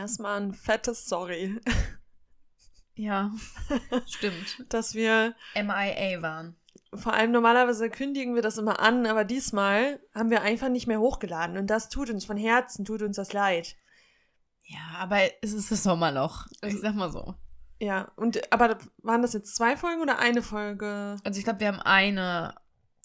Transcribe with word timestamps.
erstmal 0.00 0.40
ein 0.40 0.52
fettes 0.54 1.06
Sorry, 1.06 1.60
Ja, 2.94 3.32
stimmt. 4.06 4.64
dass 4.68 4.94
wir 4.94 5.34
MIA 5.54 6.20
waren. 6.22 6.56
vor 6.94 7.12
allem 7.14 7.30
normalerweise 7.32 7.88
kündigen 7.88 8.34
wir 8.34 8.42
das 8.42 8.58
immer 8.58 8.80
an, 8.80 9.06
aber 9.06 9.24
diesmal 9.24 10.00
haben 10.14 10.30
wir 10.30 10.42
einfach 10.42 10.68
nicht 10.68 10.86
mehr 10.86 11.00
hochgeladen 11.00 11.56
und 11.56 11.68
das 11.68 11.88
tut 11.88 12.10
uns 12.10 12.24
von 12.24 12.36
Herzen, 12.36 12.84
tut 12.84 13.02
uns 13.02 13.16
das 13.16 13.32
leid. 13.32 13.76
Ja, 14.64 14.98
aber 14.98 15.18
es 15.42 15.52
ist 15.52 15.70
das 15.72 15.82
Sommerloch. 15.82 16.46
Ich 16.62 16.78
sag 16.80 16.94
mal 16.94 17.10
so. 17.10 17.34
Ja, 17.80 18.12
und 18.16 18.52
aber 18.52 18.78
waren 18.98 19.22
das 19.22 19.32
jetzt 19.32 19.56
zwei 19.56 19.76
Folgen 19.76 20.02
oder 20.02 20.18
eine 20.18 20.42
Folge? 20.42 21.16
Also 21.24 21.38
ich 21.38 21.44
glaube, 21.44 21.60
wir 21.60 21.68
haben 21.68 21.80
eine, 21.80 22.54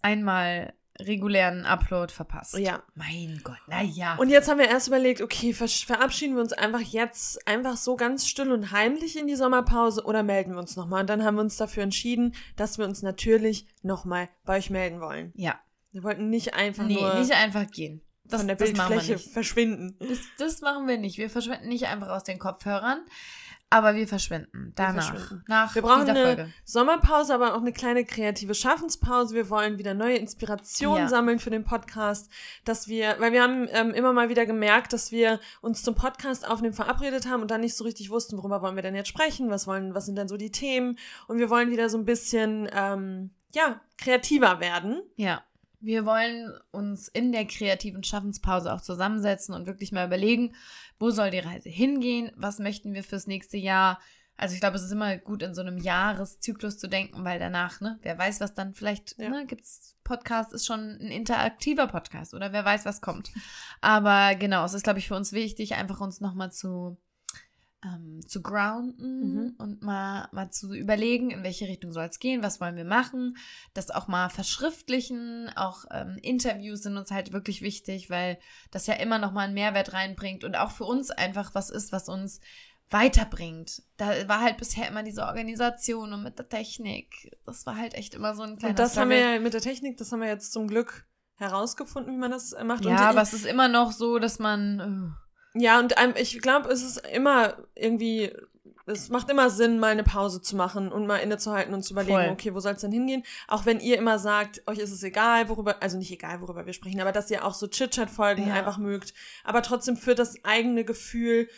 einmal 0.02 0.74
regulären 1.00 1.66
Upload 1.66 2.14
verpasst. 2.14 2.58
Ja. 2.58 2.84
Mein 2.96 3.42
Gott, 3.44 3.58
naja. 3.68 4.16
Und 4.16 4.30
jetzt 4.30 4.50
haben 4.50 4.60
wir 4.60 4.68
erst 4.68 4.88
überlegt, 4.88 5.22
okay, 5.22 5.54
verabschieden 5.54 6.36
wir 6.36 6.42
uns 6.42 6.54
einfach 6.54 6.80
jetzt 6.82 7.46
einfach 7.48 7.78
so 7.78 7.96
ganz 7.96 8.28
still 8.28 8.52
und 8.52 8.72
heimlich 8.72 9.18
in 9.20 9.28
die 9.28 9.36
Sommerpause 9.36 10.04
oder 10.06 10.24
melden 10.24 10.54
wir 10.54 10.60
uns 10.60 10.76
nochmal? 10.76 11.02
Und 11.02 11.10
dann 11.10 11.24
haben 11.24 11.36
wir 11.36 11.42
uns 11.42 11.58
dafür 11.58 11.84
entschieden, 11.84 12.34
dass 12.56 12.78
wir 12.78 12.86
uns 12.86 13.02
natürlich 13.02 13.68
nochmal 13.82 14.30
bei 14.46 14.58
euch 14.58 14.70
melden 14.70 15.02
wollen. 15.02 15.32
ja, 15.36 15.60
Wir 15.92 16.04
wollten 16.04 16.30
nicht 16.30 16.54
einfach 16.54 16.86
nee, 16.86 16.96
nur 16.96 17.16
nicht 17.16 17.34
einfach 17.34 17.70
gehen. 17.70 18.02
Das, 18.28 18.40
von 18.40 18.48
der 18.48 18.56
das 18.56 18.72
machen 18.74 18.90
wir 18.90 18.96
Bildfläche 18.98 19.22
nicht. 19.22 19.34
verschwinden. 19.34 19.96
Das, 20.00 20.18
das 20.40 20.62
machen 20.62 20.88
wir 20.88 20.98
nicht. 20.98 21.18
Wir 21.20 21.30
verschwinden 21.30 21.68
nicht 21.68 21.86
einfach 21.88 22.08
aus 22.10 22.24
den 22.24 22.40
Kopfhörern, 22.40 23.06
aber 23.70 23.96
wir 23.96 24.08
verschwinden 24.08 24.72
danach. 24.76 25.08
verschwinden. 25.16 25.44
Nach 25.48 25.74
Wir 25.76 25.82
brauchen 25.82 26.10
eine 26.10 26.24
Folge. 26.24 26.54
Sommerpause, 26.64 27.34
aber 27.34 27.56
auch 27.56 27.62
eine 27.62 27.74
kleine 27.74 28.06
kreative 28.06 28.54
Schaffenspause. 28.56 29.36
Wir 29.36 29.50
wollen 29.50 29.78
wieder 29.78 29.94
neue 29.94 30.16
Inspirationen 30.18 31.04
Ja. 31.04 31.08
sammeln 31.10 31.40
für 31.40 31.50
den 31.50 31.64
Podcast, 31.64 32.30
dass 32.64 32.88
wir, 32.88 33.16
weil 33.20 33.32
wir 33.34 33.42
haben 33.44 33.68
ähm, 33.72 33.92
immer 33.94 34.14
mal 34.14 34.30
wieder 34.30 34.46
gemerkt, 34.46 34.94
dass 34.94 35.12
wir 35.12 35.40
uns 35.62 35.84
zum 35.84 35.96
Podcast 35.96 36.48
aufnehmen 36.48 36.74
verabredet 36.74 37.28
haben 37.28 37.42
und 37.42 37.52
dann 37.52 37.62
nicht 37.62 37.76
so 37.76 37.84
richtig 37.84 38.10
wussten, 38.12 38.38
worüber 38.38 38.62
wollen 38.62 38.76
wir 38.76 38.84
denn 38.84 38.96
jetzt 38.96 39.10
sprechen, 39.10 39.50
was 39.50 39.68
wollen, 39.68 39.94
was 39.94 40.06
sind 40.06 40.16
denn 40.18 40.28
so 40.28 40.38
die 40.38 40.52
Themen 40.52 40.98
und 41.28 41.40
wir 41.40 41.50
wollen 41.50 41.72
wieder 41.72 41.90
so 41.90 41.98
ein 41.98 42.06
bisschen, 42.06 42.70
ähm, 42.74 43.32
ja, 43.54 43.80
kreativer 43.98 44.60
werden. 44.60 45.02
Ja. 45.16 45.42
Wir 45.86 46.06
wollen 46.06 46.52
uns 46.72 47.08
in 47.08 47.32
der 47.32 47.46
kreativen 47.46 48.04
Schaffenspause 48.04 48.74
auch 48.74 48.82
zusammensetzen 48.82 49.54
und 49.54 49.68
wirklich 49.68 49.92
mal 49.92 50.08
überlegen, 50.08 50.56
wo 50.98 51.12
soll 51.12 51.30
die 51.30 51.40
Reise 51.40 51.70
hingehen? 51.70 52.32
Was 52.36 52.58
möchten 52.58 52.94
wir 52.94 53.04
fürs 53.04 53.28
nächste 53.28 53.58
Jahr? 53.58 54.00
Also 54.36 54.56
ich 54.56 54.60
glaube, 54.62 54.78
es 54.78 54.84
ist 54.84 54.92
immer 54.92 55.16
gut, 55.18 55.44
in 55.44 55.54
so 55.54 55.62
einem 55.62 55.78
Jahreszyklus 55.78 56.78
zu 56.80 56.90
denken, 56.90 57.24
weil 57.24 57.38
danach, 57.40 57.82
ne, 57.82 58.00
wer 58.02 58.18
weiß, 58.18 58.42
was 58.42 58.54
dann 58.56 58.74
vielleicht, 58.74 59.18
Ja. 59.20 59.30
ne, 59.30 59.46
gibt's 59.46 59.96
Podcast, 60.04 60.54
ist 60.54 60.66
schon 60.66 60.80
ein 61.00 61.12
interaktiver 61.12 61.88
Podcast 61.88 62.34
oder 62.34 62.52
wer 62.52 62.66
weiß, 62.66 62.86
was 62.86 63.00
kommt. 63.02 63.32
Aber 63.80 64.36
genau, 64.36 64.66
es 64.66 64.74
ist, 64.74 64.84
glaube 64.84 65.00
ich, 65.00 65.08
für 65.08 65.16
uns 65.16 65.34
wichtig, 65.34 65.76
einfach 65.76 66.02
uns 66.02 66.20
nochmal 66.20 66.52
zu, 66.52 66.98
ähm, 67.84 68.22
zu 68.28 68.42
grounden 68.42 69.34
Mhm. 69.46 69.56
und 69.60 69.82
mal, 69.84 70.28
mal 70.32 70.50
zu 70.50 70.74
überlegen, 70.74 71.30
in 71.30 71.44
welche 71.44 71.68
Richtung 71.68 71.92
soll 71.92 72.06
es 72.06 72.20
gehen, 72.20 72.42
was 72.42 72.60
wollen 72.62 72.76
wir 72.78 72.86
machen, 72.86 73.38
das 73.74 73.92
auch 73.92 74.08
mal 74.08 74.30
verschriftlichen, 74.30 75.50
auch 75.56 75.86
ähm, 75.92 76.18
Interviews 76.22 76.82
sind 76.82 76.98
uns 76.98 77.12
halt 77.12 77.32
wirklich 77.34 77.62
wichtig, 77.62 78.10
weil 78.10 78.40
das 78.72 78.88
ja 78.88 78.96
immer 78.96 79.20
nochmal 79.20 79.46
einen 79.46 79.54
Mehrwert 79.54 79.94
reinbringt 79.94 80.44
und 80.44 80.56
auch 80.56 80.72
für 80.72 80.86
uns 80.86 81.12
einfach 81.12 81.54
was 81.54 81.70
ist, 81.70 81.92
was 81.92 82.10
uns 82.10 82.40
weiterbringt. 82.90 83.82
Da 83.98 84.28
war 84.28 84.42
halt 84.42 84.58
bisher 84.58 84.88
immer 84.88 85.04
diese 85.04 85.24
Organisation 85.26 86.14
und 86.14 86.24
mit 86.24 86.38
der 86.40 86.48
Technik. 86.50 87.36
Das 87.46 87.66
war 87.66 87.76
halt 87.78 87.94
echt 87.96 88.14
immer 88.14 88.36
so 88.36 88.44
ein 88.44 88.58
kleiner 88.58 88.72
Und 88.72 88.80
das 88.80 88.96
haben 88.98 89.10
wir 89.10 89.18
Struggle. 89.18 89.36
ja 89.36 89.42
mit 89.42 89.54
der 89.54 89.62
Technik, 89.62 89.98
das 89.98 90.12
haben 90.12 90.22
wir 90.22 90.28
jetzt 90.28 90.54
zum 90.54 90.68
Glück 90.68 91.08
herausgefunden, 91.36 92.14
wie 92.14 92.18
man 92.18 92.32
das 92.32 92.54
äh, 92.54 92.64
macht. 92.64 92.86
und 92.86 92.92
Ja, 92.92 92.98
die- 92.98 93.04
aber 93.04 93.22
es 93.22 93.34
ist 93.34 93.46
immer 93.46 93.68
noch 93.68 93.92
so, 93.92 94.20
dass 94.20 94.40
man. 94.40 95.16
Ja, 95.58 95.80
und 95.80 95.94
ähm, 95.98 96.14
ich 96.18 96.42
glaube, 96.42 96.70
es 96.70 96.84
ist 96.84 96.98
immer 97.08 97.56
irgendwie, 97.76 98.32
es 98.88 99.10
macht 99.10 99.30
immer 99.30 99.50
Sinn, 99.50 99.80
mal 99.80 99.92
eine 99.92 100.04
Pause 100.04 100.42
zu 100.42 100.56
machen 100.56 100.92
und 100.92 101.08
mal 101.08 101.18
innezuhalten 101.18 101.74
und 101.74 101.82
zu 101.84 101.94
überlegen, 101.94 102.18
Voll. 102.18 102.30
okay, 102.30 102.54
wo 102.54 102.60
soll 102.60 102.74
es 102.74 102.82
denn 102.82 102.92
hingehen? 102.92 103.24
Auch 103.48 103.66
wenn 103.66 103.80
ihr 103.80 103.98
immer 103.98 104.20
sagt, 104.20 104.62
euch 104.68 104.80
ist 104.80 104.92
es 104.92 105.02
egal, 105.02 105.48
worüber, 105.50 105.82
also 105.82 105.98
nicht 105.98 106.12
egal, 106.12 106.42
worüber 106.42 106.66
wir 106.66 106.74
sprechen, 106.74 107.00
aber 107.00 107.12
dass 107.14 107.32
ihr 107.32 107.46
auch 107.46 107.54
so 107.54 107.68
Chit-Chat-Folgen 107.68 108.48
Ja. 108.48 108.54
einfach 108.54 108.78
mögt. 108.78 109.14
Aber 109.46 109.62
trotzdem 109.62 109.96
für 109.98 110.14
das 110.14 110.44
eigene 110.44 110.84
Gefühl 110.84 111.50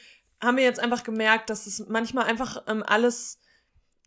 haben 0.41 0.57
wir 0.57 0.63
jetzt 0.63 0.79
einfach 0.79 1.03
gemerkt, 1.03 1.49
dass 1.49 1.65
es 1.65 1.87
manchmal 1.89 2.25
einfach 2.25 2.63
ähm, 2.67 2.83
alles 2.85 3.39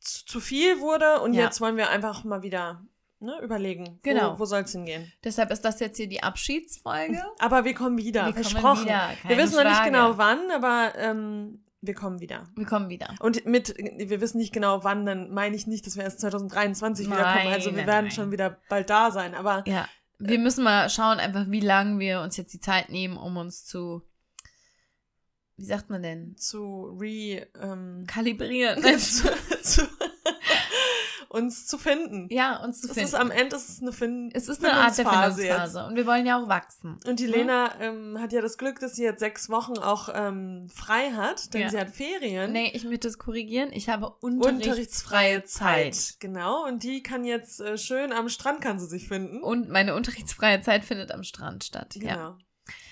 zu, 0.00 0.24
zu 0.24 0.40
viel 0.40 0.80
wurde 0.80 1.20
und 1.20 1.34
Ja. 1.34 1.42
jetzt 1.44 1.60
wollen 1.60 1.76
wir 1.76 1.90
einfach 1.90 2.22
mal 2.24 2.42
wieder 2.42 2.86
ne, 3.20 3.38
überlegen, 3.42 3.98
Genau. 4.02 4.34
wo, 4.34 4.40
wo 4.40 4.44
soll 4.44 4.62
es 4.62 4.72
hingehen. 4.72 5.12
Deshalb 5.24 5.50
ist 5.50 5.64
das 5.64 5.78
jetzt 5.80 5.96
hier 5.96 6.08
die 6.08 6.22
Abschiedsfolge. 6.22 7.22
Aber 7.38 7.64
wir 7.64 7.74
kommen 7.74 7.96
wieder, 7.98 8.26
Wir 8.26 8.32
kommen 8.32 8.44
versprochen. 8.44 8.84
wieder, 8.84 9.10
wir 9.26 9.36
wissen 9.38 9.56
noch 9.56 9.64
nicht 9.64 9.74
Frage. 9.76 9.90
genau 9.90 10.18
wann, 10.18 10.50
aber 10.50 10.92
ähm, 10.96 11.62
wir 11.82 11.94
kommen 11.94 12.20
wieder. 12.20 12.48
Wir 12.56 12.66
kommen 12.66 12.88
wieder. 12.90 13.14
Und 13.20 13.46
mit, 13.46 13.74
wir 13.78 14.20
wissen 14.20 14.38
nicht 14.38 14.52
genau 14.52 14.84
wann, 14.84 15.06
dann 15.06 15.30
meine 15.32 15.56
ich 15.56 15.66
nicht, 15.66 15.86
dass 15.86 15.96
wir 15.96 16.04
erst 16.04 16.20
2023 16.20 17.06
wiederkommen. 17.06 17.34
Nein, 17.44 17.46
Also 17.54 17.70
wir 17.70 17.78
nein, 17.78 17.86
werden 17.86 18.04
nein. 18.06 18.10
schon 18.14 18.32
wieder 18.32 18.58
bald 18.68 18.90
da 18.90 19.10
sein. 19.10 19.34
Aber 19.34 19.64
Ja. 19.66 19.88
Wir 20.22 20.38
müssen 20.38 20.64
mal 20.64 20.90
schauen, 20.90 21.18
einfach 21.18 21.46
wie 21.48 21.60
lange 21.60 21.98
wir 21.98 22.20
uns 22.20 22.36
jetzt 22.36 22.52
die 22.52 22.60
Zeit 22.60 22.90
nehmen, 22.90 23.16
um 23.16 23.38
uns 23.38 23.64
zu. 23.64 24.02
Wie 25.56 25.64
sagt 25.64 25.88
man 25.88 26.02
denn? 26.02 26.36
zu 26.36 26.96
re, 27.00 27.46
ähm, 27.58 28.04
Kalibrieren. 28.06 28.82
zu, 28.98 29.30
zu, 29.62 29.88
uns 31.30 31.66
zu 31.66 31.78
finden. 31.78 32.26
ja, 32.30 32.62
uns 32.62 32.80
zu 32.80 32.88
Es 32.88 32.94
finden. 32.94 33.08
ist 33.08 33.14
am 33.14 33.30
Ende 33.30 33.56
ist 33.56 33.68
es 33.68 33.80
eine 33.80 33.92
Fin 33.92 34.30
es 34.34 34.48
ist 34.48 34.64
eine 34.64 34.74
Art 34.74 34.98
der 34.98 35.06
Findungsphase. 35.08 35.86
Und 35.86 35.96
wir 35.96 36.06
wollen 36.06 36.26
ja 36.26 36.42
auch 36.42 36.48
wachsen. 36.48 36.98
Und 37.06 37.20
die 37.20 37.26
Ne? 37.26 37.36
Lena 37.36 37.80
ähm, 37.80 38.18
hat 38.20 38.32
ja 38.32 38.40
das 38.42 38.58
Glück, 38.58 38.80
dass 38.80 38.96
sie 38.96 39.04
jetzt 39.04 39.20
sechs 39.20 39.48
Wochen 39.48 39.78
auch 39.78 40.08
ähm, 40.12 40.68
frei 40.74 41.12
hat, 41.12 41.54
denn 41.54 41.62
Ja. 41.62 41.68
sie 41.70 41.78
hat 41.78 41.90
Ferien. 41.90 42.52
Nee, 42.52 42.70
ich 42.74 42.84
möchte 42.84 43.08
es 43.08 43.16
korrigieren. 43.18 43.70
Ich 43.72 43.88
habe 43.88 44.10
Unterrichtsfreie 44.20 45.36
unterrichtsfreie 45.36 45.44
Zeit. 45.44 45.94
Zeit. 45.94 46.16
Genau, 46.20 46.66
und 46.66 46.82
die 46.82 47.02
kann 47.02 47.24
jetzt 47.24 47.60
äh, 47.60 47.78
schön 47.78 48.12
am 48.12 48.28
Strand 48.28 48.60
kann 48.60 48.78
sie 48.78 48.86
sich 48.86 49.08
finden. 49.08 49.42
Und 49.42 49.68
meine 49.70 49.94
unterrichtsfreie 49.94 50.60
Zeit 50.62 50.84
findet 50.84 51.12
am 51.12 51.22
Strand 51.22 51.64
statt. 51.64 51.94
Ja. 51.96 52.14
genau. 52.14 52.36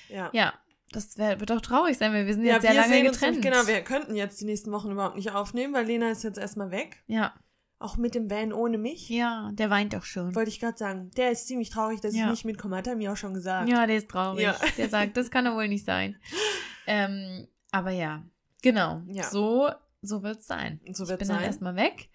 Ja. 0.09 0.31
Ja. 0.33 0.55
Das 0.91 1.19
wär, 1.19 1.39
wird 1.39 1.51
doch 1.51 1.61
traurig 1.61 1.99
sein, 1.99 2.15
weil 2.15 2.25
wir 2.27 2.33
sind 2.33 2.45
Ja, 2.47 2.55
jetzt 2.55 2.63
sehr 2.63 2.71
wir 2.73 2.81
lange 2.81 3.01
uns 3.09 3.19
getrennt. 3.19 3.37
nicht, 3.37 3.45
genau, 3.53 3.67
wir 3.67 3.83
könnten 3.83 4.15
jetzt 4.17 4.41
die 4.41 4.47
nächsten 4.47 4.73
Wochen 4.73 4.91
überhaupt 4.91 5.17
nicht 5.17 5.33
aufnehmen, 5.33 5.75
weil 5.75 5.85
Lena 5.85 6.11
ist 6.11 6.23
jetzt 6.25 6.39
erstmal 6.39 6.71
weg. 6.71 7.03
ja. 7.09 7.35
Auch 7.81 7.97
mit 7.97 8.15
dem 8.17 8.29
Van 8.29 8.53
ohne 8.53 8.77
mich. 8.77 9.09
ja, 9.09 9.51
der 9.53 9.71
weint 9.71 9.93
doch 9.95 10.03
schon. 10.05 10.35
Wollte 10.35 10.51
ich 10.51 10.59
gerade 10.59 10.77
sagen. 10.77 11.11
Der 11.17 11.31
ist 11.31 11.47
ziemlich 11.47 11.71
traurig, 11.71 12.01
dass 12.01 12.15
Ja. 12.15 12.25
ich 12.25 12.31
nicht 12.31 12.45
mitkomme, 12.45 12.77
hat 12.77 12.87
er 12.89 12.97
mir 12.97 13.13
auch 13.13 13.17
schon 13.17 13.35
gesagt. 13.35 13.69
Ja, 13.69 13.87
der 13.87 13.97
ist 13.99 14.09
traurig. 14.09 14.43
Ja. 14.43 14.57
Der 14.77 14.89
sagt, 14.89 15.17
das 15.17 15.31
kann 15.31 15.45
doch 15.45 15.55
wohl 15.55 15.69
nicht 15.69 15.85
sein. 15.85 16.17
Ähm, 16.89 17.47
aber 17.71 17.91
ja, 17.91 18.23
genau. 18.63 19.03
Ja. 19.07 19.25
So, 19.25 19.71
so 20.03 20.23
wird 20.25 20.41
es 20.41 20.47
sein. 20.47 20.81
So 20.93 21.05
ich 21.05 21.11
wird's 21.11 21.19
bin 21.21 21.29
dann 21.29 21.37
sein. 21.39 21.47
erstmal 21.47 21.77
weg. 21.77 22.09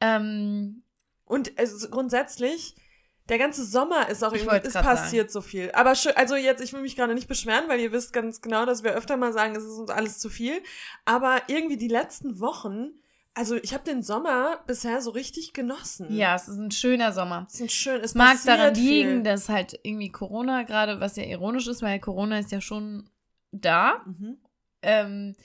Ähm, 0.00 0.82
Und 1.24 1.58
also 1.58 1.88
grundsätzlich, 1.88 2.74
der 3.28 3.38
ganze 3.38 3.64
Sommer 3.64 4.08
ist 4.08 4.22
auch 4.24 4.32
Ich 4.32 4.44
irgendwie, 4.44 4.66
es 4.66 4.72
passiert 4.74 5.30
so 5.30 5.40
viel. 5.40 5.70
Aber 5.72 5.94
schön, 5.94 6.12
also 6.16 6.36
jetzt, 6.36 6.62
ich 6.62 6.72
will 6.72 6.80
mich 6.82 6.96
gerade 6.96 7.14
nicht 7.14 7.28
beschweren, 7.28 7.68
weil 7.68 7.80
ihr 7.80 7.92
wisst 7.92 8.12
ganz 8.12 8.40
genau, 8.40 8.66
dass 8.66 8.82
wir 8.82 8.92
öfter 8.92 9.16
mal 9.16 9.32
sagen, 9.32 9.54
es 9.56 9.62
ist 9.64 9.78
uns 9.78 9.90
alles 9.90 10.18
zu 10.18 10.28
viel. 10.28 10.62
Aber 11.04 11.40
irgendwie 11.48 11.76
die 11.76 11.88
letzten 11.88 12.40
Wochen, 12.40 12.90
also 13.34 13.56
ich 13.56 13.72
habe 13.74 13.84
den 13.84 14.02
Sommer 14.02 14.62
bisher 14.66 15.00
so 15.00 15.10
richtig 15.10 15.52
genossen. 15.52 16.14
ja, 16.14 16.34
es 16.34 16.48
ist 16.48 16.58
ein 16.58 16.70
schöner 16.70 17.12
Sommer. 17.12 17.46
Es 17.50 17.60
ist 17.60 17.72
schön, 17.72 17.96
es 18.00 18.10
Es 18.10 18.14
mag 18.14 18.36
daran 18.44 18.74
viel. 18.74 19.06
liegen, 19.06 19.24
dass 19.24 19.48
halt 19.48 19.78
irgendwie 19.82 20.10
Corona 20.10 20.62
gerade, 20.64 21.00
was 21.00 21.16
ja 21.16 21.24
ironisch 21.24 21.66
ist, 21.66 21.82
weil 21.82 21.98
Corona 22.00 22.38
ist 22.38 22.52
ja 22.52 22.60
schon 22.60 23.08
da. 23.52 24.02
Mhm. 24.06 24.38
Ähm, 24.82 25.36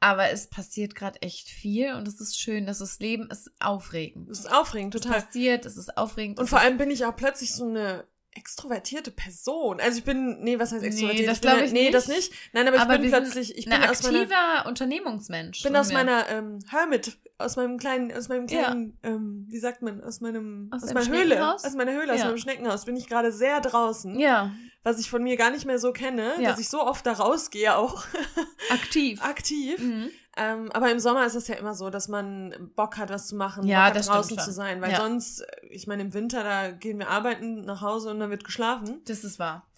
aber 0.00 0.30
es 0.30 0.48
passiert 0.48 0.94
gerade 0.94 1.20
echt 1.22 1.48
viel 1.48 1.92
und 1.94 2.06
es 2.08 2.20
ist 2.20 2.38
schön, 2.38 2.66
dass 2.66 2.78
das 2.78 2.98
Leben 3.00 3.28
ist 3.30 3.50
aufregend. 3.60 4.30
Es 4.30 4.40
ist 4.40 4.52
aufregend, 4.52 4.94
Es 4.94 5.02
total. 5.02 5.20
passiert, 5.22 5.66
es 5.66 5.76
ist 5.76 5.96
aufregend. 5.98 6.38
Und 6.38 6.44
es 6.44 6.50
vor 6.50 6.60
allem 6.60 6.78
bin 6.78 6.90
ich 6.90 7.04
auch 7.04 7.16
plötzlich 7.16 7.52
so 7.52 7.66
eine 7.68 8.04
extrovertierte 8.32 9.10
Person. 9.10 9.80
Also 9.80 9.98
ich 9.98 10.04
bin, 10.04 10.40
nee, 10.40 10.58
was 10.58 10.70
heißt 10.72 10.82
Nee, 10.82 10.88
extrovertiert? 10.88 11.28
das 11.28 11.40
bin 11.40 11.50
glaub 11.50 11.60
ja- 11.60 11.66
ich 11.66 11.72
Nee, 11.72 11.82
nicht. 11.84 11.94
das 11.94 12.08
nicht. 12.08 12.32
Nein, 12.52 12.66
aber 12.68 12.76
ich 12.76 12.82
aber 12.82 12.98
bin 12.98 13.10
plötzlich, 13.10 13.56
ich 13.58 13.64
bin 13.64 13.74
ein 13.74 13.88
aus 13.88 14.02
meiner, 14.02 14.20
aktiver 14.20 14.66
Unternehmungsmensch. 14.68 15.62
bin 15.62 15.74
aus 15.76 15.88
wir. 15.88 15.94
meiner 15.94 16.28
ähm, 16.28 16.58
Hermit, 16.68 17.18
aus 17.38 17.56
meinem 17.56 17.78
kleinen, 17.78 18.12
aus 18.12 18.28
meinem 18.28 18.46
Ja. 18.46 18.64
kleinen, 18.64 18.98
ähm, 19.02 19.46
wie 19.48 19.58
sagt 19.58 19.82
man, 19.82 20.02
aus 20.04 20.20
meinem, 20.20 20.70
Aus 20.72 20.84
aus, 20.84 20.94
meiner 20.94 21.08
Höhle, 21.08 21.54
aus 21.54 21.74
meiner 21.74 21.92
Höhle, 21.92 22.12
aus 22.12 22.20
Ja. 22.20 22.26
meinem 22.26 22.38
Schneckenhaus, 22.38 22.84
bin 22.84 22.96
ich 22.96 23.08
gerade 23.08 23.32
sehr 23.32 23.60
draußen, 23.60 24.18
Ja, 24.18 24.52
was 24.84 24.98
ich 25.00 25.10
von 25.10 25.22
mir 25.22 25.36
gar 25.36 25.50
nicht 25.50 25.64
mehr 25.66 25.78
so 25.78 25.92
kenne, 25.92 26.34
Ja. 26.38 26.50
dass 26.50 26.60
ich 26.60 26.68
so 26.68 26.80
oft 26.82 27.04
da 27.06 27.12
rausgehe 27.12 27.76
auch 27.76 28.04
aktiv. 28.70 29.20
aktiv. 29.22 29.78
Mhm. 29.80 30.10
Ähm, 30.38 30.70
aber 30.72 30.90
im 30.92 31.00
Sommer 31.00 31.26
ist 31.26 31.34
es 31.34 31.48
ja 31.48 31.56
immer 31.56 31.74
so, 31.74 31.90
dass 31.90 32.06
man 32.08 32.70
Bock 32.76 32.96
hat, 32.96 33.10
was 33.10 33.26
zu 33.26 33.34
machen, 33.36 33.66
Ja, 33.66 33.88
Bock 33.88 33.98
hat, 33.98 34.06
draußen 34.08 34.38
zu 34.38 34.52
sein, 34.52 34.80
weil 34.80 34.92
Ja. 34.92 34.98
sonst, 34.98 35.40
äh, 35.40 35.66
ich 35.70 35.86
meine, 35.88 36.02
im 36.02 36.14
Winter, 36.14 36.44
da 36.44 36.70
gehen 36.70 36.98
wir 36.98 37.08
arbeiten 37.08 37.62
nach 37.62 37.80
Hause 37.82 38.10
und 38.10 38.20
dann 38.20 38.30
wird 38.30 38.44
geschlafen. 38.44 39.00
Das 39.06 39.24
ist 39.24 39.38
wahr. 39.38 39.68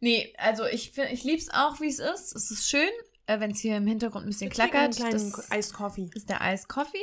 Nee, 0.00 0.34
also 0.38 0.66
ich, 0.66 0.96
ich 0.98 1.24
lieb's 1.24 1.48
auch, 1.50 1.80
wie 1.80 1.88
es 1.88 1.98
ist. 1.98 2.34
Es 2.36 2.50
ist 2.50 2.68
schön, 2.68 2.88
äh, 3.26 3.40
wenn 3.40 3.50
es 3.52 3.60
hier 3.60 3.76
im 3.76 3.86
Hintergrund 3.86 4.24
ein 4.26 4.28
bisschen 4.28 4.48
Wir 4.50 4.54
klackert. 4.54 4.76
Einen 4.82 4.92
kleinen 4.94 5.32
Das 5.32 5.50
Iced 5.50 5.72
Coffee. 5.74 6.10
ist 6.14 6.28
der 6.28 6.40
Ice 6.52 6.66
Coffee. 6.68 6.98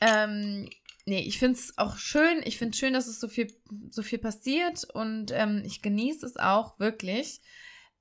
Ähm, 0.00 0.68
nee, 1.06 1.20
ich 1.20 1.38
find's 1.38 1.72
auch 1.76 1.96
schön. 1.96 2.40
Ich 2.44 2.58
find's 2.58 2.78
schön, 2.78 2.92
dass 2.94 3.06
es 3.06 3.20
so 3.20 3.28
viel, 3.28 3.52
so 3.90 4.02
viel 4.02 4.18
passiert 4.18 4.84
und 4.92 5.30
ähm, 5.32 5.62
ich 5.64 5.82
genieße 5.82 6.24
es 6.26 6.36
auch 6.36 6.78
wirklich. 6.78 7.40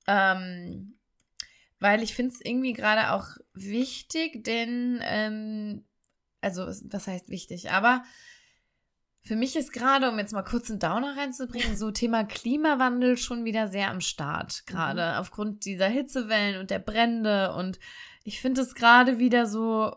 Ähm, 0.08 0.98
weil 1.84 2.02
ich 2.02 2.16
finde 2.16 2.34
es 2.34 2.40
irgendwie 2.42 2.72
gerade 2.72 3.12
auch 3.12 3.28
wichtig, 3.54 4.46
denn, 4.46 5.02
ähm, 5.04 5.84
also 6.40 6.66
was 6.66 7.08
heißt 7.08 7.28
wichtig, 7.28 7.72
aber 7.72 8.04
für 9.22 9.36
mich 9.36 9.58
ist 9.58 9.74
gerade, 9.74 10.10
um 10.10 10.18
jetzt 10.18 10.32
mal 10.32 10.44
kurz 10.44 10.70
einen 10.70 10.80
Downer 10.80 11.18
reinzubringen, 11.18 11.76
so 11.76 11.92
Thema 11.92 12.24
Klimawandel 12.24 13.18
schon 13.18 13.44
wieder 13.44 13.68
sehr 13.68 13.90
am 13.90 14.00
Start, 14.00 14.66
gerade 14.66 15.12
mhm. 15.12 15.20
aufgrund 15.20 15.66
dieser 15.66 15.88
Hitzewellen 15.88 16.62
und 16.62 16.72
der 16.72 16.80
Brände. 16.80 17.54
Und 17.54 17.80
ich 18.24 18.40
finde 18.40 18.62
es 18.62 18.76
gerade 18.76 19.20
wieder 19.20 19.46
so, 19.46 19.94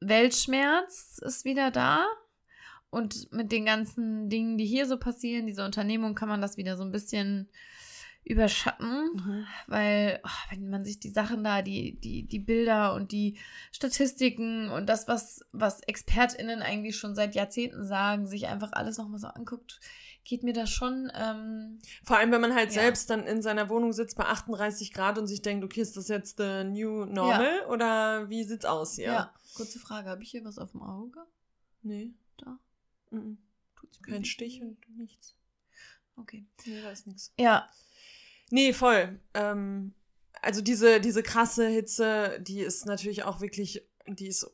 Weltschmerz 0.00 1.20
ist 1.24 1.44
wieder 1.44 1.70
da. 1.70 2.04
Und 2.90 3.32
mit 3.32 3.52
den 3.52 3.64
ganzen 3.64 4.28
Dingen, 4.28 4.58
die 4.58 4.66
hier 4.66 4.86
so 4.86 4.98
passieren, 4.98 5.46
diese 5.46 5.64
Unternehmung, 5.64 6.16
kann 6.16 6.28
man 6.28 6.42
das 6.42 6.56
wieder 6.56 6.76
so 6.76 6.82
ein 6.82 6.92
bisschen 6.92 7.48
überschatten, 8.24 9.10
mhm. 9.14 9.46
weil 9.66 10.20
oh, 10.24 10.50
wenn 10.50 10.70
man 10.70 10.84
sich 10.84 10.98
die 10.98 11.10
Sachen 11.10 11.44
da, 11.44 11.60
die, 11.60 12.00
die, 12.00 12.22
die 12.22 12.38
Bilder 12.38 12.94
und 12.94 13.12
die 13.12 13.36
Statistiken 13.70 14.70
und 14.70 14.86
das, 14.86 15.06
was, 15.08 15.44
was 15.52 15.80
ExpertInnen 15.82 16.62
eigentlich 16.62 16.96
schon 16.96 17.14
seit 17.14 17.34
Jahrzehnten 17.34 17.84
sagen, 17.84 18.26
sich 18.26 18.46
einfach 18.46 18.72
alles 18.72 18.96
nochmal 18.96 19.18
so 19.18 19.26
anguckt, 19.28 19.78
geht 20.24 20.42
mir 20.42 20.54
das 20.54 20.70
schon. 20.70 21.12
Ähm, 21.14 21.78
Vor 22.02 22.16
allem, 22.16 22.32
wenn 22.32 22.40
man 22.40 22.54
halt 22.54 22.74
ja. 22.74 22.80
selbst 22.82 23.10
dann 23.10 23.26
in 23.26 23.42
seiner 23.42 23.68
Wohnung 23.68 23.92
sitzt 23.92 24.16
bei 24.16 24.24
38 24.24 24.94
Grad 24.94 25.18
und 25.18 25.26
sich 25.26 25.42
denkt, 25.42 25.62
okay, 25.62 25.82
ist 25.82 25.96
das 25.96 26.08
jetzt 26.08 26.38
the 26.38 26.64
new 26.64 27.04
normal 27.04 27.58
ja. 27.60 27.68
oder 27.68 28.30
wie 28.30 28.44
sieht's 28.44 28.64
aus 28.64 28.94
hier? 28.94 29.04
Ja, 29.04 29.34
kurze 29.54 29.78
Frage, 29.78 30.08
habe 30.08 30.22
ich 30.22 30.30
hier 30.30 30.44
was 30.46 30.58
auf 30.58 30.72
dem 30.72 30.82
Auge? 30.82 31.20
Nee. 31.82 32.14
Da? 32.38 32.58
Mhm. 33.10 33.36
Tut's 33.76 34.00
Kein 34.00 34.24
Stich 34.24 34.62
und 34.62 34.78
nichts. 34.96 35.34
Okay. 36.16 36.46
Nee, 36.64 36.80
da 36.80 36.90
ist 36.90 37.06
nichts. 37.06 37.34
Ja, 37.38 37.68
Nee, 38.54 38.72
voll. 38.72 39.18
Ähm, 39.34 39.94
also 40.40 40.60
diese, 40.60 41.00
diese 41.00 41.24
krasse 41.24 41.66
Hitze, 41.66 42.38
die 42.40 42.60
ist 42.60 42.86
natürlich 42.86 43.24
auch 43.24 43.40
wirklich, 43.40 43.84
die 44.06 44.28
ist, 44.28 44.48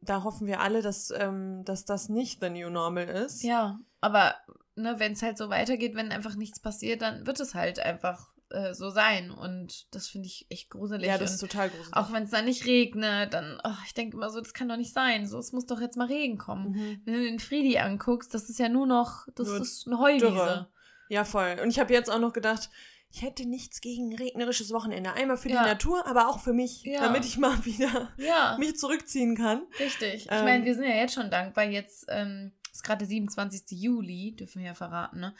da 0.00 0.22
hoffen 0.22 0.46
wir 0.46 0.60
alle, 0.60 0.80
dass, 0.80 1.10
ähm, 1.10 1.64
dass 1.64 1.84
das 1.84 2.08
nicht 2.08 2.40
the 2.40 2.50
new 2.50 2.70
normal 2.70 3.08
ist. 3.08 3.42
Ja, 3.42 3.80
aber 4.00 4.36
ne, 4.76 4.94
wenn 4.98 5.14
es 5.14 5.22
halt 5.22 5.38
so 5.38 5.50
weitergeht, 5.50 5.96
wenn 5.96 6.12
einfach 6.12 6.36
nichts 6.36 6.60
passiert, 6.60 7.02
dann 7.02 7.26
wird 7.26 7.40
es 7.40 7.56
halt 7.56 7.80
einfach 7.80 8.30
äh, 8.50 8.74
so 8.74 8.90
sein. 8.90 9.32
Und 9.32 9.92
das 9.92 10.06
finde 10.06 10.28
ich 10.28 10.46
echt 10.48 10.70
gruselig. 10.70 11.08
Ja, 11.08 11.18
das 11.18 11.32
ist 11.32 11.40
total 11.40 11.68
gruselig. 11.68 11.96
Auch 11.96 12.12
wenn 12.12 12.22
es 12.22 12.30
dann 12.30 12.44
nicht 12.44 12.64
regnet, 12.64 13.34
dann, 13.34 13.60
oh, 13.64 13.74
ich 13.86 13.94
denke 13.94 14.16
immer 14.16 14.30
so, 14.30 14.40
das 14.40 14.54
kann 14.54 14.68
doch 14.68 14.76
nicht 14.76 14.94
sein. 14.94 15.26
So, 15.26 15.40
es 15.40 15.50
muss 15.50 15.66
doch 15.66 15.80
jetzt 15.80 15.96
mal 15.96 16.06
Regen 16.06 16.38
kommen. 16.38 16.74
Mhm. 16.74 17.00
Wenn 17.04 17.14
du 17.14 17.22
den 17.24 17.40
Friedi 17.40 17.76
anguckst, 17.78 18.32
das 18.32 18.48
ist 18.48 18.60
ja 18.60 18.68
nur 18.68 18.86
noch, 18.86 19.26
das 19.34 19.48
nur 19.48 19.60
ist 19.60 19.88
eine 19.88 19.98
Heuwiese. 19.98 20.26
Dürre. 20.26 20.68
Ja, 21.08 21.24
voll. 21.24 21.58
Und 21.60 21.70
ich 21.70 21.80
habe 21.80 21.92
jetzt 21.92 22.08
auch 22.08 22.20
noch 22.20 22.32
gedacht, 22.32 22.70
ich 23.12 23.22
hätte 23.22 23.44
nichts 23.44 23.80
gegen 23.80 24.14
regnerisches 24.14 24.72
Wochenende. 24.72 25.12
Einmal 25.12 25.36
für 25.36 25.48
ja. 25.48 25.62
die 25.62 25.68
Natur, 25.68 26.06
aber 26.06 26.28
auch 26.28 26.38
für 26.38 26.52
mich, 26.52 26.84
ja. 26.84 27.00
damit 27.00 27.24
ich 27.24 27.38
mal 27.38 27.64
wieder 27.64 28.12
ja. 28.16 28.56
mich 28.60 28.78
zurückziehen 28.78 29.36
kann. 29.36 29.66
Richtig. 29.78 30.26
Ich 30.26 30.30
ähm, 30.30 30.44
meine, 30.44 30.64
wir 30.64 30.74
sind 30.74 30.84
ja 30.84 30.94
jetzt 30.94 31.14
schon 31.14 31.30
dankbar. 31.30 31.64
Jetzt 31.64 32.06
ähm, 32.08 32.52
ist 32.72 32.84
gerade 32.84 33.00
der 33.00 33.08
27. 33.08 33.62
Juli, 33.70 34.36
dürfen 34.36 34.60
wir 34.60 34.68
ja 34.68 34.74
verraten, 34.74 35.20
ne? 35.20 35.34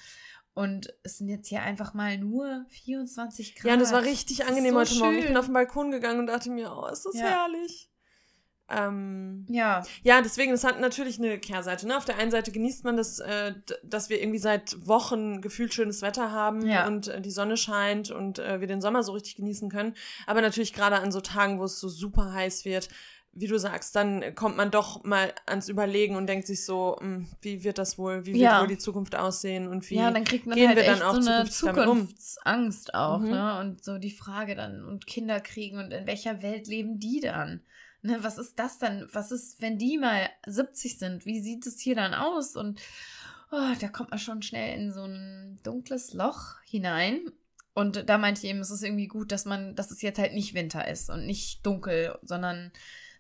Und 0.53 0.93
es 1.05 1.19
sind 1.19 1.29
jetzt 1.29 1.49
hier 1.49 1.63
einfach 1.63 1.95
mal 1.95 2.19
nur 2.19 2.67
24 2.71 3.55
Grad. 3.55 3.65
Ja, 3.67 3.73
und 3.75 3.81
das 3.81 3.93
war 3.93 4.03
richtig 4.03 4.45
angenehm 4.47 4.75
so 4.75 4.81
heute 4.81 4.91
schön. 4.91 4.99
Morgen. 4.99 5.19
Ich 5.19 5.27
bin 5.27 5.37
auf 5.37 5.45
den 5.45 5.55
Balkon 5.55 5.91
gegangen 5.93 6.19
und 6.19 6.27
dachte 6.27 6.51
mir, 6.51 6.77
oh, 6.77 6.87
ist 6.87 7.07
das 7.07 7.15
herrlich. 7.15 7.89
Ähm, 8.71 9.47
ja. 9.49 9.83
Ja, 10.03 10.21
deswegen, 10.21 10.53
es 10.53 10.65
hat 10.65 10.81
natürlich 10.81 11.19
eine 11.19 11.39
Kehrseite. 11.39 11.87
Ne? 11.87 11.97
Auf 11.97 12.05
der 12.05 12.19
einen 12.19 12.31
Seite 12.31 12.53
genießt 12.53 12.85
man 12.85 12.97
das, 12.97 13.19
äh, 13.19 13.55
dass 13.83 14.11
wir 14.11 14.21
irgendwie 14.21 14.39
seit 14.39 14.87
Wochen 14.87 15.41
gefühlt 15.41 15.75
schönes 15.75 16.03
Wetter 16.03 16.31
haben 16.31 16.67
ja. 16.67 16.87
und 16.87 17.09
äh, 17.09 17.21
die 17.21 17.31
Sonne 17.31 17.57
scheint 17.57 18.11
und 18.11 18.39
äh, 18.39 18.61
wir 18.61 18.67
den 18.67 18.81
Sommer 18.81 19.03
so 19.03 19.13
richtig 19.13 19.37
genießen 19.37 19.71
können. 19.71 19.95
Aber 20.27 20.41
natürlich 20.41 20.73
gerade 20.73 20.97
an 20.97 21.13
so 21.13 21.21
Tagen, 21.21 21.59
wo 21.59 21.65
es 21.65 21.81
so 21.81 21.89
super 21.89 22.33
heiß 22.33 22.65
wird, 22.65 22.89
wie 23.33 23.47
du 23.47 23.59
sagst, 23.59 23.95
dann 23.95 24.35
kommt 24.35 24.57
man 24.57 24.71
doch 24.71 25.05
mal 25.05 25.33
ans 25.47 25.69
Überlegen 25.69 26.17
und 26.17 26.27
denkt 26.27 26.47
sich 26.47 26.65
so, 26.65 26.97
mh, 27.01 27.07
hm, 27.07 27.29
wie 27.43 27.63
wird 27.63 27.79
das 27.79 27.97
wohl, 27.97 28.27
wie 28.27 28.35
wird 28.35 28.43
ja. 28.43 28.61
wohl 28.61 28.67
die 28.67 28.79
Zukunft 28.79 29.15
aussehen 29.15 29.69
und 29.69 29.89
wie 29.89 29.97
ja, 29.97 30.11
dann 30.11 30.25
kriegt 30.25 30.47
man 30.47 30.59
gehen 30.59 30.69
halt 30.69 30.79
wir 30.79 30.85
dann 30.85 31.03
auch 31.03 31.21
so 31.21 31.31
eine 31.31 31.49
Zukunftsangst 31.49 32.95
auch, 32.95 33.21
mhm. 33.21 33.31
ne? 33.31 33.61
Und 33.61 33.85
so 33.85 33.99
die 33.99 34.11
Frage 34.11 34.57
dann 34.57 34.85
und 34.85 35.07
Kinder 35.07 35.41
kriegen 35.41 35.79
und 35.79 35.93
in 35.93 36.07
welcher 36.07 36.43
Welt 36.43 36.67
leben 36.67 36.99
die 36.99 37.21
dann? 37.21 37.63
Ne, 38.03 38.23
was 38.23 38.39
ist 38.39 38.59
das 38.59 38.79
denn? 38.79 39.09
Was 39.13 39.31
ist, 39.31 39.61
wenn 39.61 39.79
die 39.79 39.99
mal 39.99 40.29
70 40.47 40.99
sind? 40.99 41.27
Wie 41.27 41.41
sieht 41.41 41.67
es 41.67 41.81
hier 41.81 41.95
dann 41.95 42.15
aus? 42.15 42.57
Und 42.57 42.81
oh, 43.51 43.75
da 43.81 43.89
kommt 43.89 44.11
man 44.11 44.19
schon 44.19 44.43
schnell 44.43 44.79
in 44.79 44.93
so 44.93 45.05
ein 45.05 45.61
dunkles 45.63 46.15
Loch 46.15 46.61
hinein. 46.65 47.21
Und 47.75 48.09
da 48.09 48.19
meinte 48.19 48.41
ich 48.43 48.51
eben, 48.51 48.61
es 48.61 48.71
ist 48.71 48.83
irgendwie 48.83 49.07
gut, 49.07 49.33
dass 49.33 49.45
man, 49.45 49.75
dass 49.75 49.91
es 49.91 50.03
jetzt 50.03 50.19
halt 50.19 50.35
nicht 50.35 50.55
Winter 50.55 50.89
ist 50.89 51.11
und 51.11 51.27
nicht 51.27 51.65
dunkel, 51.65 52.19
sondern 52.23 52.73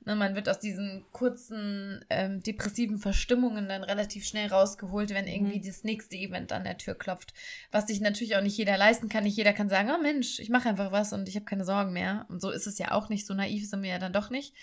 Ne, 0.06 0.16
man 0.16 0.34
wird 0.34 0.48
aus 0.48 0.58
diesen 0.58 1.04
kurzen 1.12 2.02
ähm, 2.08 2.42
depressiven 2.42 2.98
Verstimmungen 2.98 3.68
dann 3.68 3.84
relativ 3.84 4.24
schnell 4.24 4.48
rausgeholt, 4.48 5.10
wenn 5.10 5.26
irgendwie 5.26 5.58
mhm. 5.58 5.66
das 5.66 5.84
nächste 5.84 6.16
Event 6.16 6.52
an 6.52 6.64
der 6.64 6.78
Tür 6.78 6.94
klopft. 6.94 7.34
Was 7.70 7.86
sich 7.86 8.00
natürlich 8.00 8.36
auch 8.36 8.42
nicht 8.42 8.56
jeder 8.56 8.78
leisten 8.78 9.10
kann. 9.10 9.24
Nicht 9.24 9.36
jeder 9.36 9.52
kann 9.52 9.68
sagen, 9.68 9.90
oh 9.94 10.00
Mensch, 10.00 10.38
ich 10.38 10.48
mache 10.48 10.70
einfach 10.70 10.90
was 10.90 11.12
und 11.12 11.28
ich 11.28 11.34
habe 11.36 11.44
keine 11.44 11.66
Sorgen 11.66 11.92
mehr. 11.92 12.24
Und 12.30 12.40
so 12.40 12.50
ist 12.50 12.66
es 12.66 12.78
ja 12.78 12.92
auch 12.92 13.10
nicht. 13.10 13.26
So 13.26 13.34
naiv 13.34 13.68
sind 13.68 13.82
wir 13.82 13.90
ja 13.90 13.98
dann 13.98 14.14
doch 14.14 14.30
nicht. 14.30 14.54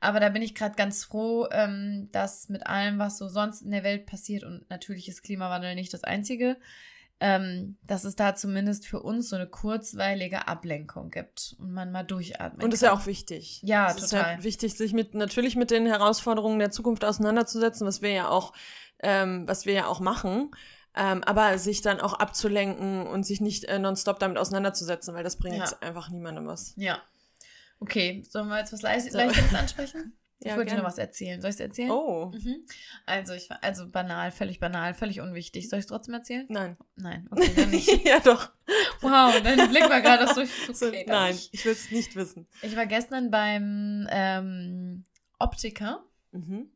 Aber 0.00 0.18
da 0.18 0.30
bin 0.30 0.42
ich 0.42 0.56
gerade 0.56 0.74
ganz 0.74 1.04
froh, 1.04 1.46
ähm, 1.52 2.08
dass 2.10 2.48
mit 2.48 2.66
allem, 2.66 2.98
was 2.98 3.18
so 3.18 3.28
sonst 3.28 3.62
in 3.62 3.70
der 3.70 3.84
Welt 3.84 4.04
passiert, 4.04 4.42
und 4.42 4.68
natürlich 4.68 5.08
ist 5.08 5.22
Klimawandel 5.22 5.76
nicht 5.76 5.94
das 5.94 6.02
Einzige, 6.02 6.56
ähm, 7.24 7.76
dass 7.86 8.02
es 8.02 8.16
da 8.16 8.34
zumindest 8.34 8.84
für 8.84 9.00
uns 9.00 9.28
so 9.28 9.36
eine 9.36 9.46
kurzweilige 9.46 10.48
Ablenkung 10.48 11.12
gibt 11.12 11.54
und 11.60 11.72
man 11.72 11.92
mal 11.92 12.02
durchatmen 12.02 12.64
Und 12.64 12.72
das 12.72 12.78
ist 12.82 12.86
ja 12.86 12.92
auch 12.92 13.06
wichtig. 13.06 13.60
Ja, 13.62 13.86
es 13.86 13.94
total. 13.94 14.04
ist 14.04 14.12
ja 14.38 14.42
wichtig, 14.42 14.74
sich 14.74 14.92
mit 14.92 15.14
natürlich 15.14 15.54
mit 15.54 15.70
den 15.70 15.86
Herausforderungen 15.86 16.58
der 16.58 16.72
Zukunft 16.72 17.04
auseinanderzusetzen, 17.04 17.86
was 17.86 18.02
wir 18.02 18.10
ja 18.10 18.28
auch, 18.28 18.52
ähm, 18.98 19.46
was 19.46 19.66
wir 19.66 19.72
ja 19.72 19.86
auch 19.86 20.00
machen. 20.00 20.50
Ähm, 20.96 21.22
aber 21.22 21.58
sich 21.58 21.80
dann 21.80 22.00
auch 22.00 22.14
abzulenken 22.14 23.06
und 23.06 23.24
sich 23.24 23.40
nicht 23.40 23.64
äh, 23.66 23.78
nonstop 23.78 24.18
damit 24.18 24.36
auseinanderzusetzen, 24.36 25.14
weil 25.14 25.22
das 25.22 25.36
bringt 25.36 25.58
ja. 25.58 25.78
einfach 25.80 26.10
niemandem 26.10 26.48
was. 26.48 26.74
Ja. 26.76 27.00
Okay, 27.78 28.24
sollen 28.28 28.48
wir 28.48 28.58
jetzt 28.58 28.72
was 28.72 28.82
Leichteres 28.82 29.50
so. 29.50 29.56
ansprechen? 29.56 30.12
Ich 30.44 30.50
ja, 30.50 30.56
wollte 30.56 30.74
dir 30.74 30.78
noch 30.78 30.86
was 30.86 30.98
erzählen. 30.98 31.40
Soll 31.40 31.50
ich 31.50 31.56
es 31.56 31.60
erzählen? 31.60 31.90
Oh. 31.92 32.32
Mhm. 32.34 32.66
Also, 33.06 33.32
ich 33.32 33.48
also 33.60 33.88
banal, 33.88 34.32
völlig 34.32 34.58
banal, 34.58 34.92
völlig 34.92 35.20
unwichtig. 35.20 35.68
Soll 35.68 35.78
ich 35.78 35.84
es 35.84 35.88
trotzdem 35.88 36.14
erzählen? 36.14 36.46
Nein. 36.48 36.76
Nein, 36.96 37.28
okay, 37.30 37.52
dann 37.54 37.70
nicht. 37.70 37.88
ja, 38.04 38.18
doch. 38.18 38.50
Wow, 39.02 39.40
dein 39.40 39.70
Blick 39.70 39.88
war 39.88 40.00
gerade 40.00 40.26
so. 40.34 40.42
Okay, 40.86 41.04
Nein, 41.06 41.38
ich, 41.52 41.64
will 41.64 41.72
es 41.72 41.90
nicht 41.92 42.16
wissen. 42.16 42.48
Ich 42.62 42.74
war 42.74 42.86
gestern 42.86 43.30
beim 43.30 44.08
ähm, 44.10 45.04
Optiker. 45.38 46.04
Mhm. 46.32 46.70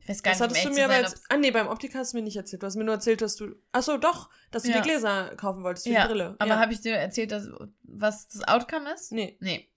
Ich 0.00 0.08
weiß 0.08 0.22
gar 0.22 0.34
das 0.34 0.40
nicht, 0.40 0.50
hattest 0.50 0.66
du 0.66 0.80
mir 0.80 0.84
aber 0.84 1.00
jetzt, 1.00 1.24
Ah, 1.28 1.36
nee, 1.36 1.50
beim 1.50 1.66
Optiker 1.66 1.98
hast 1.98 2.12
du 2.12 2.18
mir 2.18 2.22
nicht 2.22 2.36
erzählt. 2.36 2.62
Du 2.62 2.66
hast 2.66 2.76
mir 2.76 2.84
nur 2.84 2.94
erzählt, 2.94 3.20
dass 3.20 3.34
du. 3.34 3.56
Achso, 3.72 3.96
doch, 3.96 4.30
dass 4.52 4.62
du 4.62 4.70
ja. 4.70 4.76
die 4.76 4.82
Gläser 4.82 5.34
kaufen 5.36 5.64
wolltest 5.64 5.86
für 5.86 5.92
ja, 5.92 6.02
die 6.02 6.08
Brille. 6.08 6.36
Aber 6.38 6.50
ja. 6.50 6.60
habe 6.60 6.72
ich 6.72 6.80
dir 6.80 6.94
erzählt, 6.94 7.32
dass, 7.32 7.48
was 7.82 8.28
das 8.28 8.46
Outcome 8.46 8.92
ist? 8.92 9.10
Nee. 9.10 9.36
Nee. 9.40 9.68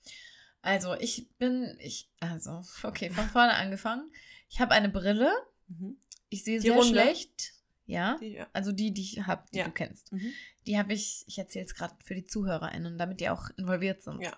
Also, 0.62 0.96
ich 0.96 1.30
bin, 1.38 1.78
ich, 1.80 2.10
also, 2.20 2.62
okay, 2.84 3.10
von 3.10 3.28
vorne 3.30 3.54
angefangen. 3.54 4.12
Ich 4.50 4.60
habe 4.60 4.74
eine 4.74 4.90
Brille. 4.90 5.32
Mhm. 5.68 5.98
Ich 6.30 6.44
sehe 6.44 6.62
sehr 6.62 6.74
Runde. 6.74 6.90
schlecht. 6.90 7.54
Ja? 7.86 8.18
Die, 8.22 8.34
ja? 8.34 8.48
Also 8.54 8.72
die, 8.72 8.94
die 8.94 9.02
ich 9.02 9.28
habe, 9.28 9.44
die 9.54 9.60
ja. 9.60 9.66
du 9.66 9.72
kennst. 9.72 10.12
Mhm. 10.14 10.34
Die 10.66 10.78
habe 10.78 10.94
ich, 10.94 11.24
ich 11.28 11.38
erzähle 11.38 11.66
es 11.66 11.76
gerade 11.76 11.94
für 12.04 12.16
die 12.16 12.26
ZuhörerInnen, 12.26 12.98
damit 12.98 13.20
die 13.20 13.30
auch 13.30 13.50
involviert 13.58 14.02
sind. 14.02 14.22
Ja. 14.22 14.32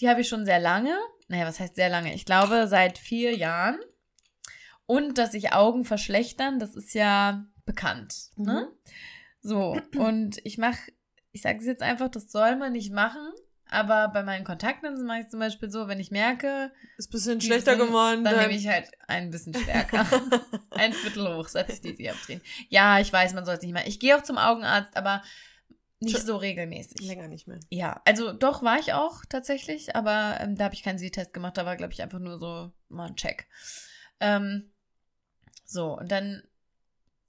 Die 0.00 0.08
habe 0.08 0.20
ich 0.20 0.28
schon 0.28 0.44
sehr 0.44 0.60
lange. 0.60 0.96
Naja, 1.28 1.46
was 1.46 1.60
heißt 1.60 1.74
sehr 1.74 1.88
lange? 1.88 2.14
Ich 2.14 2.24
glaube, 2.24 2.68
seit 2.68 2.98
vier 2.98 3.36
Jahren. 3.36 3.78
Und 4.86 5.18
dass 5.18 5.32
sich 5.32 5.52
Augen 5.52 5.84
verschlechtern, 5.84 6.58
das 6.58 6.76
ist 6.76 6.94
ja 6.94 7.44
bekannt. 7.64 8.30
Ne? 8.36 8.44
Mhm. 8.44 8.46
Ne? 8.46 8.72
So, 9.42 9.80
und 9.98 10.38
ich 10.44 10.58
mache, 10.58 10.92
ich 11.32 11.42
sage 11.42 11.58
es 11.58 11.66
jetzt 11.66 11.82
einfach, 11.82 12.08
das 12.08 12.30
soll 12.30 12.56
man 12.56 12.72
nicht 12.72 12.92
machen. 12.92 13.32
Aber 13.68 14.08
bei 14.08 14.22
meinen 14.22 14.44
Kontaktlinsen 14.44 15.06
mache 15.06 15.20
ich 15.20 15.28
zum 15.28 15.40
Beispiel 15.40 15.70
so, 15.70 15.88
wenn 15.88 15.98
ich 15.98 16.10
merke, 16.10 16.70
ist 16.98 17.08
ein 17.08 17.12
bisschen 17.12 17.40
schlechter 17.40 17.76
sind, 17.76 17.86
geworden, 17.86 18.22
dann, 18.22 18.34
dann 18.34 18.48
nehme 18.48 18.58
ich 18.58 18.68
halt 18.68 18.88
ein 19.08 19.30
bisschen 19.30 19.54
stärker. 19.54 20.06
ein 20.70 20.92
Viertel 20.92 21.36
hoch, 21.36 21.48
setze 21.48 21.88
ich 21.88 21.96
die 21.96 22.10
abdrehen. 22.10 22.40
Ja, 22.68 23.00
ich 23.00 23.12
weiß, 23.12 23.34
man 23.34 23.44
soll 23.44 23.56
es 23.56 23.62
nicht 23.62 23.72
machen. 23.72 23.88
Ich 23.88 23.98
gehe 23.98 24.16
auch 24.16 24.22
zum 24.22 24.38
Augenarzt, 24.38 24.96
aber 24.96 25.22
nicht 25.98 26.22
so 26.22 26.36
regelmäßig. 26.36 27.00
Länger 27.00 27.28
nicht 27.28 27.48
mehr. 27.48 27.58
Ja, 27.70 28.02
also 28.04 28.32
doch 28.32 28.62
war 28.62 28.78
ich 28.78 28.92
auch 28.92 29.24
tatsächlich, 29.28 29.96
aber 29.96 30.36
ähm, 30.40 30.56
da 30.56 30.64
habe 30.64 30.74
ich 30.74 30.82
keinen 30.82 30.98
Sehtest 30.98 31.32
gemacht, 31.32 31.56
da 31.56 31.64
war, 31.64 31.76
glaube 31.76 31.92
ich, 31.92 32.02
einfach 32.02 32.18
nur 32.18 32.38
so 32.38 32.72
mal 32.88 33.08
ein 33.08 33.16
Check. 33.16 33.48
Ähm, 34.20 34.72
so, 35.64 35.98
und 35.98 36.12
dann, 36.12 36.42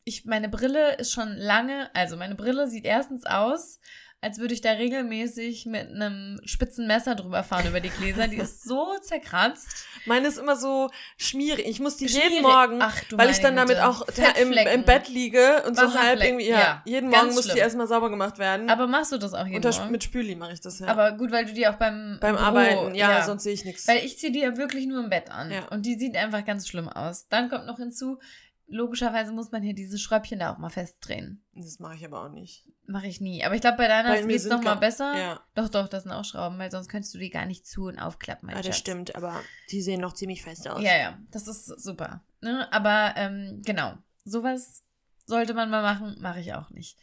ich, 0.03 0.25
meine 0.25 0.49
Brille 0.49 0.95
ist 0.95 1.11
schon 1.11 1.33
lange, 1.33 1.93
also 1.95 2.17
meine 2.17 2.35
Brille 2.35 2.67
sieht 2.67 2.85
erstens 2.85 3.25
aus, 3.25 3.79
als 4.27 4.39
würde 4.39 4.53
ich 4.53 4.59
da 4.59 4.71
regelmäßig 4.71 5.65
mit 5.67 5.87
einem 5.87 6.41
spitzen 6.43 6.85
Messer 6.85 7.15
drüber 7.15 7.43
fahren 7.43 7.65
über 7.65 7.79
die 7.79 7.89
Gläser. 7.89 8.27
Die 8.27 8.35
ist 8.35 8.61
so 8.65 8.93
zerkratzt. 9.01 9.85
Meine 10.05 10.27
ist 10.27 10.37
immer 10.37 10.57
so 10.57 10.89
schmierig. 11.17 11.65
Ich 11.65 11.79
muss 11.79 11.95
die 11.95 12.09
Schmierig. 12.09 12.31
jeden 12.31 12.43
Morgen, 12.43 12.81
Ach, 12.81 13.01
weil 13.11 13.29
ich 13.29 13.39
dann 13.39 13.55
damit 13.55 13.79
auch 13.79 14.05
im, 14.41 14.51
im 14.51 14.83
Bett 14.83 15.07
liege 15.07 15.63
und 15.65 15.77
so 15.77 15.93
halb 15.93 16.21
irgendwie, 16.21 16.49
ja, 16.49 16.59
ja, 16.59 16.81
jeden 16.83 17.09
Morgen 17.09 17.27
muss 17.27 17.43
die 17.43 17.51
schlimm. 17.51 17.57
erstmal 17.57 17.87
sauber 17.87 18.09
gemacht 18.09 18.37
werden. 18.37 18.69
Aber 18.69 18.85
machst 18.85 19.13
du 19.13 19.17
das 19.17 19.33
auch 19.33 19.45
jeden 19.45 19.63
Unter, 19.65 19.71
Morgen? 19.79 19.91
mit 19.91 20.03
Spüli 20.03 20.35
mache 20.35 20.51
ich 20.51 20.59
das, 20.59 20.79
ja. 20.79 20.87
Aber 20.87 21.13
gut, 21.13 21.31
weil 21.31 21.45
du 21.45 21.53
die 21.53 21.65
auch 21.65 21.75
beim 21.75 22.17
Beim 22.19 22.35
Büro, 22.35 22.47
Arbeiten, 22.47 22.95
ja, 22.95 23.23
sonst 23.23 23.43
sehe 23.43 23.53
ich 23.53 23.63
nichts. 23.63 23.87
Weil 23.87 24.03
ich 24.03 24.19
ziehe 24.19 24.33
die 24.33 24.39
ja 24.41 24.57
wirklich 24.57 24.87
nur 24.87 25.01
im 25.01 25.09
Bett 25.09 25.31
an. 25.31 25.51
Ja. 25.51 25.67
Und 25.69 25.85
die 25.85 25.95
sieht 25.95 26.17
einfach 26.17 26.43
ganz 26.43 26.67
schlimm 26.67 26.89
aus. 26.89 27.29
Dann 27.29 27.49
kommt 27.49 27.65
noch 27.65 27.77
hinzu, 27.77 28.19
logischerweise 28.67 29.31
muss 29.31 29.51
man 29.51 29.61
hier 29.63 29.73
diese 29.73 29.97
Schröppchen 29.97 30.39
da 30.39 30.53
auch 30.53 30.57
mal 30.57 30.69
festdrehen. 30.69 31.43
Das 31.55 31.79
mache 31.79 31.95
ich 31.95 32.05
aber 32.05 32.23
auch 32.25 32.29
nicht. 32.31 32.67
Mache 32.85 33.07
ich 33.07 33.19
nie. 33.21 33.43
Aber 33.43 33.55
ich 33.55 33.61
glaube, 33.61 33.77
bei 33.77 33.87
deiner 33.87 34.21
geht 34.21 34.35
es 34.35 34.43
sind 34.43 34.51
noch 34.51 34.59
mal 34.61 34.71
gar- 34.73 34.79
besser. 34.79 35.17
Ja, 35.17 35.41
Doch, 35.55 35.69
doch, 35.69 35.87
das 35.87 36.03
sind 36.03 36.11
auch 36.11 36.25
Schrauben, 36.25 36.57
weil 36.59 36.71
sonst 36.71 36.87
könntest 36.89 37.13
du 37.13 37.17
die 37.17 37.29
gar 37.29 37.45
nicht 37.45 37.65
zu- 37.65 37.85
und 37.87 37.99
aufklappen. 37.99 38.49
Ja 38.49 38.55
das 38.55 38.65
Schatz. 38.67 38.77
stimmt, 38.77 39.15
aber 39.15 39.41
die 39.71 39.81
sehen 39.81 40.01
noch 40.01 40.13
ziemlich 40.13 40.43
fest 40.43 40.67
aus. 40.67 40.81
Ja, 40.81 40.97
ja, 40.97 41.17
das 41.31 41.47
ist 41.47 41.65
super. 41.65 42.23
Ne? 42.41 42.71
Aber 42.71 43.13
ähm, 43.17 43.61
genau, 43.65 43.93
sowas 44.23 44.83
sollte 45.25 45.53
man 45.53 45.69
mal 45.69 45.81
machen, 45.81 46.15
mache 46.21 46.39
ich 46.39 46.53
auch 46.53 46.69
nicht. 46.69 46.97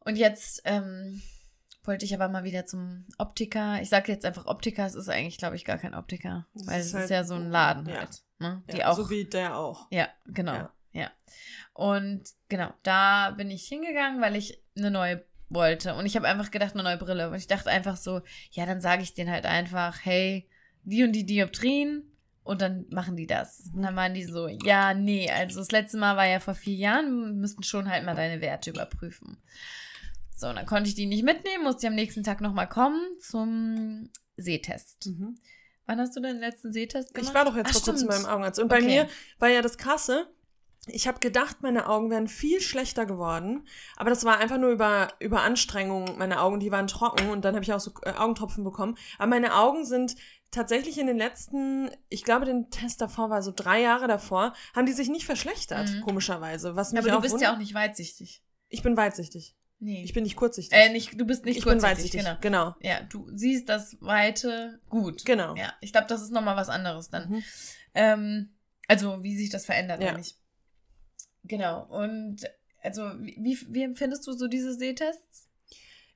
Und 0.00 0.16
jetzt 0.16 0.62
ähm, 0.64 1.22
wollte 1.84 2.04
ich 2.04 2.14
aber 2.14 2.28
mal 2.28 2.44
wieder 2.44 2.66
zum 2.66 3.06
Optiker. 3.18 3.80
Ich 3.82 3.88
sage 3.88 4.10
jetzt 4.12 4.24
einfach 4.24 4.46
Optiker, 4.46 4.86
es 4.86 4.94
ist 4.94 5.08
eigentlich, 5.08 5.38
glaube 5.38 5.56
ich, 5.56 5.64
gar 5.64 5.78
kein 5.78 5.94
Optiker, 5.94 6.46
weil 6.54 6.80
ist 6.80 6.86
es 6.88 6.94
halt- 6.94 7.04
ist 7.04 7.10
ja 7.10 7.24
so 7.24 7.34
ein 7.34 7.50
Laden 7.50 7.86
ja. 7.88 7.98
halt. 8.00 8.22
Ne? 8.42 8.62
Die 8.72 8.78
Ja, 8.78 8.90
auch 8.90 8.96
So 8.96 9.08
wie 9.08 9.24
der 9.24 9.56
auch. 9.56 9.86
ja, 9.90 10.08
genau. 10.26 10.52
Ja. 10.52 10.72
Ja. 10.92 11.10
Und 11.72 12.24
genau, 12.48 12.72
da 12.82 13.30
bin 13.30 13.50
ich 13.50 13.66
hingegangen, 13.66 14.20
weil 14.20 14.36
ich 14.36 14.62
eine 14.76 14.90
neue 14.90 15.24
wollte. 15.48 15.94
Und 15.94 16.06
ich 16.06 16.16
habe 16.16 16.28
einfach 16.28 16.50
gedacht, 16.50 16.74
eine 16.74 16.82
neue 16.82 16.98
Brille. 16.98 17.28
Und 17.28 17.36
ich 17.36 17.46
dachte 17.46 17.70
einfach 17.70 17.96
so, 17.96 18.20
ja, 18.50 18.66
dann 18.66 18.80
sage 18.80 19.02
ich 19.02 19.14
denen 19.14 19.30
halt 19.30 19.46
einfach, 19.46 19.98
hey, 20.02 20.48
die 20.82 21.02
und 21.04 21.12
die 21.12 21.26
Dioptrien. 21.26 22.04
Und 22.44 22.60
dann 22.60 22.86
machen 22.90 23.16
die 23.16 23.28
das. 23.28 23.70
Und 23.72 23.82
dann 23.82 23.94
waren 23.94 24.14
die 24.14 24.24
so, 24.24 24.48
ja, 24.48 24.94
nee, 24.94 25.30
also 25.30 25.60
das 25.60 25.70
letzte 25.70 25.96
Mal 25.96 26.16
war 26.16 26.26
ja 26.26 26.40
vor 26.40 26.54
vier 26.54 26.74
Jahren, 26.74 27.26
wir 27.26 27.32
müssten 27.32 27.62
schon 27.62 27.88
halt 27.88 28.04
mal 28.04 28.16
deine 28.16 28.40
Werte 28.40 28.70
überprüfen. 28.70 29.36
So, 30.34 30.48
und 30.48 30.56
dann 30.56 30.66
konnte 30.66 30.88
ich 30.88 30.96
die 30.96 31.06
nicht 31.06 31.22
mitnehmen, 31.22 31.62
musste 31.62 31.86
am 31.86 31.94
nächsten 31.94 32.24
Tag 32.24 32.40
nochmal 32.40 32.68
kommen 32.68 33.00
zum 33.20 34.10
Sehtest. 34.36 35.06
Mhm. 35.06 35.36
Wann 35.92 36.00
hast 36.00 36.16
du 36.16 36.20
deinen 36.20 36.40
letzten 36.40 36.72
Sehtest 36.72 37.12
gemacht? 37.12 37.28
Ich 37.28 37.34
war 37.34 37.44
doch 37.44 37.54
jetzt 37.54 37.68
Ach, 37.68 37.72
vor 37.72 37.82
kurzem 37.92 38.08
beim 38.08 38.24
Augenarzt. 38.24 38.58
Und 38.58 38.68
bei 38.68 38.78
Okay. 38.78 38.86
mir 38.86 39.08
war 39.38 39.50
ja 39.50 39.60
das 39.60 39.76
Krasse. 39.76 40.26
Ich 40.86 41.06
habe 41.06 41.20
gedacht, 41.20 41.58
meine 41.60 41.86
Augen 41.86 42.10
wären 42.10 42.28
viel 42.28 42.62
schlechter 42.62 43.04
geworden, 43.04 43.68
aber 43.96 44.08
das 44.08 44.24
war 44.24 44.38
einfach 44.38 44.56
nur 44.56 44.70
über, 44.70 45.08
über 45.20 45.42
Anstrengung. 45.42 46.16
Meine 46.16 46.40
Augen, 46.40 46.60
die 46.60 46.72
waren 46.72 46.86
trocken 46.86 47.28
und 47.28 47.44
dann 47.44 47.54
habe 47.54 47.62
ich 47.62 47.72
auch 47.74 47.78
so 47.78 47.92
äh, 48.04 48.12
Augentropfen 48.12 48.64
bekommen. 48.64 48.96
Aber 49.18 49.28
meine 49.28 49.54
Augen 49.54 49.84
sind 49.84 50.16
tatsächlich 50.50 50.96
in 50.98 51.06
den 51.06 51.18
letzten, 51.18 51.90
ich 52.08 52.24
glaube, 52.24 52.46
den 52.46 52.70
Test 52.70 53.02
davor 53.02 53.28
war 53.28 53.42
so 53.42 53.52
drei 53.54 53.82
Jahre 53.82 54.08
davor, 54.08 54.54
haben 54.74 54.86
die 54.86 54.92
sich 54.92 55.10
nicht 55.10 55.26
verschlechtert, 55.26 55.90
Mhm. 55.90 56.00
komischerweise. 56.00 56.74
Was 56.74 56.92
mich 56.92 57.00
Aber 57.02 57.10
du 57.10 57.20
bist 57.20 57.38
ja 57.42 57.52
auch 57.52 57.58
nicht 57.58 57.74
weitsichtig. 57.74 58.42
Ich 58.70 58.82
bin 58.82 58.96
weitsichtig. 58.96 59.54
Nee. 59.84 60.04
Ich 60.04 60.12
bin 60.12 60.22
nicht 60.22 60.36
kurzsichtig. 60.36 60.78
äh, 60.78 60.90
nicht, 60.90 61.20
du 61.20 61.24
bist 61.24 61.44
nicht 61.44 61.56
ich 61.58 61.64
bin 61.64 61.72
kurzsichtig, 61.72 62.14
weitsichtig. 62.14 62.40
genau. 62.40 62.72
Genau. 62.72 62.76
Ja, 62.80 63.00
du 63.02 63.28
siehst 63.34 63.68
das 63.68 63.96
Weite 64.00 64.78
gut. 64.88 65.24
Genau. 65.24 65.56
Ja, 65.56 65.72
ich 65.80 65.90
glaube, 65.90 66.06
das 66.06 66.22
ist 66.22 66.30
nochmal 66.30 66.54
was 66.54 66.68
anderes 66.68 67.10
dann. 67.10 67.28
Mhm. 67.28 67.42
Ähm, 67.94 68.50
also, 68.86 69.24
wie 69.24 69.36
sich 69.36 69.50
das 69.50 69.66
verändert, 69.66 70.00
Ja. 70.00 70.12
meine 70.12 70.20
ich. 70.20 70.36
Genau. 71.42 71.84
Und 71.86 72.42
also, 72.80 73.10
wie, 73.18 73.58
wie 73.70 73.82
empfindest 73.82 74.24
du 74.28 74.32
so 74.32 74.46
diese 74.46 74.72
Sehtests? 74.72 75.48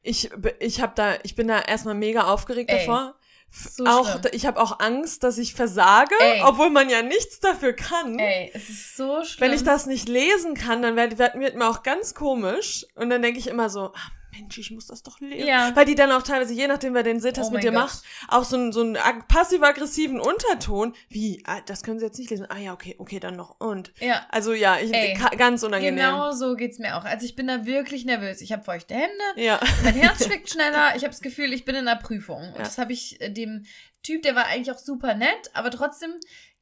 Ich, 0.03 0.31
ich 0.61 0.81
hab 0.81 0.95
da, 0.95 1.17
ich 1.25 1.35
bin 1.35 1.49
da 1.49 1.61
erstmal 1.61 1.95
mega 1.97 2.33
aufgeregt 2.33 2.71
Ey, 2.71 2.79
davor. 2.87 3.17
So 3.51 3.85
auch, 3.87 4.21
schlimm. 4.21 4.33
ich 4.33 4.47
habe 4.47 4.61
auch 4.61 4.81
Angst, 4.81 5.23
dass 5.23 5.39
ich 5.39 5.55
versage, 5.55 6.15
Ey. 6.21 6.43
obwohl 6.45 6.71
man 6.71 6.91
ja 6.91 7.03
nichts 7.03 7.41
dafür 7.41 7.73
kann. 7.73 8.19
Ey, 8.19 8.51
es 8.53 8.69
ist 8.69 8.97
so 8.97 9.25
schlimm. 9.25 9.49
Wenn 9.49 9.57
ich 9.57 9.65
das 9.65 9.87
nicht 9.87 10.09
lesen 10.09 10.55
kann, 10.55 10.83
dann 10.83 10.97
wird, 10.97 11.19
wird, 11.19 11.35
wird 11.39 11.57
mir 11.57 11.69
auch 11.69 11.83
ganz 11.83 12.15
komisch. 12.15 12.87
Und 12.95 13.09
dann 13.11 13.23
denke 13.23 13.39
ich 13.39 13.47
immer 13.47 13.71
so, 13.71 13.93
ah, 13.95 14.11
Mensch, 14.39 14.59
ich 14.59 14.71
muss 14.71 14.87
das 14.87 15.03
doch 15.03 15.21
lesen. 15.21 15.47
Ja. 15.47 15.75
Weil 15.75 15.85
die 15.85 15.95
dann 15.95 16.13
auch 16.13 16.23
teilweise, 16.23 16.53
je 16.55 16.67
nachdem, 16.67 16.95
wer 16.95 17.03
den 17.03 17.21
Sehtest 17.21 17.51
Oh 17.51 17.55
mit 17.55 17.63
dir 17.63 17.71
Gott. 17.73 17.81
macht, 17.81 18.03
auch 18.29 18.45
so, 18.45 18.57
einen- 18.57 18.73
so 18.73 18.81
einen 18.81 18.97
ag- 18.97 19.29
passiv-aggressiven 19.29 20.21
Unterton. 20.21 20.95
Wie, 21.09 21.43
ah, 21.47 21.61
das 21.67 21.83
können 21.83 21.99
sie 21.99 22.07
jetzt 22.07 22.19
nicht 22.19 22.31
lesen. 22.31 22.47
Ah 22.51 22.59
ja, 22.59 22.73
okay, 22.73 22.95
okay, 22.99 23.21
dann 23.21 23.37
noch. 23.37 23.61
Und. 23.61 23.93
Ja. 24.01 24.27
Also 24.31 24.53
ja, 24.53 24.79
ich, 24.79 24.93
Ey, 24.93 25.19
ganz 25.37 25.63
unangenehm. 25.63 25.97
Genau 25.97 26.33
so 26.33 26.55
geht's 26.55 26.79
mir 26.79 26.97
auch. 26.97 27.05
Also 27.05 27.25
ich 27.27 27.37
bin 27.37 27.47
da 27.47 27.65
wirklich 27.67 28.05
nervös. 28.05 28.41
Ich 28.41 28.53
habe 28.53 28.63
feuchte 28.63 28.95
Hände, 28.95 29.13
Ja. 29.37 29.61
mein 29.85 29.95
Herz 29.95 30.25
schlägt 30.27 30.51
schneller. 30.51 30.89
Ich 30.97 31.03
habe 31.03 31.13
das 31.13 31.21
Gefühl, 31.21 31.53
ich 31.53 31.65
bin 31.65 31.75
in 31.75 31.89
einer 31.89 32.01
Prüfung. 32.01 32.39
Und 32.49 32.57
Ja. 32.57 32.63
das 32.65 32.79
habe 32.79 32.93
ich 32.93 33.21
äh, 33.21 33.31
dem 33.31 33.65
Typ, 34.03 34.23
der 34.23 34.35
war 34.37 34.47
eigentlich 34.47 34.71
auch 34.71 34.79
super 34.79 35.15
nett, 35.15 35.51
aber 35.53 35.71
trotzdem 35.71 36.11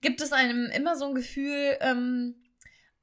gibt 0.00 0.20
es 0.20 0.32
einem 0.32 0.66
immer 0.74 0.96
so 0.96 1.06
ein 1.06 1.14
Gefühl, 1.14 1.76
ähm, 1.80 2.36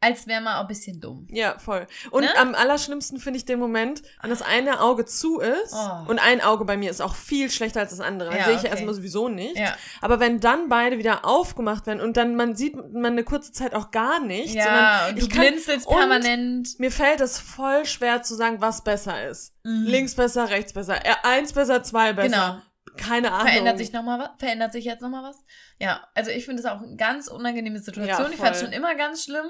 als 0.03 0.25
wäre 0.27 0.41
man 0.41 0.55
auch 0.55 0.61
ein 0.61 0.67
bisschen 0.67 0.99
dumm. 0.99 1.27
Ja, 1.29 1.57
voll. 1.59 1.85
Und 2.09 2.23
Ne? 2.23 2.29
am 2.37 2.55
allerschlimmsten 2.55 3.19
finde 3.19 3.37
ich 3.37 3.45
den 3.45 3.59
Moment, 3.59 4.01
wenn 4.21 4.31
das 4.31 4.41
eine 4.41 4.81
Auge 4.81 5.05
zu 5.05 5.39
ist 5.39 5.73
Oh. 5.73 6.09
und 6.09 6.17
ein 6.19 6.41
Auge 6.41 6.65
bei 6.65 6.75
mir 6.75 6.89
ist 6.89 7.01
auch 7.01 7.13
viel 7.15 7.51
schlechter 7.51 7.79
als 7.81 7.91
das 7.91 7.99
andere. 7.99 8.29
Das 8.31 8.39
Ja, 8.39 8.45
sehe 8.45 8.55
ich 8.55 8.61
ja 8.63 8.69
okay. 8.69 8.77
erstmal 8.77 8.95
sowieso 8.95 9.29
nicht. 9.29 9.55
Ja. 9.57 9.75
Aber 10.01 10.19
wenn 10.19 10.39
dann 10.39 10.69
beide 10.69 10.97
wieder 10.97 11.23
aufgemacht 11.23 11.85
werden 11.85 12.01
und 12.01 12.17
dann 12.17 12.35
man 12.35 12.55
sieht 12.55 12.75
man 12.75 13.05
eine 13.13 13.23
kurze 13.23 13.51
Zeit 13.51 13.75
auch 13.75 13.91
gar 13.91 14.19
nichts, 14.19 14.53
Ja, 14.55 15.07
und 15.07 15.19
du 15.19 15.21
ich 15.23 15.29
kann, 15.29 15.41
blinzelst 15.47 15.85
und 15.85 15.95
permanent. 15.95 16.79
mir 16.79 16.91
fällt 16.91 17.21
es 17.21 17.37
voll 17.39 17.85
schwer 17.85 18.23
zu 18.23 18.33
sagen, 18.35 18.59
was 18.59 18.83
besser 18.83 19.27
ist. 19.29 19.53
Mhm. 19.63 19.85
Links 19.85 20.15
besser, 20.15 20.49
rechts 20.49 20.73
besser, 20.73 21.05
äh, 21.05 21.13
eins 21.23 21.53
besser, 21.53 21.83
zwei 21.83 22.13
besser. 22.13 22.27
Genau. 22.27 22.61
Keine 22.97 23.31
Ahnung. 23.31 23.47
Verändert 23.47 23.77
sich 23.77 23.93
noch 23.93 24.03
mal 24.03 24.19
was? 24.19 24.29
Verändert 24.39 24.73
sich 24.73 24.83
jetzt 24.83 25.01
noch 25.01 25.09
mal 25.09 25.23
was? 25.23 25.37
Ja, 25.79 26.01
also 26.15 26.29
ich 26.31 26.43
finde 26.45 26.61
es 26.61 26.65
auch 26.67 26.81
eine 26.81 26.95
ganz 26.97 27.27
unangenehme 27.27 27.79
Situation. 27.79 28.25
Ja, 28.25 28.29
ich 28.29 28.35
fand 28.37 28.55
es 28.55 28.61
schon 28.61 28.73
immer 28.73 28.95
ganz 28.95 29.23
schlimm. 29.23 29.45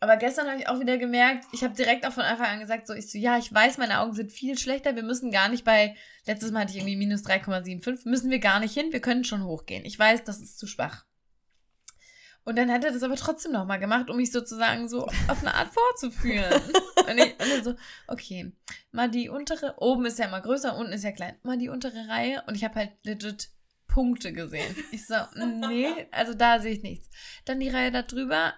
Aber 0.00 0.16
gestern 0.16 0.46
habe 0.46 0.60
ich 0.60 0.68
auch 0.68 0.78
wieder 0.78 0.96
gemerkt, 0.96 1.46
ich 1.52 1.64
habe 1.64 1.74
direkt 1.74 2.06
auch 2.06 2.12
von 2.12 2.22
Anfang 2.22 2.46
an 2.46 2.60
gesagt, 2.60 2.86
so 2.86 2.94
ich 2.94 3.10
so, 3.10 3.18
ja, 3.18 3.36
ich 3.36 3.52
weiß, 3.52 3.78
meine 3.78 4.00
Augen 4.00 4.12
sind 4.12 4.30
viel 4.30 4.56
schlechter. 4.56 4.94
Wir 4.94 5.02
müssen 5.02 5.32
gar 5.32 5.48
nicht 5.48 5.64
bei, 5.64 5.96
letztes 6.24 6.52
Mal 6.52 6.60
hatte 6.60 6.70
ich 6.72 6.78
irgendwie 6.78 6.96
minus 6.96 7.24
3,75, 7.24 8.08
müssen 8.08 8.30
wir 8.30 8.38
gar 8.38 8.60
nicht 8.60 8.74
hin, 8.74 8.92
wir 8.92 9.00
können 9.00 9.24
schon 9.24 9.44
hochgehen. 9.44 9.84
Ich 9.84 9.98
weiß, 9.98 10.22
das 10.24 10.40
ist 10.40 10.58
zu 10.58 10.68
schwach. 10.68 11.04
Und 12.44 12.56
dann 12.56 12.72
hat 12.72 12.84
er 12.84 12.92
das 12.92 13.02
aber 13.02 13.16
trotzdem 13.16 13.52
nochmal 13.52 13.78
gemacht, 13.78 14.08
um 14.08 14.16
mich 14.16 14.32
sozusagen 14.32 14.88
so 14.88 15.04
auf 15.26 15.40
eine 15.40 15.52
Art 15.52 15.68
vorzuführen. 15.70 16.62
und, 17.10 17.18
ich, 17.18 17.34
und 17.40 17.64
so, 17.64 17.74
okay, 18.06 18.52
mal 18.92 19.10
die 19.10 19.28
untere, 19.28 19.74
oben 19.78 20.06
ist 20.06 20.18
ja 20.18 20.26
immer 20.26 20.40
größer, 20.40 20.76
unten 20.76 20.92
ist 20.92 21.04
ja 21.04 21.12
klein, 21.12 21.36
mal 21.42 21.58
die 21.58 21.68
untere 21.68 22.08
Reihe 22.08 22.42
und 22.46 22.54
ich 22.54 22.64
habe 22.64 22.76
halt 22.76 22.92
legit 23.02 23.50
Punkte 23.86 24.32
gesehen. 24.32 24.74
Ich 24.92 25.06
so, 25.06 25.16
nee, 25.34 26.06
also 26.12 26.32
da 26.32 26.60
sehe 26.60 26.72
ich 26.72 26.82
nichts. 26.82 27.10
Dann 27.44 27.60
die 27.60 27.68
Reihe 27.68 27.90
da 27.90 28.02
drüber, 28.02 28.54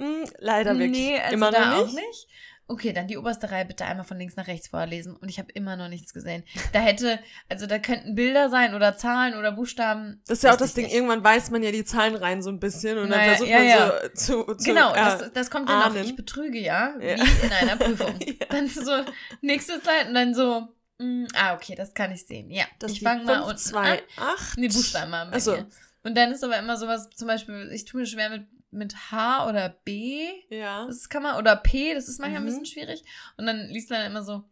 Hm, 0.00 0.24
leider 0.38 0.78
wirklich. 0.78 0.90
nee, 0.92 1.18
also 1.20 1.34
Immer 1.34 1.50
da 1.50 1.66
noch 1.70 1.76
auch 1.78 1.84
nicht. 1.86 1.96
nicht. 1.96 2.28
Okay, 2.66 2.92
dann 2.92 3.08
die 3.08 3.18
oberste 3.18 3.50
Reihe 3.50 3.64
bitte 3.64 3.84
einmal 3.84 4.04
von 4.06 4.16
links 4.16 4.36
nach 4.36 4.46
rechts 4.46 4.68
vorlesen 4.68 5.16
und 5.16 5.28
ich 5.28 5.40
habe 5.40 5.50
immer 5.54 5.74
noch 5.74 5.88
nichts 5.88 6.14
gesehen. 6.14 6.44
Da 6.72 6.78
hätte, 6.78 7.18
also 7.48 7.66
da 7.66 7.80
könnten 7.80 8.14
Bilder 8.14 8.48
sein 8.48 8.74
oder 8.76 8.96
Zahlen 8.96 9.34
oder 9.36 9.50
Buchstaben. 9.50 10.22
Das 10.28 10.38
ist 10.38 10.44
ja 10.44 10.52
auch 10.52 10.56
das 10.56 10.74
Ding, 10.74 10.84
nicht. 10.84 10.94
irgendwann 10.94 11.24
weiß 11.24 11.50
man 11.50 11.64
ja 11.64 11.72
die 11.72 11.84
Zahlen 11.84 12.14
rein 12.14 12.42
so 12.42 12.48
ein 12.48 12.60
bisschen 12.60 12.96
und 12.98 13.10
dann 13.10 13.18
Naja, 13.18 13.30
versucht 13.30 13.48
ja, 13.50 13.58
man 13.58 13.66
ja. 13.66 13.92
so 14.14 14.44
zu, 14.44 14.54
zu 14.54 14.64
Genau, 14.64 14.92
äh, 14.92 14.96
das, 14.98 15.32
das 15.32 15.50
kommt 15.50 15.66
noch. 15.66 15.84
ahnen. 15.84 16.04
Ich 16.04 16.14
betrüge 16.14 16.60
ja, 16.60 16.94
Ja. 17.00 17.16
wie 17.16 17.46
in 17.46 17.52
einer 17.52 17.76
Prüfung. 17.76 18.16
Ja. 18.24 18.46
Dann 18.48 18.68
so, 18.68 19.04
nächste 19.40 19.82
Zeit 19.82 20.06
und 20.06 20.14
dann 20.14 20.32
so, 20.34 20.68
mm, 20.98 21.26
ah, 21.34 21.54
okay, 21.56 21.74
das 21.74 21.92
kann 21.92 22.12
ich 22.12 22.24
sehen. 22.24 22.52
Ja, 22.52 22.66
Das 22.78 22.92
ich 22.92 23.00
fange 23.00 23.24
mal 23.24 23.40
unten 23.40 23.58
zwei, 23.58 23.94
an. 23.94 24.04
acht. 24.16 24.56
Nee, 24.58 24.68
Buchstaben 24.68 25.10
mal 25.10 25.24
bei 25.26 25.38
Ach 25.38 25.40
so. 25.40 25.52
mir. 25.56 25.66
Und 26.04 26.16
dann 26.16 26.30
ist 26.30 26.44
aber 26.44 26.56
immer 26.56 26.76
sowas, 26.76 27.10
zum 27.16 27.26
Beispiel, 27.26 27.68
ich 27.74 27.84
tue 27.84 28.00
mir 28.02 28.06
schwer 28.06 28.30
mit, 28.30 28.46
mit 28.70 29.10
H 29.10 29.48
oder 29.48 29.68
B. 29.68 30.28
Ja. 30.48 30.86
Das 30.86 31.08
kann 31.08 31.22
man, 31.22 31.36
oder 31.36 31.56
P, 31.56 31.94
das 31.94 32.08
ist 32.08 32.18
manchmal 32.20 32.40
Mhm. 32.42 32.46
ein 32.46 32.50
bisschen 32.50 32.66
schwierig. 32.66 33.02
Und 33.36 33.46
dann 33.46 33.68
liest 33.68 33.90
man 33.90 34.06
immer 34.06 34.22
so, 34.22 34.44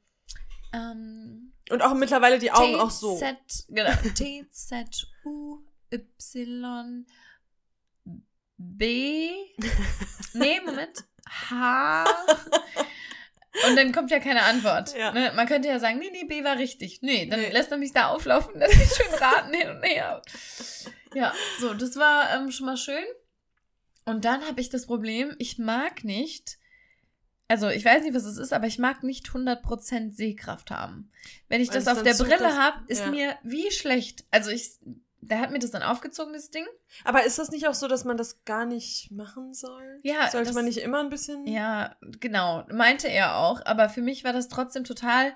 ähm, 0.73 1.53
Und 1.71 1.83
auch 1.83 1.95
mittlerweile 1.95 2.39
die 2.39 2.51
Augen 2.53 2.75
T, 2.75 2.81
auch 2.81 2.91
so. 2.91 3.17
Z, 3.19 3.37
genau, 3.69 3.91
T, 4.15 4.47
Z, 4.51 5.07
U, 5.25 5.61
Y, 5.93 7.07
B, 8.57 9.31
nee, 10.35 10.61
Moment, 10.65 11.05
H. 11.51 12.05
Und 13.67 13.77
dann 13.77 13.93
kommt 13.93 14.11
ja 14.11 14.19
keine 14.21 14.43
Antwort. 14.43 14.95
Ja. 14.97 15.13
Ne? 15.13 15.33
Man 15.35 15.47
könnte 15.47 15.69
ja 15.69 15.79
sagen, 15.79 15.99
nee, 15.99 16.11
nee, 16.13 16.25
B 16.25 16.45
war 16.45 16.59
richtig. 16.59 17.01
Nee, 17.03 17.27
dann 17.27 17.41
Nee. 17.41 17.51
lässt 17.51 17.71
er 17.73 17.79
mich 17.79 17.93
da 17.93 18.09
auflaufen, 18.09 18.55
lässt 18.59 18.77
mich 18.77 18.89
schön 18.89 19.15
raten 19.15 19.53
hin 19.55 19.69
und 19.71 19.83
her. 19.83 20.23
Ja, 21.15 21.33
so, 21.61 21.73
das 21.75 21.97
war 21.97 22.35
ähm, 22.35 22.51
schon 22.51 22.67
mal 22.67 22.77
schön. 22.77 23.05
Und 24.09 24.25
dann 24.25 24.43
habe 24.47 24.61
ich 24.61 24.71
das 24.71 24.87
Problem, 24.87 25.35
ich 25.39 25.59
mag 25.59 26.05
nicht, 26.05 26.59
also 27.49 27.69
ich 27.69 27.85
weiß 27.85 28.03
nicht, 28.03 28.15
was 28.15 28.25
es 28.25 28.37
ist, 28.37 28.53
aber 28.53 28.67
ich 28.67 28.79
mag 28.79 29.03
nicht 29.03 29.27
100% 29.29 30.13
Sehkraft 30.13 30.71
haben. 30.71 31.11
Wenn 31.49 31.61
ich 31.61 31.69
Weil 31.69 31.77
das 31.83 31.89
auf 31.89 32.03
der 32.03 32.15
Brille 32.15 32.57
habe, 32.57 32.79
ist 32.89 33.01
ja. 33.01 33.11
mir 33.11 33.37
wie 33.43 33.71
schlecht. 33.71 34.25
Also 34.31 34.51
ich, 34.51 34.73
der 35.21 35.41
hat 35.41 35.51
mir 35.51 35.59
das 35.59 35.71
dann 35.71 35.83
aufgezogen, 35.83 36.33
das 36.35 36.51
Ding. 36.51 36.67
Aber 37.05 37.25
ist 37.25 37.39
das 37.39 37.51
nicht 37.51 37.67
auch 37.67 37.75
so, 37.75 37.89
dass 37.89 38.05
man 38.05 38.17
das 38.19 38.45
gar 38.45 38.67
nicht 38.67 39.11
machen 39.11 39.55
soll? 39.55 40.01
Ja, 40.03 40.31
Sollte 40.31 40.49
das- 40.49 40.55
man 40.55 40.67
nicht 40.67 40.79
immer 40.79 41.01
ein 41.01 41.09
bisschen. 41.09 41.47
Ja, 41.47 41.97
genau, 42.21 42.67
meinte 42.71 43.09
er 43.09 43.37
auch. 43.39 43.65
Aber 43.65 43.89
für 43.89 44.03
mich 44.03 44.25
war 44.25 44.33
das 44.33 44.49
trotzdem 44.49 44.85
total 44.85 45.33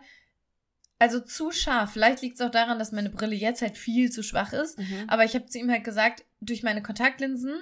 also 0.99 1.19
zu 1.19 1.51
scharf. 1.51 1.93
Vielleicht 1.93 2.23
liegt 2.23 2.37
es 2.39 2.47
auch 2.47 2.51
daran, 2.51 2.79
dass 2.79 2.93
meine 2.93 3.11
Brille 3.11 3.35
jetzt 3.35 3.61
halt 3.61 3.77
viel 3.77 4.13
zu 4.13 4.23
schwach 4.23 4.53
ist. 4.53 4.79
Mhm. 4.79 5.05
Aber 5.09 5.25
ich 5.25 5.35
habe 5.35 5.47
zu 5.47 5.59
ihm 5.59 5.69
halt 5.71 5.83
gesagt, 5.83 6.25
durch 6.41 6.63
meine 6.63 6.81
Kontaktlinsen 6.83 7.57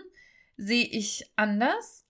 sehe 0.63 0.85
ich 0.85 1.31
anders 1.37 2.05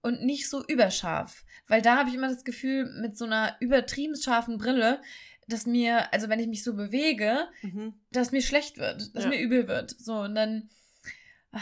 und 0.00 0.22
nicht 0.22 0.48
so 0.48 0.64
überscharf. 0.66 1.44
Weil 1.66 1.82
da 1.82 1.98
habe 1.98 2.08
ich 2.08 2.14
immer 2.14 2.28
das 2.28 2.44
Gefühl, 2.44 2.86
mit 3.00 3.16
so 3.18 3.24
einer 3.26 3.56
übertrieben 3.60 4.16
scharfen 4.16 4.56
Brille, 4.58 5.02
dass 5.48 5.66
mir, 5.66 6.12
also 6.12 6.28
wenn 6.28 6.40
ich 6.40 6.46
mich 6.46 6.62
so 6.64 6.74
bewege, 6.74 7.48
Mhm. 7.62 7.94
dass 8.10 8.32
mir 8.32 8.42
schlecht 8.42 8.78
wird, 8.78 9.14
dass 9.14 9.24
Ja. 9.24 9.30
mir 9.30 9.40
übel 9.40 9.66
wird. 9.68 9.90
So, 9.98 10.20
und 10.20 10.34
dann 10.34 10.68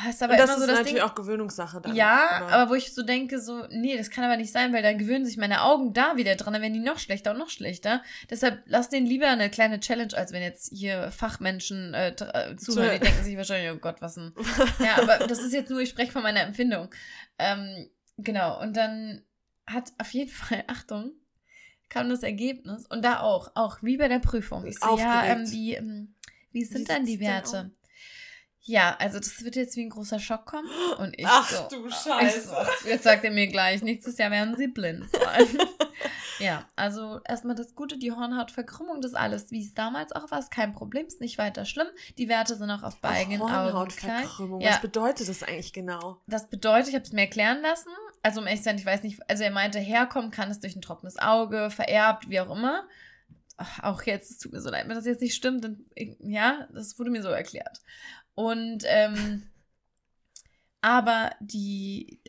ist 0.09 0.23
aber 0.23 0.33
Und 0.33 0.39
das 0.39 0.51
immer 0.51 0.55
ist 0.55 0.61
so 0.61 0.67
das 0.67 0.79
natürlich 0.79 1.01
Ding. 1.01 1.11
auch 1.11 1.15
Gewöhnungssache 1.15 1.81
dann. 1.81 1.95
Ja, 1.95 2.47
aber 2.51 2.71
wo 2.71 2.75
ich 2.75 2.93
so 2.93 3.03
denke, 3.03 3.41
so, 3.41 3.67
nee, 3.71 3.97
das 3.97 4.11
kann 4.11 4.25
aber 4.25 4.37
nicht 4.37 4.53
sein, 4.53 4.73
weil 4.73 4.83
dann 4.83 4.99
gewöhnen 4.99 5.25
sich 5.25 5.37
meine 5.37 5.63
Augen 5.63 5.93
da 5.93 6.17
wieder 6.17 6.35
dran, 6.37 6.53
dann 6.53 6.63
werden 6.63 6.75
die 6.75 6.81
noch 6.81 6.99
schlechter 6.99 7.33
und 7.33 7.39
noch 7.39 7.51
schlechter. 7.51 8.03
Deshalb 8.31 8.63
lass 8.67 8.89
denen 8.89 9.07
lieber 9.07 9.29
eine 9.29 9.51
kleine 9.51 9.81
Challenge, 9.81 10.17
als 10.17 10.33
wenn 10.33 10.43
jetzt 10.43 10.71
hier 10.73 11.11
Fachmenschen 11.11 11.95
äh, 11.95 12.09
äh, 12.11 12.57
zuhören, 12.57 12.95
die 12.95 13.01
denken 13.07 13.25
sich 13.25 13.37
wahrscheinlich, 13.37 13.73
oh 13.73 13.79
Gott, 13.79 13.97
was 14.01 14.17
ein. 14.17 14.33
Ja, 14.79 14.99
aber 15.03 15.27
das 15.27 15.41
ist 15.41 15.53
jetzt 15.53 15.71
nur, 15.71 15.81
ich 15.81 15.91
spreche 15.91 16.13
von 16.13 16.23
meiner 16.23 16.41
Empfindung. 16.41 16.89
Ähm, 17.39 17.89
genau, 18.19 18.61
und 18.61 18.77
dann 18.77 19.23
hat 19.67 19.93
auf 19.99 20.11
jeden 20.13 20.31
Fall, 20.31 20.65
Achtung, 20.69 21.13
kam 21.89 22.09
das 22.09 22.23
Ergebnis 22.23 22.87
und 22.87 23.05
da 23.05 23.21
auch, 23.21 23.53
auch 23.55 23.79
wie 23.83 23.97
bei 23.97 24.09
der 24.09 24.19
Prüfung. 24.19 24.67
Ich 24.67 24.79
so, 24.79 24.99
ja, 24.99 25.25
ähm, 25.25 25.51
wie, 25.51 25.75
ähm, 25.75 26.15
wie 26.53 26.65
sind 26.65 26.81
Wie 26.81 26.85
dann 26.85 27.05
die 27.05 27.19
denn 27.19 27.29
Werte? 27.29 27.71
Ja, 28.69 28.97
also 28.99 29.19
das 29.21 29.45
wird 29.45 29.55
jetzt 29.55 29.77
wie 29.77 29.85
ein 29.85 29.91
großer 29.91 30.19
Schock 30.19 30.45
kommen. 30.45 30.69
Und 30.99 31.17
ich 31.17 31.25
Ach 31.25 31.49
so, 31.49 31.69
du 31.71 31.89
Scheiße. 31.89 32.49
So, 32.49 32.89
jetzt 32.89 33.05
sagt 33.05 33.25
er 33.25 33.31
mir 33.31 33.47
gleich, 33.47 33.81
nächstes 33.81 34.19
Jahr 34.19 34.33
werden 34.33 34.57
sie 34.57 34.67
blind. 34.67 35.07
ja, 36.41 36.69
also 36.75 37.21
erstmal 37.25 37.55
das 37.55 37.77
Gute, 37.77 37.97
die 37.97 38.11
Hornhautverkrümmung, 38.11 39.01
das 39.01 39.15
alles, 39.15 39.53
wie 39.53 39.63
es 39.63 39.75
damals 39.75 40.11
auch 40.11 40.33
war, 40.33 40.41
ist 40.41 40.51
kein 40.51 40.73
Problem, 40.73 41.07
ist 41.07 41.21
nicht 41.21 41.39
weiter 41.39 41.65
schlimm. 41.65 41.87
Die 42.19 42.29
Werte 42.29 42.57
sind 42.57 42.69
auch 42.73 42.83
auf 42.83 43.01
beiden 43.01 43.41
Augen. 43.41 43.53
Hornhautverkrümmung. 43.53 44.61
Ja. 44.61 44.71
Was 44.71 44.81
bedeutet 44.81 45.29
das 45.29 45.45
eigentlich 45.45 45.73
genau? 45.73 46.21
Das 46.27 46.49
bedeutet, 46.49 46.89
ich 46.89 46.95
habe 46.97 47.05
es 47.05 47.13
mir 47.13 47.21
erklären 47.23 47.63
lassen. 47.63 47.91
Also 48.25 48.41
um 48.41 48.49
ehrlich 48.49 48.63
zu 48.63 48.65
sein, 48.65 48.79
ich 48.79 48.87
weiß 48.87 49.05
nicht, 49.05 49.21
also 49.31 49.45
er 49.45 49.53
meinte, 49.53 49.79
herkommen 49.79 50.33
kann 50.33 50.51
es 50.51 50.59
durch 50.59 50.75
ein 50.75 50.83
trockenes 50.83 51.21
Auge, 51.21 51.71
vererbt, 51.71 52.29
wie 52.29 52.41
auch 52.41 52.51
immer. 52.51 52.89
Ach, 53.59 53.85
auch 53.85 54.03
jetzt, 54.03 54.33
es 54.33 54.39
tut 54.39 54.53
mir 54.53 54.61
so 54.61 54.71
leid, 54.71 54.89
wenn 54.89 54.97
das 54.97 55.07
jetzt 55.07 55.23
nicht 55.23 55.35
stimmt, 55.35 55.65
dann, 55.65 55.87
ja, 56.19 56.67
das 56.75 56.99
wurde 56.99 57.11
mir 57.11 57.23
so 57.23 57.29
erklärt. 57.29 57.81
Und, 58.37 58.85
ähm, 58.87 59.43
aber 60.81 61.33
die, 61.41 62.21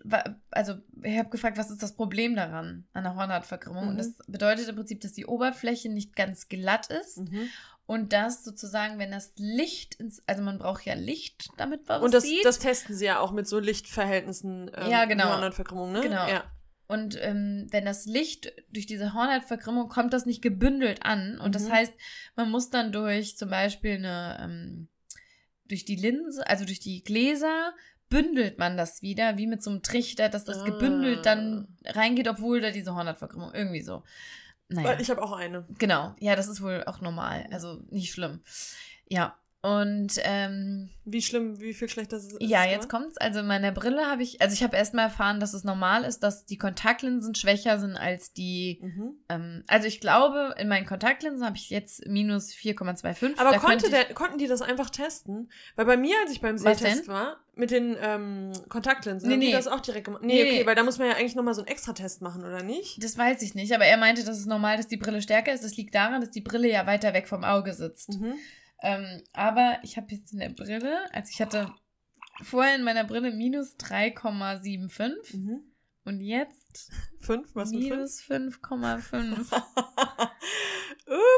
also 0.49 0.75
ich 1.03 1.17
habe 1.17 1.29
gefragt, 1.29 1.57
was 1.57 1.69
ist 1.69 1.83
das 1.83 1.95
Problem 1.95 2.35
daran, 2.35 2.87
an 2.93 3.03
der 3.03 3.15
Hornhautverkrümmung? 3.15 3.83
Mhm. 3.83 3.89
Und 3.91 3.97
das 3.97 4.15
bedeutet 4.27 4.67
im 4.67 4.75
Prinzip, 4.75 5.01
dass 5.01 5.13
die 5.13 5.27
Oberfläche 5.27 5.89
nicht 5.89 6.15
ganz 6.15 6.47
glatt 6.49 6.87
ist 6.87 7.17
Mhm. 7.17 7.49
und 7.85 8.13
dass 8.13 8.43
sozusagen, 8.43 8.97
wenn 8.97 9.11
das 9.11 9.33
Licht 9.37 9.95
ins, 9.95 10.23
also 10.25 10.41
man 10.41 10.57
braucht 10.57 10.85
ja 10.85 10.95
Licht, 10.95 11.49
damit 11.57 11.87
man 11.87 12.01
Und 12.01 12.13
das, 12.15 12.23
sieht. 12.23 12.43
das 12.45 12.57
testen 12.57 12.95
sie 12.95 13.05
ja 13.05 13.19
auch 13.19 13.31
mit 13.31 13.47
so 13.47 13.59
Lichtverhältnissen. 13.59 14.71
Ähm, 14.75 14.89
Ja, 14.89 15.05
genau. 15.05 15.29
Hornhautverkrümmung, 15.29 15.91
ne? 15.91 16.01
Genau. 16.01 16.27
Ja. 16.27 16.43
Und 16.87 17.17
ähm, 17.21 17.67
wenn 17.69 17.83
das 17.85 18.05
Licht 18.05 18.53
durch 18.71 18.85
diese 18.87 19.13
Hornhautverkrümmung 19.13 19.89
kommt, 19.89 20.13
das 20.13 20.25
nicht 20.25 20.41
gebündelt 20.41 21.03
an. 21.05 21.37
Und 21.37 21.53
das 21.53 21.65
Mhm. 21.67 21.73
heißt, 21.73 21.93
man 22.37 22.49
muss 22.49 22.69
dann 22.69 22.93
durch 22.93 23.37
zum 23.37 23.49
Beispiel 23.49 23.95
eine, 23.97 24.37
ähm, 24.41 24.87
durch 25.67 25.85
die 25.85 25.95
Linse, 25.95 26.47
also 26.47 26.65
durch 26.65 26.79
die 26.79 27.03
Gläser, 27.03 27.73
bündelt 28.09 28.57
man 28.57 28.77
das 28.77 29.01
wieder, 29.01 29.37
wie 29.37 29.47
mit 29.47 29.61
so 29.61 29.69
einem 29.69 29.83
Trichter, 29.83 30.29
dass 30.29 30.45
das 30.45 30.63
gebündelt 30.63 31.25
dann 31.25 31.67
reingeht, 31.85 32.27
obwohl 32.27 32.61
da 32.61 32.71
diese 32.71 32.95
Hornhautverkrümmung 32.95 33.53
irgendwie 33.53 33.81
so. 33.81 34.03
Naja. 34.69 34.99
Ich 34.99 35.09
habe 35.09 35.21
auch 35.21 35.33
eine. 35.33 35.65
Genau, 35.77 36.15
ja, 36.19 36.35
das 36.35 36.47
ist 36.47 36.61
wohl 36.61 36.83
auch 36.85 37.01
normal, 37.01 37.47
also 37.51 37.81
nicht 37.89 38.11
schlimm. 38.11 38.41
Ja, 39.07 39.37
und 39.63 40.13
ähm, 40.23 40.89
Wie 41.03 41.21
schlimm, 41.21 41.59
wie 41.59 41.73
viel 41.73 41.89
schlechter 41.89 42.17
ist 42.17 42.31
es? 42.33 42.37
ja, 42.39 42.63
ist, 42.63 42.71
jetzt 42.71 42.85
oder? 42.85 42.99
kommt's. 42.99 43.17
Also 43.17 43.39
in 43.39 43.47
meiner 43.47 43.71
Brille 43.71 44.05
habe 44.05 44.21
ich, 44.23 44.39
also 44.41 44.53
ich 44.53 44.63
habe 44.63 44.77
erstmal 44.77 45.05
erfahren, 45.05 45.39
dass 45.39 45.53
es 45.53 45.63
normal 45.63 46.03
ist, 46.03 46.19
dass 46.19 46.45
die 46.45 46.57
Kontaktlinsen 46.57 47.33
schwächer 47.35 47.79
sind 47.79 47.95
als 47.97 48.33
die, 48.33 48.79
Mhm. 48.81 49.15
ähm, 49.29 49.63
also 49.67 49.87
ich 49.87 49.99
glaube, 49.99 50.53
in 50.59 50.67
meinen 50.67 50.85
Kontaktlinsen 50.85 51.45
habe 51.45 51.57
ich 51.57 51.69
jetzt 51.69 52.05
minus 52.07 52.51
4,25. 52.53 53.39
Aber 53.39 53.57
konnte 53.57 53.89
der, 53.89 54.05
konnten 54.13 54.37
die 54.37 54.47
das 54.47 54.61
einfach 54.61 54.89
testen? 54.91 55.49
Weil 55.75 55.85
bei 55.85 55.97
mir, 55.97 56.15
als 56.23 56.31
ich 56.31 56.39
beim 56.41 56.57
Sehtest 56.57 57.07
war, 57.07 57.37
mit 57.55 57.71
den 57.71 57.97
ähm, 57.99 58.51
Kontaktlinsen, 58.69 59.27
Nee, 59.27 59.33
haben 59.33 59.41
die 59.41 59.47
nee. 59.47 59.53
das 59.53 59.67
auch 59.67 59.79
direkt 59.79 60.05
gemacht. 60.05 60.21
Nee, 60.23 60.33
Nee, 60.35 60.43
okay, 60.43 60.59
nee. 60.59 60.65
weil 60.67 60.75
da 60.75 60.83
muss 60.83 60.99
man 60.99 61.07
ja 61.07 61.15
eigentlich 61.15 61.35
nochmal 61.35 61.55
so 61.55 61.61
einen 61.61 61.67
Extra-Test 61.69 62.21
machen, 62.21 62.45
oder 62.45 62.61
nicht? 62.61 63.03
Das 63.03 63.17
weiß 63.17 63.41
ich 63.41 63.55
nicht, 63.55 63.73
aber 63.73 63.85
er 63.85 63.97
meinte, 63.97 64.23
das 64.23 64.37
ist 64.37 64.45
normal, 64.45 64.77
dass 64.77 64.87
die 64.87 64.97
Brille 64.97 65.21
stärker 65.23 65.51
ist. 65.51 65.63
Das 65.63 65.75
liegt 65.75 65.95
daran, 65.95 66.21
dass 66.21 66.29
die 66.29 66.41
Brille 66.41 66.69
ja 66.69 66.85
weiter 66.85 67.13
weg 67.15 67.27
vom 67.27 67.43
Auge 67.43 67.73
sitzt. 67.73 68.09
Mhm. 68.19 68.35
Ähm, 68.81 69.23
aber 69.33 69.79
ich 69.83 69.97
habe 69.97 70.07
jetzt 70.11 70.33
in 70.33 70.39
der 70.39 70.49
Brille, 70.49 71.11
also 71.13 71.29
ich 71.33 71.41
hatte 71.41 71.73
vorher 72.43 72.75
in 72.75 72.83
meiner 72.83 73.03
Brille 73.03 73.31
minus 73.31 73.75
3,75 73.77 75.37
Mhm. 75.37 75.61
und 76.05 76.21
jetzt 76.21 76.91
Fünf? 77.21 77.49
Was 77.55 77.71
mit 77.71 77.83
fünf? 77.87 77.91
minus 77.95 78.21
5,5. 78.61 79.51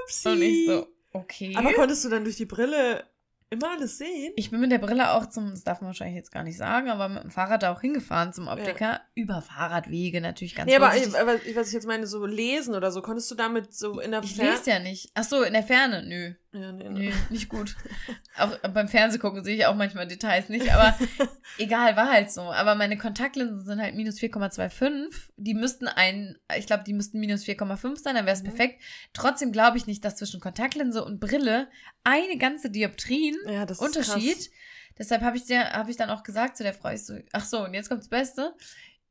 Upsi. 0.04 0.30
und 0.30 0.42
ich 0.42 0.66
so, 0.68 0.88
okay. 1.14 1.56
Aber 1.58 1.74
konntest 1.74 2.04
du 2.06 2.10
dann 2.10 2.24
durch 2.24 2.36
die 2.38 2.46
Brille 2.46 3.06
immer 3.52 3.72
alles 3.72 3.98
sehen? 3.98 4.34
Ich 4.36 4.52
bin 4.52 4.60
mit 4.60 4.72
der 4.72 4.78
Brille 4.80 5.12
auch 5.14 5.28
zum, 5.28 5.50
das 5.52 5.64
darf 5.64 5.82
man 5.82 5.88
wahrscheinlich 5.88 6.16
jetzt 6.18 6.32
gar 6.32 6.44
nicht 6.44 6.58
sagen, 6.58 6.90
aber 6.90 7.10
mit 7.10 7.24
dem 7.24 7.32
Fahrrad 7.32 7.64
da 7.64 7.72
auch 7.74 7.82
hingefahren 7.82 8.32
zum 8.34 8.48
Optiker. 8.48 9.02
Über 9.16 9.42
Fahrradwege 9.42 10.22
natürlich 10.22 10.56
ganz 10.56 10.70
nee, 10.70 10.76
aber, 10.76 10.90
aber 10.92 11.34
was 11.56 11.68
ich 11.68 11.74
jetzt 11.74 11.88
meine, 11.88 12.06
so 12.06 12.26
lesen 12.26 12.76
oder 12.76 12.92
so, 12.92 13.02
konntest 13.02 13.30
du 13.32 13.36
damit 13.36 13.74
so 13.74 14.00
in 14.00 14.12
der 14.12 14.24
Ich 14.24 14.36
Fer- 14.36 14.52
lese 14.52 14.70
ja 14.72 14.80
nicht. 14.80 15.12
Ach 15.16 15.24
so, 15.24 15.42
in 15.44 15.54
der 15.54 15.64
Ferne, 15.64 16.04
nö. 16.06 16.34
Ja, 16.52 16.72
nee, 16.72 16.86
Nö, 16.90 17.00
nee. 17.00 17.14
nicht 17.30 17.48
gut. 17.48 17.76
Auch 18.38 18.58
beim 18.74 18.88
Fernsehgucken 18.88 19.44
sehe 19.44 19.56
ich 19.56 19.66
auch 19.68 19.76
manchmal 19.76 20.08
Details 20.08 20.50
nicht, 20.50 20.74
aber 20.74 20.98
egal, 21.60 21.96
war 21.96 22.10
halt 22.12 22.32
so. 22.32 22.42
Aber 22.42 22.74
meine 22.74 22.98
Kontaktlinsen 22.98 23.66
sind 23.66 23.80
halt 23.82 23.94
minus 23.94 24.18
4,25. 24.18 25.10
Die 25.38 25.54
müssten 25.54 25.88
ein, 25.88 26.38
ich 26.58 26.66
glaube, 26.66 26.84
die 26.86 26.94
müssten 26.94 27.20
minus 27.20 27.44
4,5 27.44 27.98
sein, 28.02 28.16
dann 28.16 28.26
wäre 28.26 28.36
es 28.36 28.42
Mhm. 28.42 28.48
perfekt. 28.48 28.82
Trotzdem 29.14 29.52
glaube 29.52 29.78
ich 29.78 29.86
nicht, 29.86 30.04
dass 30.04 30.16
zwischen 30.16 30.40
Kontaktlinse 30.40 31.06
und 31.06 31.20
Brille 31.20 31.68
eine 32.04 32.38
ganze 32.40 32.72
Dioptrien 32.72 33.36
Ja, 33.48 33.66
ist 33.66 33.80
Unterschied. 33.80 34.36
krass. 34.36 34.50
Deshalb 34.98 35.22
habe 35.22 35.38
ich, 35.38 35.46
der- 35.46 35.74
hab 35.74 35.88
ich 35.88 35.98
dann 35.98 36.10
auch 36.10 36.24
gesagt 36.24 36.58
zu 36.58 36.64
der 36.64 36.74
Frau, 36.74 36.90
ich 36.90 37.06
so, 37.06 37.14
ach 37.32 37.46
so, 37.46 37.64
und 37.64 37.74
jetzt 37.76 37.90
kommt 37.90 38.02
das 38.02 38.10
Beste. 38.10 38.56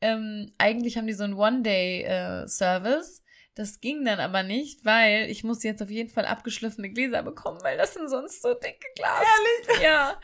Ähm, 0.00 0.50
eigentlich 0.58 0.96
haben 0.96 1.06
die 1.06 1.12
so 1.12 1.22
einen 1.24 1.34
One-Day-Service. 1.34 3.22
Das 3.58 3.80
ging 3.80 4.04
dann 4.04 4.20
aber 4.20 4.42
nicht, 4.44 4.84
weil 4.84 5.28
ich 5.30 5.42
musste 5.42 5.66
jetzt 5.68 5.82
auf 5.82 5.90
jeden 5.90 6.08
Fall 6.08 6.24
abgeschliffene 6.24 6.88
Gläser 6.90 7.22
bekommen, 7.24 7.58
weil 7.62 7.76
das 7.76 7.92
sind 7.94 8.08
sonst 8.08 8.40
so 8.40 8.54
dicke 8.54 8.86
Glas. 8.94 9.24
Ehrlich? 9.68 9.82
Ja. 9.82 10.18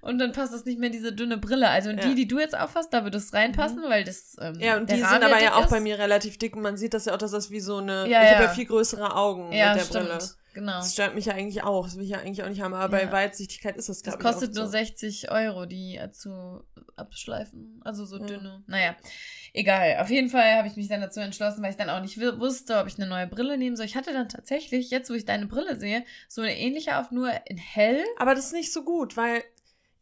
Und 0.00 0.18
dann 0.18 0.32
passt 0.32 0.54
das 0.54 0.64
nicht 0.64 0.78
mehr 0.78 0.86
in 0.88 0.92
diese 0.94 1.12
dünne 1.12 1.36
Brille. 1.38 1.68
Also 1.68 1.90
Ja. 1.90 1.96
die, 1.96 2.14
die 2.14 2.26
du 2.26 2.38
jetzt 2.38 2.56
aufhast, 2.58 2.92
da 2.94 3.04
würde 3.04 3.18
es 3.18 3.32
reinpassen, 3.34 3.82
weil 3.88 4.04
das 4.04 4.36
ähm, 4.40 4.58
Ja, 4.58 4.78
und 4.78 4.88
die 4.90 5.00
Rahmen 5.02 5.20
sind 5.22 5.30
aber 5.32 5.42
ja 5.42 5.54
auch 5.54 5.64
ist. 5.64 5.70
bei 5.70 5.80
mir 5.80 5.98
relativ 5.98 6.38
dick 6.38 6.56
und 6.56 6.62
man 6.62 6.76
sieht 6.78 6.94
das 6.94 7.04
ja 7.04 7.12
auch, 7.14 7.18
dass 7.18 7.30
das 7.32 7.50
wie 7.50 7.60
so 7.60 7.76
eine. 7.76 8.08
Ja, 8.08 8.22
ich 8.22 8.30
habe 8.30 8.42
ja. 8.44 8.48
ja 8.48 8.48
viel 8.48 8.66
größere 8.66 9.14
Augen 9.14 9.52
Ja, 9.52 9.74
mit 9.74 9.80
der 9.82 9.84
stimmt. 9.86 10.08
Brille. 10.08 10.18
Genau. 10.54 10.78
Das 10.78 10.92
stört 10.94 11.14
mich 11.14 11.26
ja 11.26 11.34
eigentlich 11.34 11.62
auch. 11.62 11.84
Das 11.84 11.94
will 11.96 12.02
ich 12.02 12.10
ja 12.10 12.18
eigentlich 12.18 12.42
auch 12.42 12.48
nicht 12.48 12.62
haben. 12.62 12.74
Aber 12.74 12.98
Ja. 12.98 13.06
bei 13.06 13.12
Weitsichtigkeit 13.12 13.76
ist 13.76 13.88
das, 13.88 14.02
Das 14.02 14.14
glaube 14.18 14.18
ich. 14.18 14.24
kostet 14.34 14.48
oft 14.50 14.56
nur 14.56 14.64
so. 14.66 14.72
60 14.72 15.30
Euro, 15.30 15.66
die 15.66 15.96
äh, 15.98 16.10
zu 16.10 16.64
abschleifen. 16.96 17.80
Also 17.84 18.04
so 18.06 18.18
Ja. 18.18 18.26
dünne. 18.26 18.64
Naja, 18.66 18.96
egal. 19.54 19.98
Auf 20.00 20.10
jeden 20.10 20.28
Fall 20.28 20.56
habe 20.56 20.68
ich 20.68 20.76
mich 20.76 20.88
dann 20.88 21.00
dazu 21.00 21.20
entschlossen, 21.20 21.62
weil 21.62 21.70
ich 21.70 21.76
dann 21.76 21.90
auch 21.90 22.00
nicht 22.00 22.18
wusste, 22.20 22.78
ob 22.78 22.86
ich 22.86 22.96
eine 22.98 23.06
neue 23.08 23.26
Brille 23.26 23.58
nehmen 23.58 23.76
soll. 23.76 23.86
Ich 23.86 23.96
hatte 23.96 24.12
dann 24.12 24.28
tatsächlich, 24.28 24.90
jetzt 24.90 25.10
wo 25.10 25.14
ich 25.14 25.24
deine 25.24 25.46
Brille 25.46 25.78
sehe, 25.78 26.04
so 26.28 26.42
eine 26.42 26.56
ähnliche 26.58 26.98
auf 26.98 27.10
nur 27.10 27.30
in 27.46 27.56
hell. 27.58 28.04
Aber 28.18 28.34
das 28.34 28.46
ist 28.46 28.52
nicht 28.52 28.72
so 28.72 28.84
gut, 28.84 29.16
weil 29.16 29.42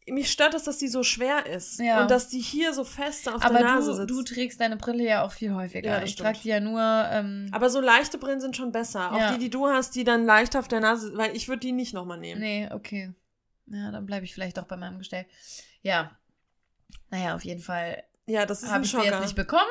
mich 0.09 0.31
stört 0.31 0.55
das, 0.55 0.63
dass 0.63 0.79
die 0.79 0.87
so 0.87 1.03
schwer 1.03 1.47
ist. 1.47 1.81
Ja. 1.81 2.01
Und 2.03 2.11
dass 2.13 2.29
die 2.29 2.39
hier 2.39 2.73
so 2.73 2.85
fest 2.85 3.29
auf 3.29 3.45
Aber 3.45 3.55
der 3.59 3.65
Nase 3.65 3.91
du, 3.91 3.97
sitzt. 3.97 4.11
du 4.11 4.23
trägst 4.23 4.61
deine 4.61 4.77
Brille 4.77 5.03
ja 5.05 5.25
auch 5.25 5.33
viel 5.33 5.53
häufiger. 5.53 5.99
Ja, 5.99 6.03
ich 6.05 6.15
trage 6.15 6.39
die 6.43 6.49
ja 6.49 6.61
nur. 6.61 6.81
Ähm, 7.11 7.49
aber 7.51 7.71
so 7.71 7.81
leichte 7.81 8.17
Brillen 8.17 8.41
sind 8.41 8.57
schon 8.57 8.71
besser. 8.71 9.11
Auch 9.13 9.19
Ja. 9.19 9.33
die, 9.33 9.39
die 9.41 9.51
du 9.51 9.67
hast, 9.67 9.97
die 9.97 10.05
dann 10.05 10.25
leicht 10.25 10.55
auf 10.57 10.69
der 10.69 10.79
Nase, 10.79 11.11
weil 11.17 11.35
ich 11.35 11.49
würde 11.49 11.59
die 11.61 11.73
nicht 11.73 11.93
nochmal 11.93 12.19
nehmen. 12.19 12.41
nee, 12.41 12.69
okay. 12.73 13.13
Ja, 13.69 13.91
dann 13.91 14.07
bleibe 14.07 14.25
ich 14.25 14.33
vielleicht 14.33 14.59
doch 14.59 14.67
bei 14.67 14.77
meinem 14.77 14.99
Gestell. 14.99 15.27
Ja. 15.83 16.17
Naja, 17.11 17.35
auf 17.35 17.45
jeden 17.45 17.61
Fall 17.61 18.05
Ja, 18.27 18.45
das 18.47 18.63
ist 18.63 18.69
habe 18.69 18.79
ein 18.81 18.83
ich 18.85 18.91
sie 18.91 18.97
jetzt 18.99 19.07
Schocker. 19.07 19.21
nicht 19.21 19.37
bekommen. 19.37 19.63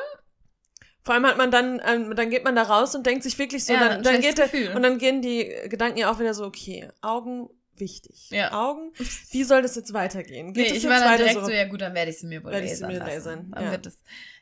Vor 1.03 1.13
allem 1.13 1.25
hat 1.27 1.37
man 1.37 1.51
dann, 1.51 1.79
ähm, 1.85 2.15
dann 2.15 2.29
geht 2.31 2.43
man 2.43 2.55
da 2.55 2.63
raus 2.63 2.95
und 2.95 3.05
denkt 3.05 3.23
sich 3.23 3.37
wirklich 3.37 3.63
so, 3.65 3.73
Ja, 3.73 3.89
dann, 3.89 4.03
dann 4.03 4.21
geht 4.21 4.37
der, 4.39 4.47
Gefühl. 4.47 4.75
und 4.75 4.81
dann 4.81 4.97
gehen 4.97 5.21
die 5.21 5.53
Gedanken 5.69 5.99
ja 5.99 6.11
auch 6.11 6.19
wieder 6.19 6.33
so, 6.33 6.45
okay, 6.45 6.89
Augen 7.01 7.47
wichtig. 7.75 8.29
Ja. 8.31 8.53
Augen, 8.53 8.91
wie 9.31 9.43
soll 9.43 9.61
das 9.61 9.75
jetzt 9.75 9.93
weitergehen? 9.93 10.53
Geht 10.53 10.55
Nee, 10.63 10.69
das 10.69 10.77
ich 10.77 10.83
jetzt 10.83 10.91
war 10.91 10.99
dann 11.01 11.17
direkt 11.17 11.35
so? 11.35 11.45
so, 11.45 11.51
ja 11.51 11.65
gut, 11.67 11.81
dann 11.81 11.93
werde 11.93 12.09
ich 12.09 12.17
sie 12.17 12.25
mir 12.25 12.43
wohl 12.43 12.51
Werde 12.53 12.65
ich 12.65 12.75
sie 12.77 12.81
lasern 12.83 12.93
mir 12.93 13.05
lasern, 13.05 13.51
Dann 13.51 13.63
ja. 13.65 13.71
wird 13.71 13.85
es. 13.85 13.99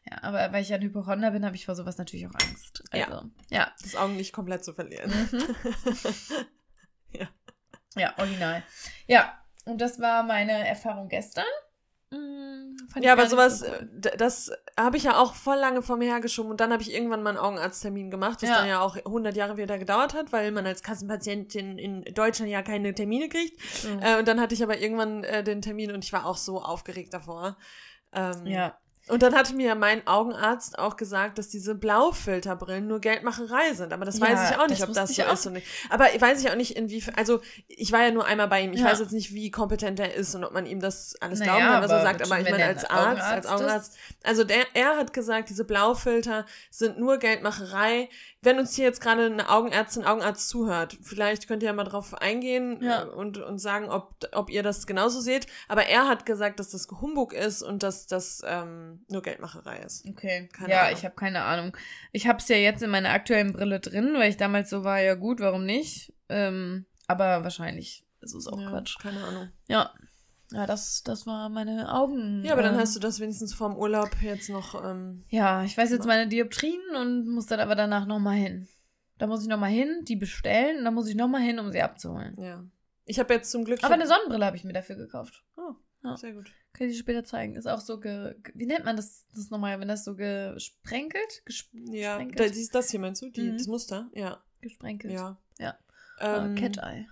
Ja, 0.09 0.21
aber 0.23 0.53
weil 0.53 0.61
ich 0.61 0.69
ja 0.69 0.75
ein 0.77 0.83
Hypochonder 0.83 1.31
bin, 1.31 1.43
habe 1.45 1.55
ich 1.55 1.65
vor 1.65 1.75
sowas 1.75 1.97
natürlich 1.97 2.27
auch 2.27 2.33
Angst. 2.33 2.83
Ja. 2.93 3.07
Also, 3.07 3.25
ja. 3.49 3.71
Das 3.81 3.95
Augenlicht 3.95 4.31
komplett 4.33 4.63
zu 4.63 4.73
verlieren. 4.73 5.11
Mhm. 5.31 5.43
Ja. 7.11 7.27
Ja, 7.95 8.13
original. 8.17 8.63
Ja, 9.05 9.37
und 9.65 9.79
das 9.79 9.99
war 9.99 10.23
meine 10.23 10.67
Erfahrung 10.67 11.09
gestern. 11.09 11.45
Ich 12.95 13.03
Ja, 13.03 13.13
aber 13.13 13.27
sowas, 13.27 13.59
so 13.59 13.65
äh, 13.65 14.17
das 14.17 14.51
habe 14.77 14.97
ich 14.97 15.03
ja 15.03 15.17
auch 15.17 15.33
voll 15.33 15.57
lange 15.57 15.81
vor 15.81 15.97
mir 15.97 16.09
hergeschoben 16.11 16.51
und 16.51 16.59
dann 16.59 16.71
habe 16.71 16.81
ich 16.81 16.93
irgendwann 16.93 17.23
mal 17.23 17.31
einen 17.31 17.39
Augenarzttermin 17.39 18.11
gemacht, 18.11 18.41
was 18.41 18.49
Ja. 18.49 18.57
dann 18.57 18.67
ja 18.67 18.81
auch 18.81 18.95
100 18.95 19.35
Jahre 19.35 19.57
wieder 19.57 19.77
gedauert 19.77 20.13
hat, 20.13 20.31
weil 20.31 20.51
man 20.51 20.65
als 20.65 20.83
Kassenpatientin 20.83 21.77
in 21.77 22.03
Deutschland 22.13 22.51
ja 22.51 22.61
keine 22.61 22.93
Termine 22.93 23.29
kriegt. 23.29 23.59
Mhm. 23.83 23.99
Äh, 24.01 24.19
und 24.19 24.27
dann 24.27 24.39
hatte 24.39 24.53
ich 24.53 24.63
aber 24.63 24.79
irgendwann 24.79 25.23
äh, 25.23 25.43
den 25.43 25.61
Termin 25.61 25.91
und 25.91 26.03
ich 26.03 26.13
war 26.13 26.25
auch 26.25 26.37
so 26.37 26.61
aufgeregt 26.61 27.13
davor. 27.13 27.57
Ähm, 28.13 28.45
ja. 28.45 28.77
Und 29.09 29.21
dann 29.21 29.35
hatte 29.35 29.53
mir 29.53 29.75
mein 29.75 30.07
Augenarzt 30.07 30.79
auch 30.79 30.95
gesagt, 30.95 31.37
dass 31.37 31.49
diese 31.49 31.75
Blaufilterbrillen 31.75 32.87
nur 32.87 33.01
Geldmacherei 33.01 33.73
sind. 33.73 33.91
Aber 33.91 34.05
das 34.05 34.17
Ja, 34.19 34.27
weiß 34.27 34.51
ich 34.51 34.57
auch 34.57 34.67
nicht, 34.67 34.81
das 34.81 34.87
ob 34.89 34.95
das 34.95 35.13
so 35.15 35.23
ist. 35.23 35.45
Und 35.47 35.53
nicht. 35.53 35.67
Aber 35.89 36.15
ich 36.15 36.21
weiß 36.21 36.41
ich 36.41 36.49
auch 36.49 36.55
nicht, 36.55 36.77
inwiefern. 36.77 37.15
Also, 37.17 37.41
ich 37.67 37.91
war 37.91 38.01
ja 38.03 38.11
nur 38.11 38.25
einmal 38.25 38.47
bei 38.47 38.61
ihm. 38.61 38.71
Ich 38.71 38.79
Ja. 38.79 38.85
weiß 38.85 38.99
jetzt 38.99 39.11
nicht, 39.11 39.33
wie 39.33 39.51
kompetent 39.51 39.99
er 39.99 40.13
ist 40.13 40.33
und 40.35 40.45
ob 40.45 40.53
man 40.53 40.65
ihm 40.65 40.79
das 40.79 41.15
alles 41.19 41.39
Naja, 41.39 41.57
glauben 41.57 41.65
kann, 41.73 41.83
was 41.83 41.91
er 41.91 42.01
sagt. 42.01 42.21
Aber 42.23 42.39
ich 42.39 42.49
meine, 42.49 42.63
als 42.65 42.85
Arzt, 42.85 43.21
als 43.21 43.45
Augenarzt 43.45 43.45
ist. 43.45 43.51
Augenarzt. 43.51 43.97
Also, 44.23 44.43
der, 44.45 44.65
er 44.73 44.95
hat 44.95 45.11
gesagt, 45.11 45.49
diese 45.49 45.65
Blaufilter 45.65 46.45
sind 46.69 46.97
nur 46.97 47.17
Geldmacherei. 47.17 48.09
Wenn 48.43 48.59
uns 48.59 48.75
hier 48.75 48.85
jetzt 48.85 49.01
gerade 49.01 49.25
eine 49.25 49.49
Augenärztin, 49.49 50.03
Augenarzt 50.03 50.49
zuhört, 50.49 50.97
vielleicht 51.01 51.47
könnt 51.47 51.63
ihr 51.63 51.67
ja 51.67 51.73
mal 51.73 51.83
drauf 51.85 52.13
eingehen 52.21 52.79
Ja. 52.81 53.03
äh, 53.03 53.07
und, 53.07 53.37
und 53.37 53.59
sagen, 53.59 53.89
ob, 53.89 54.15
ob 54.33 54.49
ihr 54.49 54.63
das 54.63 54.85
genauso 54.85 55.21
seht. 55.21 55.47
Aber 55.67 55.85
er 55.85 56.07
hat 56.07 56.25
gesagt, 56.25 56.59
dass 56.59 56.69
das 56.69 56.87
Humbug 56.89 57.33
ist 57.33 57.61
und 57.61 57.83
dass 57.83 58.05
das 58.07 58.41
ähm, 58.45 59.05
nur 59.09 59.21
Geldmacherei 59.21 59.77
ist. 59.79 60.05
Okay. 60.07 60.49
Keine 60.51 60.71
ja, 60.71 60.81
Ahnung. 60.83 60.97
ich 60.97 61.05
habe 61.05 61.15
keine 61.15 61.43
Ahnung. 61.43 61.77
Ich 62.11 62.27
habe 62.27 62.39
es 62.39 62.47
ja 62.49 62.57
jetzt 62.57 62.83
in 62.83 62.89
meiner 62.89 63.09
aktuellen 63.11 63.53
Brille 63.53 63.79
drin, 63.79 64.13
weil 64.17 64.29
ich 64.29 64.37
damals 64.37 64.69
so 64.69 64.83
war, 64.83 64.99
ja 64.99 65.15
gut, 65.15 65.39
warum 65.39 65.65
nicht? 65.65 66.13
Ähm, 66.29 66.85
aber 67.07 67.43
wahrscheinlich 67.43 68.05
ist 68.21 68.33
es 68.33 68.47
auch 68.47 68.59
ja, 68.59 68.69
Quatsch. 68.69 68.97
Keine 68.99 69.23
Ahnung. 69.23 69.49
Ja. 69.67 69.91
Ja, 70.51 70.67
das, 70.67 71.01
das 71.03 71.25
war 71.25 71.49
meine 71.49 71.91
Augen. 71.93 72.43
Ja, 72.43 72.53
aber 72.53 72.61
dann 72.61 72.75
ähm, 72.75 72.79
hast 72.81 72.95
du 72.95 72.99
das 72.99 73.19
wenigstens 73.19 73.53
vorm 73.53 73.75
Urlaub 73.75 74.09
jetzt 74.21 74.49
noch. 74.49 74.83
Ähm, 74.83 75.23
Ja, 75.29 75.63
ich 75.63 75.77
weiß 75.77 75.89
jetzt 75.91 76.05
meine 76.05 76.27
Dioptrien 76.27 76.81
und 76.99 77.27
muss 77.27 77.47
dann 77.47 77.59
aber 77.59 77.75
danach 77.75 78.05
nochmal 78.05 78.35
hin. 78.35 78.67
Da 79.17 79.27
muss 79.27 79.41
ich 79.43 79.47
nochmal 79.47 79.71
hin, 79.71 80.03
die 80.07 80.15
bestellen 80.15 80.79
und 80.79 80.85
dann 80.85 80.93
muss 80.93 81.07
ich 81.07 81.15
nochmal 81.15 81.41
hin, 81.41 81.59
um 81.59 81.71
sie 81.71 81.81
abzuholen. 81.81 82.35
ja. 82.39 82.63
Ich 83.05 83.19
habe 83.19 83.33
jetzt 83.33 83.51
zum 83.51 83.65
Glück. 83.65 83.83
Aber 83.83 83.95
eine 83.95 84.07
Sonnenbrille 84.07 84.45
habe 84.45 84.55
ich 84.55 84.63
mir 84.63 84.71
dafür 84.71 84.95
gekauft. 84.95 85.43
Oh, 85.57 85.73
Ja. 86.05 86.15
sehr 86.15 86.31
gut. 86.31 86.49
Kann 86.71 86.87
ich 86.87 86.93
dir 86.93 86.99
später 86.99 87.25
zeigen. 87.25 87.57
Ist 87.57 87.67
auch 87.67 87.81
so 87.81 87.99
ge. 87.99 88.35
Wie 88.53 88.65
nennt 88.65 88.85
man 88.85 88.95
das, 88.95 89.25
das 89.35 89.49
nochmal, 89.49 89.77
wenn 89.81 89.89
das 89.89 90.05
so 90.05 90.15
gesprenkelt? 90.15 91.43
Gesp 91.45 91.67
Ja, 91.91 92.15
Gesprenkelt. 92.17 92.49
da, 92.49 92.53
siehst 92.53 92.73
das 92.73 92.89
hier 92.91 93.01
meinst 93.01 93.21
du? 93.21 93.29
Die, 93.29 93.41
Mhm. 93.51 93.57
Das 93.57 93.67
Muster? 93.67 94.09
Ja. 94.13 94.41
gesprenkelt. 94.61 95.13
Ja. 95.13 95.37
Ja. 95.59 95.77
Ähm, 96.21 96.55
Äh, 96.55 96.61
Cat 96.61 96.77
Eye. 96.77 97.07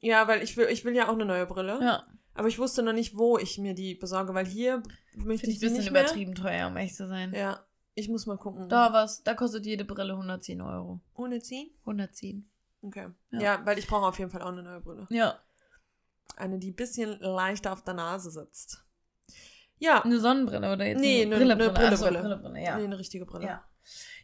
ja, 0.00 0.26
weil 0.28 0.42
ich 0.42 0.56
will, 0.56 0.68
ich 0.70 0.86
will 0.86 0.94
ja 0.96 1.08
auch 1.08 1.14
eine 1.14 1.26
neue 1.26 1.44
Brille. 1.46 1.78
Ja. 1.82 2.06
Aber 2.38 2.46
ich 2.48 2.58
wusste 2.60 2.82
noch 2.84 2.92
nicht, 2.92 3.16
wo 3.16 3.36
ich 3.36 3.58
mir 3.58 3.74
die 3.74 3.94
besorge, 3.96 4.32
weil 4.32 4.46
hier 4.46 4.82
möchte 5.16 5.46
Finde 5.46 5.50
ich 5.50 5.56
ein 5.56 5.60
bisschen 5.60 5.76
nicht 5.78 5.90
mehr. 5.90 6.02
übertrieben 6.02 6.34
teuer, 6.36 6.68
um 6.68 6.76
ehrlich 6.76 6.94
zu 6.94 7.08
sein. 7.08 7.32
Ja, 7.34 7.66
ich 7.94 8.08
muss 8.08 8.26
mal 8.26 8.38
gucken. 8.38 8.68
Da 8.68 8.92
was, 8.92 9.24
da 9.24 9.34
kostet 9.34 9.66
jede 9.66 9.84
Brille 9.84 10.12
110 10.12 10.60
Euro. 10.60 11.00
Ohne 11.14 11.40
ziehen? 11.40 11.70
110. 11.80 12.48
Okay. 12.80 13.08
Ja. 13.32 13.40
Ja, 13.40 13.66
weil 13.66 13.76
ich 13.78 13.88
brauche 13.88 14.06
auf 14.06 14.18
jeden 14.20 14.30
Fall 14.30 14.42
auch 14.42 14.52
eine 14.52 14.62
neue 14.62 14.80
Brille. 14.80 15.06
Ja. 15.10 15.40
Eine, 16.36 16.60
die 16.60 16.70
ein 16.70 16.76
bisschen 16.76 17.18
leichter 17.18 17.72
auf 17.72 17.82
der 17.82 17.94
Nase 17.94 18.30
sitzt. 18.30 18.84
Ja, 19.80 20.04
Eine 20.04 20.20
Sonnenbrille 20.20 20.72
oder 20.72 20.86
jetzt 20.86 21.00
Nee, 21.00 21.22
eine 21.22 21.36
Brille, 21.36 21.54
eine 21.54 21.70
Brille, 21.70 21.88
Ach 21.92 21.96
so, 21.96 22.04
Brille. 22.04 22.20
Brille, 22.20 22.36
Brille, 22.36 22.62
ja. 22.62 22.76
nee, 22.76 22.84
eine 22.84 22.98
richtige 22.98 23.26
Brille. 23.26 23.46
Ja. 23.46 23.64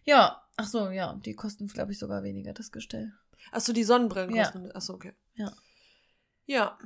Ja, 0.04 0.42
ach 0.56 0.66
so, 0.66 0.90
ja, 0.90 1.14
die 1.24 1.34
kosten, 1.34 1.66
glaube 1.66 1.90
ich, 1.92 1.98
sogar 1.98 2.22
weniger, 2.22 2.52
das 2.52 2.70
Gestell. 2.70 3.12
Achso, 3.50 3.72
die 3.72 3.82
Sonnenbrillen 3.84 4.34
Ja. 4.34 4.44
kosten. 4.44 4.70
Achso, 4.72 4.94
okay. 4.94 5.14
Ja. 5.34 5.52
Ja. 6.46 6.78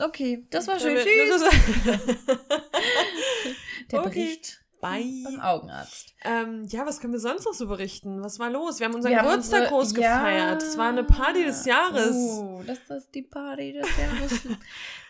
Okay, 0.00 0.46
das 0.50 0.66
war 0.68 0.78
schön. 0.78 0.96
Tschüss. 0.96 1.42
Der 3.90 4.00
Okay. 4.00 4.08
Bericht 4.08 4.60
Bye. 4.80 5.22
beim 5.24 5.40
Augenarzt. 5.40 6.14
Ähm, 6.24 6.64
ja, 6.68 6.86
was 6.86 7.00
können 7.00 7.12
wir 7.12 7.20
sonst 7.20 7.44
noch 7.46 7.54
so 7.54 7.66
berichten? 7.66 8.22
Was 8.22 8.38
war 8.38 8.50
los? 8.50 8.78
Wir 8.78 8.86
haben 8.86 8.94
unseren 8.94 9.10
Wir 9.12 9.18
haben 9.18 9.28
Geburtstag 9.28 9.62
unsere- 9.72 9.74
groß 9.74 9.94
gefeiert. 9.94 10.62
Es 10.62 10.78
war 10.78 10.88
eine 10.90 11.04
Party 11.04 11.44
des 11.44 11.64
Jahres. 11.64 12.14
Oh, 12.14 12.62
das 12.66 12.78
ist 12.90 13.14
die 13.14 13.22
Party 13.22 13.72
des 13.72 13.88
Jahres. 13.96 14.40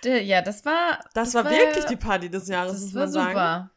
Ja, 0.04 0.42
das 0.42 0.64
war. 0.64 1.00
das, 1.12 1.34
war 1.34 1.44
wirklich 1.50 1.84
die 1.86 1.96
Party 1.96 2.30
des 2.30 2.46
Jahres, 2.46 2.74
Das 2.74 2.82
muss 2.82 2.94
war 2.94 3.02
man 3.02 3.10
sagen. 3.34 3.70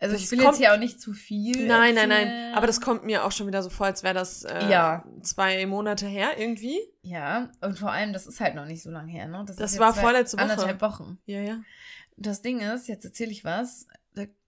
Also 0.00 0.14
Das 0.14 0.22
ich 0.22 0.30
will 0.30 0.38
kommt- 0.38 0.50
jetzt 0.50 0.58
hier 0.58 0.72
auch 0.72 0.78
nicht 0.78 1.00
zu 1.00 1.12
viel. 1.12 1.66
Nein, 1.66 1.94
nein, 1.96 2.08
nein. 2.08 2.26
erzählen. 2.28 2.54
Aber 2.54 2.66
das 2.68 2.80
kommt 2.80 3.04
mir 3.04 3.24
auch 3.24 3.32
schon 3.32 3.46
wieder 3.48 3.62
so 3.62 3.70
vor, 3.70 3.86
als 3.86 4.02
wäre 4.04 4.14
das 4.14 4.44
äh, 4.44 4.68
Ja. 4.70 5.04
zwei 5.22 5.66
Monate 5.66 6.06
her 6.06 6.38
irgendwie. 6.38 6.78
Ja, 7.02 7.50
und 7.62 7.78
vor 7.78 7.90
allem, 7.90 8.12
das 8.12 8.26
ist 8.26 8.40
halt 8.40 8.54
noch 8.54 8.66
nicht 8.66 8.82
so 8.82 8.90
lange 8.90 9.10
her, 9.10 9.26
ne? 9.26 9.44
Das 9.46 9.58
ist 9.58 9.78
war 9.80 9.92
vorletzte 9.94 10.36
Woche. 10.36 10.44
Anderthalb 10.50 10.80
Wochen. 10.82 11.18
Ja, 11.26 11.40
ja. 11.40 11.60
Das 12.16 12.42
Ding 12.42 12.60
ist, 12.60 12.86
jetzt 12.88 13.04
erzähle 13.04 13.30
ich 13.32 13.44
was, 13.44 13.86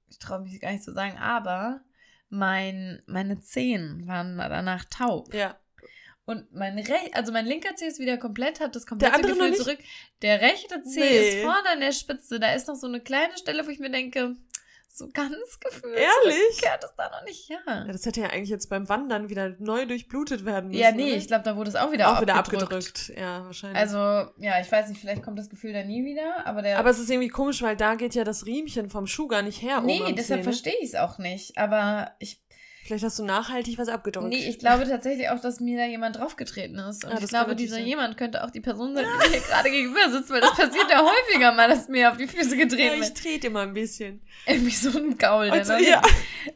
ich 0.09 0.19
traue 0.19 0.41
mich 0.41 0.61
gar 0.61 0.73
nicht 0.73 0.83
zu 0.85 0.93
sagen, 0.93 1.17
aber 1.19 1.81
mein, 2.29 3.03
meine 3.07 3.41
Zehen 3.41 4.07
waren 4.07 4.37
danach 4.39 4.85
taub. 4.85 5.33
Ja. 5.35 5.57
Und 6.25 6.53
mein 6.53 6.79
Rech 6.79 7.15
also 7.15 7.33
mein 7.33 7.47
linker 7.47 7.75
Zeh 7.75 7.87
ist 7.87 7.99
wieder 7.99 8.17
komplett, 8.19 8.61
hat 8.61 8.77
das 8.77 8.87
komplette 8.87 9.21
noch 9.21 9.37
Gefühl 9.39 9.55
zurück. 9.55 9.79
Der 10.23 10.41
rechte 10.41 10.83
Zeh 10.83 11.01
Nee. 11.01 11.29
ist 11.39 11.43
vorne 11.45 11.69
an 11.73 11.81
der 11.81 11.91
Spitze. 11.93 12.39
Da 12.39 12.53
ist 12.53 12.69
noch 12.69 12.77
so 12.77 12.87
eine 12.87 13.01
kleine 13.01 13.37
Stelle, 13.37 13.67
wo 13.67 13.71
ich 13.71 13.81
mir 13.81 13.91
denke, 13.91 14.37
so 14.93 15.09
ganz 15.13 15.61
gefühlt. 15.61 15.97
Ehrlich? 15.97 16.61
Kehrt 16.61 16.85
es 16.85 16.95
da 16.97 17.09
noch 17.11 17.25
nicht, 17.25 17.49
ja. 17.49 17.59
ja. 17.67 17.85
Das 17.85 18.05
hätte 18.05 18.21
ja 18.21 18.29
eigentlich 18.29 18.49
jetzt 18.49 18.69
beim 18.69 18.89
Wandern 18.89 19.29
wieder 19.29 19.55
neu 19.59 19.87
durchblutet 19.87 20.45
werden 20.45 20.71
müssen. 20.71 20.81
Ja, 20.81 20.93
nee, 20.93 21.09
oder? 21.09 21.17
ich 21.17 21.27
glaube, 21.27 21.45
da 21.45 21.57
wurde 21.57 21.71
es 21.71 21.77
auch 21.77 21.93
wieder 21.93 22.09
auch 22.11 22.21
wieder 22.21 22.35
abgedrückt. 22.35 22.73
abgedrückt. 22.73 23.13
Ja, 23.17 23.45
wahrscheinlich. 23.45 23.79
Also, 23.79 23.99
ja, 24.39 24.61
ich 24.61 24.71
weiß 24.71 24.89
nicht, 24.89 25.01
vielleicht 25.01 25.23
kommt 25.23 25.39
das 25.39 25.49
Gefühl 25.49 25.73
da 25.73 25.83
nie 25.85 26.05
wieder, 26.05 26.47
aber 26.47 26.63
der. 26.63 26.79
aber 26.79 26.91
es 26.91 26.99
ist 26.99 27.11
irgendwie 27.11 27.29
komisch, 27.29 27.63
weil 27.63 27.77
da 27.77 27.95
geht 27.95 28.15
ja 28.15 28.25
das 28.25 28.47
Riemchen 28.47 28.91
vom 28.91 29.07
Schuh 29.07 29.29
gar 29.29 29.43
nicht 29.43 29.63
her. 29.63 29.81
nee, 29.81 30.13
deshalb 30.13 30.43
verstehe 30.43 30.77
ich 30.81 30.89
es 30.89 30.95
auch 30.95 31.19
nicht. 31.19 31.57
Aber 31.57 32.13
ich, 32.19 32.43
Vielleicht 32.91 33.05
hast 33.05 33.21
du 33.21 33.25
nachhaltig 33.25 33.79
was 33.79 33.87
abgedrückt. 33.89 34.29
nee, 34.31 34.49
ich 34.49 34.59
glaube 34.59 34.85
tatsächlich 34.85 35.29
auch, 35.29 35.39
dass 35.41 35.61
mir 35.61 35.79
da 35.79 35.87
jemand 35.87 36.17
draufgetreten 36.17 36.77
ist. 36.81 37.05
Und 37.05 37.13
Ah, 37.13 37.19
ich 37.23 37.29
glaube, 37.29 37.55
dieser 37.55 37.77
sein. 37.77 37.87
jemand 37.87 38.17
könnte 38.17 38.43
auch 38.43 38.51
die 38.51 38.61
Person 38.61 38.97
sein, 38.97 39.07
die 39.23 39.29
mir 39.29 39.33
hier 39.37 39.41
gerade 39.47 39.71
gegenüber 39.71 40.11
sitzt, 40.11 40.29
weil 40.31 40.41
das 40.41 40.57
passiert 40.57 40.91
ja 40.91 41.05
häufiger 41.05 41.53
mal, 41.53 41.69
dass 41.69 41.87
mir 41.87 42.11
auf 42.11 42.17
die 42.17 42.27
Füße 42.27 42.57
ja, 42.57 42.65
getreten 42.65 42.95
ich 42.97 43.09
wird. 43.11 43.17
trete 43.19 43.47
immer 43.47 43.61
ein 43.61 43.73
bisschen. 43.75 44.21
Irgendwie 44.45 44.71
so 44.75 44.91
ein 44.99 45.17
Gaul. 45.17 45.51
Also, 45.51 45.75
ja. 45.75 46.03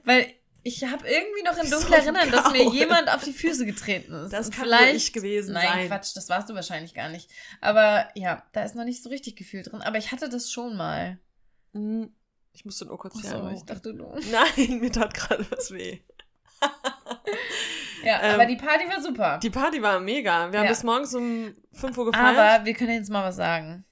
Weil 0.04 0.26
ich 0.64 0.82
habe 0.82 1.06
irgendwie 1.06 1.42
noch 1.44 1.56
in 1.56 1.68
So 1.68 1.76
dunkler 1.78 1.98
ein 1.98 2.02
Erinnern, 2.16 2.30
dass 2.32 2.50
mir 2.50 2.68
jemand 2.70 3.08
auf 3.14 3.22
die 3.22 3.32
Füße 3.32 3.64
getreten 3.64 4.12
ist. 4.14 4.32
Das 4.32 4.46
Und 4.46 4.56
kann 4.56 4.68
nur 4.70 4.88
ich 4.92 5.12
gewesen 5.12 5.52
Nein, 5.52 5.68
sein. 5.68 5.86
Quatsch, 5.86 6.16
das 6.16 6.28
warst 6.28 6.50
du 6.50 6.54
wahrscheinlich 6.54 6.94
gar 6.94 7.10
nicht. 7.10 7.30
Aber 7.60 8.08
ja, 8.16 8.42
da 8.52 8.64
ist 8.64 8.74
noch 8.74 8.84
nicht 8.84 9.02
so 9.04 9.08
richtig 9.08 9.36
Gefühl 9.36 9.62
drin. 9.62 9.82
Aber 9.82 9.98
ich 9.98 10.10
hatte 10.10 10.28
das 10.28 10.50
schon 10.50 10.76
mal. 10.76 11.18
Hm, 11.74 12.12
Ich 12.54 12.64
musste 12.64 12.86
nur 12.86 12.98
kurz 12.98 13.16
Achso, 13.16 13.36
einmal 13.36 13.54
ich 13.54 13.62
dachte 13.64 13.94
du. 13.94 14.14
Nein, 14.32 14.80
mir 14.80 14.90
tat 14.90 15.12
gerade 15.14 15.46
was 15.50 15.70
weh. 15.70 16.00
Ja, 18.04 18.20
Ähm, 18.22 18.34
aber 18.34 18.46
die 18.46 18.56
Party 18.56 18.86
war 18.88 19.00
super. 19.00 19.38
Die 19.42 19.50
Party 19.50 19.80
war 19.80 19.98
mega. 20.00 20.52
Wir 20.52 20.58
haben 20.58 20.66
Ja. 20.66 20.70
bis 20.72 20.82
morgens 20.82 21.14
um 21.14 21.54
5 21.72 21.96
Uhr 21.96 22.06
gefeiert. 22.06 22.36
aber 22.38 22.64
wir 22.66 22.74
können 22.74 22.92
jetzt 22.92 23.10
mal 23.10 23.24
was 23.24 23.36
sagen. 23.36 23.84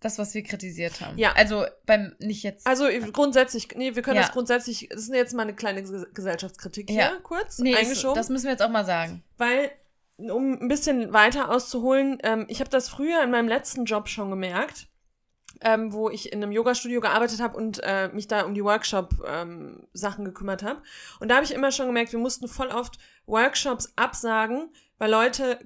Das, 0.00 0.18
was 0.18 0.32
wir 0.34 0.42
kritisiert 0.44 1.00
haben. 1.00 1.18
Ja. 1.18 1.32
Also 1.32 1.64
beim, 1.86 2.14
nicht 2.20 2.42
jetzt. 2.44 2.66
also 2.66 2.86
grundsätzlich, 3.12 3.68
nee, 3.74 3.94
wir 3.96 4.02
können 4.02 4.16
Ja. 4.16 4.22
das 4.22 4.32
grundsätzlich, 4.32 4.88
das 4.90 5.00
ist 5.04 5.12
jetzt 5.14 5.34
mal 5.34 5.42
eine 5.42 5.54
kleine 5.54 5.80
Ges- 5.80 6.12
Gesellschaftskritik 6.12 6.88
Ja. 6.90 7.08
hier, 7.08 7.20
kurz, 7.22 7.58
nee, 7.58 7.72
ist, 7.72 7.78
eingeschoben. 7.78 8.14
das 8.14 8.28
müssen 8.28 8.44
wir 8.44 8.52
jetzt 8.52 8.62
auch 8.62 8.68
mal 8.70 8.84
sagen. 8.84 9.24
Weil, 9.38 9.72
um 10.18 10.52
ein 10.60 10.68
bisschen 10.68 11.12
weiter 11.12 11.50
auszuholen, 11.50 12.18
ähm, 12.22 12.44
ich 12.48 12.60
habe 12.60 12.70
das 12.70 12.88
früher 12.88 13.22
in 13.24 13.30
meinem 13.32 13.48
letzten 13.48 13.86
Job 13.86 14.08
schon 14.08 14.30
gemerkt, 14.30 14.86
ähm, 15.60 15.92
wo 15.92 16.08
ich 16.10 16.32
in 16.32 16.42
einem 16.42 16.52
Yoga-Studio 16.52 17.00
gearbeitet 17.00 17.40
habe 17.40 17.56
und 17.56 17.80
äh, 17.82 18.08
mich 18.08 18.28
da 18.28 18.42
um 18.42 18.54
die 18.54 18.64
Workshop-Sachen 18.64 20.24
gekümmert 20.24 20.62
habe. 20.62 20.82
Und 21.20 21.28
da 21.28 21.36
habe 21.36 21.44
ich 21.44 21.52
immer 21.52 21.72
schon 21.72 21.86
gemerkt, 21.86 22.12
wir 22.12 22.18
mussten 22.18 22.48
voll 22.48 22.68
oft 22.68 22.98
Workshops 23.26 23.92
absagen, 23.96 24.70
weil 24.98 25.10
Leute 25.10 25.58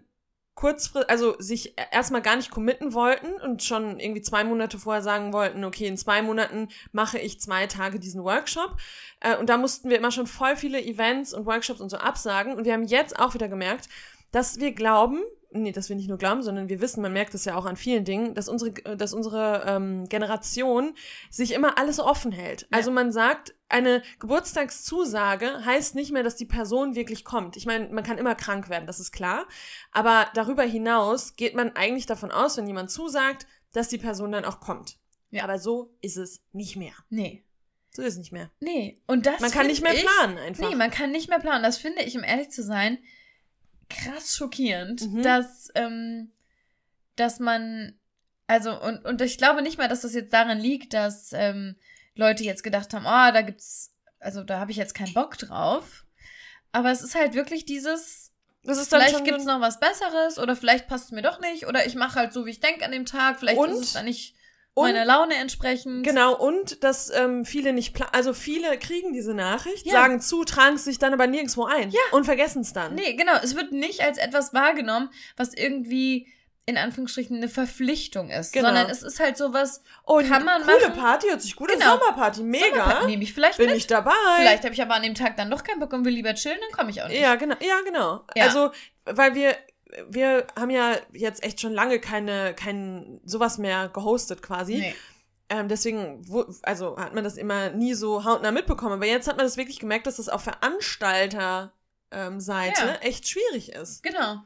kurzfristig, 0.54 1.10
also 1.10 1.34
sich 1.38 1.74
erstmal 1.90 2.22
gar 2.22 2.36
nicht 2.36 2.50
committen 2.50 2.92
wollten 2.92 3.32
und 3.42 3.62
schon 3.62 3.98
irgendwie 3.98 4.20
zwei 4.20 4.44
Monate 4.44 4.78
vorher 4.78 5.02
sagen 5.02 5.32
wollten, 5.32 5.64
okay, 5.64 5.86
in 5.86 5.96
zwei 5.96 6.22
Monaten 6.22 6.68
mache 6.92 7.18
ich 7.18 7.40
zwei 7.40 7.66
Tage 7.66 7.98
diesen 7.98 8.22
Workshop. 8.22 8.76
Äh, 9.20 9.36
und 9.36 9.48
da 9.48 9.56
mussten 9.56 9.88
wir 9.88 9.96
immer 9.96 10.10
schon 10.10 10.26
voll 10.26 10.56
viele 10.56 10.82
Events 10.82 11.32
und 11.32 11.46
Workshops 11.46 11.80
und 11.80 11.88
so 11.88 11.96
absagen. 11.96 12.54
Und 12.54 12.64
wir 12.64 12.74
haben 12.74 12.84
jetzt 12.84 13.18
auch 13.18 13.34
wieder 13.34 13.48
gemerkt, 13.48 13.88
dass 14.30 14.60
wir 14.60 14.72
glauben, 14.72 15.22
nee, 15.52 15.72
dass 15.72 15.88
wir 15.88 15.96
nicht 15.96 16.08
nur 16.08 16.18
glauben, 16.18 16.42
sondern 16.42 16.68
wir 16.68 16.80
wissen, 16.80 17.02
man 17.02 17.12
merkt 17.12 17.34
es 17.34 17.44
ja 17.44 17.56
auch 17.56 17.66
an 17.66 17.76
vielen 17.76 18.04
Dingen, 18.04 18.34
dass 18.34 18.48
unsere, 18.48 18.72
dass 18.72 19.14
unsere 19.14 19.64
ähm, 19.66 20.08
Generation 20.08 20.94
sich 21.30 21.52
immer 21.52 21.78
alles 21.78 21.98
offen 22.00 22.32
hält. 22.32 22.66
Also 22.70 22.90
man 22.90 23.12
sagt, 23.12 23.54
eine 23.68 24.02
Geburtstagszusage 24.18 25.64
heißt 25.64 25.94
nicht 25.94 26.12
mehr, 26.12 26.22
dass 26.22 26.36
die 26.36 26.46
Person 26.46 26.94
wirklich 26.94 27.24
kommt. 27.24 27.56
Ich 27.56 27.66
meine, 27.66 27.88
man 27.88 28.04
kann 28.04 28.18
immer 28.18 28.34
krank 28.34 28.68
werden, 28.68 28.86
das 28.86 29.00
ist 29.00 29.12
klar. 29.12 29.46
Aber 29.92 30.26
darüber 30.34 30.62
hinaus 30.62 31.36
geht 31.36 31.54
man 31.54 31.74
eigentlich 31.76 32.06
davon 32.06 32.30
aus, 32.30 32.56
wenn 32.56 32.66
jemand 32.66 32.90
zusagt, 32.90 33.46
dass 33.72 33.88
die 33.88 33.98
Person 33.98 34.32
dann 34.32 34.44
auch 34.44 34.60
kommt. 34.60 34.98
Ja. 35.30 35.44
Aber 35.44 35.58
so 35.58 35.94
ist 36.00 36.16
es 36.16 36.42
nicht 36.52 36.76
mehr. 36.76 36.92
Nee. 37.08 37.44
So 37.94 38.02
ist 38.02 38.14
es 38.14 38.18
nicht 38.18 38.32
mehr. 38.32 38.50
Nee. 38.60 39.02
Und 39.06 39.26
das 39.26 39.40
Man 39.40 39.50
kann 39.50 39.66
nicht 39.66 39.82
mehr 39.82 39.94
ich, 39.94 40.04
planen 40.04 40.38
einfach. 40.38 40.68
Nee, 40.68 40.76
man 40.76 40.90
kann 40.90 41.10
nicht 41.10 41.28
mehr 41.28 41.38
planen. 41.38 41.62
Das 41.62 41.78
finde 41.78 42.02
ich, 42.02 42.16
um 42.16 42.24
ehrlich 42.24 42.50
zu 42.50 42.62
sein, 42.62 42.98
krass 43.92 44.36
schockierend, 44.36 45.02
Mhm. 45.02 45.22
dass, 45.22 45.68
ähm, 45.74 46.32
dass 47.16 47.38
man, 47.40 47.98
also, 48.46 48.80
und, 48.80 49.04
und 49.04 49.20
ich 49.20 49.38
glaube 49.38 49.62
nicht 49.62 49.78
mal, 49.78 49.88
dass 49.88 50.00
das 50.02 50.14
jetzt 50.14 50.32
daran 50.32 50.58
liegt, 50.58 50.94
dass 50.94 51.32
ähm, 51.32 51.76
Leute 52.14 52.44
jetzt 52.44 52.62
gedacht 52.64 52.92
haben, 52.94 53.04
oh, 53.06 53.32
da 53.32 53.42
gibt's, 53.42 53.94
also 54.20 54.42
da 54.42 54.58
habe 54.58 54.70
ich 54.70 54.76
jetzt 54.76 54.94
keinen 54.94 55.14
Bock 55.14 55.38
drauf. 55.38 56.04
Aber 56.72 56.90
es 56.90 57.02
ist 57.02 57.14
halt 57.14 57.34
wirklich 57.34 57.64
dieses, 57.66 58.32
vielleicht 58.64 59.10
schon 59.14 59.24
gibt 59.24 59.38
es 59.38 59.44
so 59.44 59.50
ein- 59.50 59.60
noch 59.60 59.66
was 59.66 59.80
Besseres 59.80 60.38
oder 60.38 60.56
vielleicht 60.56 60.86
passt 60.88 61.06
es 61.06 61.10
mir 61.12 61.22
doch 61.22 61.40
nicht 61.40 61.66
oder 61.66 61.84
ich 61.86 61.94
mache 61.96 62.18
halt 62.18 62.32
so, 62.32 62.46
wie 62.46 62.50
ich 62.50 62.60
denke 62.60 62.84
an 62.84 62.92
dem 62.92 63.04
Tag. 63.06 63.38
Vielleicht 63.40 63.58
Und- 63.58 63.70
ist 63.70 63.80
es 63.80 63.92
dann 63.94 64.04
nicht 64.06 64.34
und- 64.74 64.84
meiner 64.92 65.04
Laune 65.04 65.34
entsprechend. 65.36 66.04
Genau, 66.06 66.34
und 66.36 66.82
dass 66.84 67.10
ähm, 67.10 67.44
viele 67.44 67.72
nicht, 67.72 67.94
also 68.12 68.32
viele 68.34 68.78
kriegen 68.78 69.12
diese 69.12 69.34
Nachricht, 69.34 69.86
Ja. 69.86 69.92
sagen 69.92 70.20
zu, 70.20 70.44
tragen 70.44 70.76
es 70.76 70.84
sich 70.84 70.98
dann 70.98 71.12
aber 71.12 71.26
nirgendwo 71.26 71.64
ein 71.64 71.90
Ja. 71.90 72.00
und 72.12 72.24
vergessen 72.24 72.62
es 72.62 72.72
dann. 72.72 72.94
Nee, 72.94 73.14
genau. 73.14 73.32
Es 73.42 73.54
wird 73.56 73.72
nicht 73.72 74.00
als 74.02 74.18
etwas 74.18 74.52
wahrgenommen, 74.54 75.10
was 75.36 75.52
irgendwie 75.54 76.26
in 76.64 76.78
Anführungsstrichen 76.78 77.38
eine 77.38 77.48
Verpflichtung 77.48 78.30
ist, 78.30 78.52
Genau. 78.52 78.66
sondern 78.68 78.88
es 78.88 79.02
ist 79.02 79.18
halt 79.18 79.36
sowas, 79.36 79.82
Und 80.04 80.28
Kann 80.28 80.44
man 80.44 80.62
coole 80.62 80.90
machen. 80.90 80.94
Party, 81.00 81.26
hört 81.28 81.42
sich 81.42 81.56
gut 81.56 81.72
an, 81.72 81.78
Genau. 81.78 81.98
Sommerparty, 81.98 82.42
mega. 82.44 82.66
Sommerparty 82.68 83.06
nehme 83.06 83.22
ich 83.24 83.34
vielleicht 83.34 83.58
Bin 83.58 83.66
mit. 83.66 83.76
ich 83.76 83.88
dabei. 83.88 84.12
Vielleicht 84.36 84.62
habe 84.62 84.72
ich 84.72 84.80
aber 84.80 84.94
an 84.94 85.02
dem 85.02 85.16
Tag 85.16 85.36
dann 85.36 85.50
doch 85.50 85.64
keinen 85.64 85.80
Bock 85.80 85.92
und 85.92 86.04
will 86.04 86.14
lieber 86.14 86.34
chillen, 86.34 86.58
dann 86.60 86.70
komme 86.70 86.90
ich 86.90 87.02
auch 87.02 87.08
nicht. 87.08 87.20
Ja, 87.20 87.34
genau. 87.34 87.56
Ja, 87.60 87.80
genau. 87.84 88.24
Ja. 88.36 88.44
Also, 88.44 88.70
weil 89.04 89.34
wir, 89.34 89.56
wir 90.08 90.46
haben 90.58 90.70
ja 90.70 90.96
jetzt 91.12 91.42
echt 91.44 91.60
schon 91.60 91.72
lange 91.72 92.00
keine, 92.00 92.54
kein 92.54 93.20
sowas 93.24 93.58
mehr 93.58 93.88
gehostet 93.88 94.42
quasi. 94.42 94.78
Nee. 94.78 94.94
Ähm, 95.48 95.68
deswegen, 95.68 96.26
wo, 96.26 96.46
also 96.62 96.96
hat 96.96 97.14
man 97.14 97.24
das 97.24 97.36
immer 97.36 97.70
nie 97.70 97.94
so 97.94 98.24
hautnah 98.24 98.52
mitbekommen. 98.52 98.94
Aber 98.94 99.06
jetzt 99.06 99.28
hat 99.28 99.36
man 99.36 99.44
das 99.46 99.56
wirklich 99.56 99.80
gemerkt, 99.80 100.06
dass 100.06 100.16
das 100.16 100.28
auf 100.28 100.42
Veranstalter 100.42 101.72
ähm, 102.10 102.40
Ja. 102.40 102.94
echt 103.02 103.28
schwierig 103.28 103.72
ist. 103.72 104.02
Genau. 104.02 104.42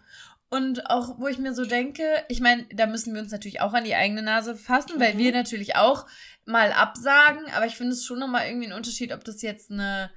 Und 0.49 0.89
auch, 0.91 1.19
wo 1.19 1.27
ich 1.27 1.39
mir 1.39 1.55
so 1.55 1.65
denke, 1.65 2.05
ich 2.29 2.41
meine, 2.41 2.65
da 2.73 2.87
müssen 2.87 3.15
wir 3.15 3.21
uns 3.21 3.33
natürlich 3.33 3.61
auch 3.61 3.73
an 3.75 3.85
die 3.85 3.97
eigene 3.97 4.23
Nase 4.23 4.57
fassen, 4.57 5.01
weil 5.01 5.15
Mhm. 5.15 5.19
wir 5.19 5.33
natürlich 5.33 5.75
auch 5.77 6.07
mal 6.45 6.73
absagen, 6.73 7.45
aber 7.55 7.67
ich 7.67 7.77
finde 7.77 7.93
es 7.93 8.05
schon 8.05 8.21
nochmal 8.21 8.47
irgendwie 8.47 8.69
ein 8.69 8.73
Unterschied, 8.73 9.13
ob 9.13 9.25
das 9.25 9.43
jetzt 9.43 9.71
eine 9.71 10.11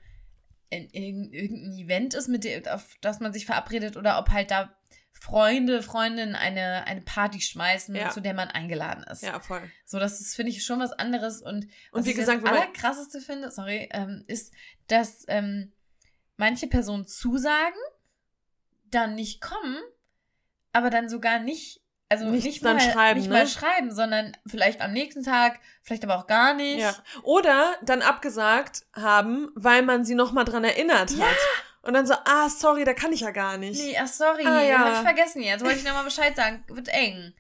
in, 0.72 0.88
in, 0.92 1.34
irgendein 1.34 1.80
Event 1.80 2.14
ist, 2.14 2.28
mit 2.28 2.44
dem, 2.44 2.64
auf 2.68 2.96
das 3.02 3.20
man 3.20 3.34
sich 3.34 3.48
verabredet, 3.48 3.98
oder 3.98 4.20
ob 4.20 4.30
halt 4.30 4.52
da 4.52 4.72
Freunde, 5.20 5.84
Freundinnen 5.84 6.36
eine, 6.36 6.86
eine 6.88 7.02
Party 7.02 7.42
schmeißen, 7.42 7.94
Ja. 7.96 8.10
zu 8.10 8.22
der 8.22 8.34
man 8.34 8.48
eingeladen 8.48 9.04
ist. 9.04 9.22
Ja, 9.22 9.40
voll. 9.40 9.62
So, 9.86 10.00
das 10.00 10.20
ist, 10.22 10.36
finde 10.36 10.52
ich, 10.52 10.64
schon 10.64 10.80
was 10.80 10.94
anderes. 10.94 11.42
Und, 11.42 11.68
was 11.92 12.00
Und 12.00 12.06
wie 12.06 12.12
ich 12.12 12.16
gesagt, 12.16 12.44
das 12.44 12.50
Allerkrasseste 12.52 13.20
finde, 13.20 13.52
sorry, 13.52 13.90
ähm, 13.92 14.24
ist, 14.28 14.54
dass 14.88 15.26
ähm, 15.28 15.74
manche 16.38 16.68
Personen 16.68 17.06
zusagen, 17.06 17.76
dann 18.86 19.16
nicht 19.16 19.42
kommen, 19.42 19.78
aber 20.72 20.90
dann 20.90 21.10
sogar 21.10 21.40
nicht, 21.40 21.82
also 22.08 22.26
Nichts 22.26 22.46
nicht, 22.46 22.64
mal, 22.64 22.80
schreiben, 22.80 23.20
nicht 23.20 23.30
ne? 23.30 23.36
mal 23.36 23.48
schreiben, 23.48 23.92
sondern 23.94 24.36
vielleicht 24.48 24.82
am 24.82 24.94
nächsten 24.94 25.22
Tag, 25.24 25.60
vielleicht 25.84 26.04
aber 26.04 26.18
auch 26.18 26.26
gar 26.28 26.54
nicht. 26.56 26.80
Ja. 26.80 26.96
Oder 27.24 27.76
dann 27.84 28.02
abgesagt 28.02 28.86
haben, 28.94 29.50
weil 29.54 29.84
man 29.84 30.06
sie 30.06 30.16
nochmal 30.16 30.46
dran 30.46 30.64
erinnert 30.64 31.12
Ja. 31.12 31.26
hat. 31.28 31.38
Und 31.82 31.94
dann 31.94 32.06
so, 32.06 32.14
ah, 32.26 32.50
sorry, 32.50 32.84
da 32.84 32.94
kann 32.94 33.14
ich 33.14 33.22
ja 33.22 33.32
gar 33.32 33.58
nicht. 33.58 33.80
Nee, 33.82 33.98
ach 34.02 34.08
sorry, 34.08 34.46
Ah, 34.46 34.62
ja. 34.62 34.80
hab 34.80 34.94
ich 34.94 35.00
vergessen 35.00 35.42
jetzt. 35.42 35.64
Wollte 35.64 35.78
ich 35.80 35.86
nochmal 35.86 36.04
Bescheid 36.04 36.36
sagen. 36.36 36.64
Wird 36.68 36.90
eng. 36.90 37.34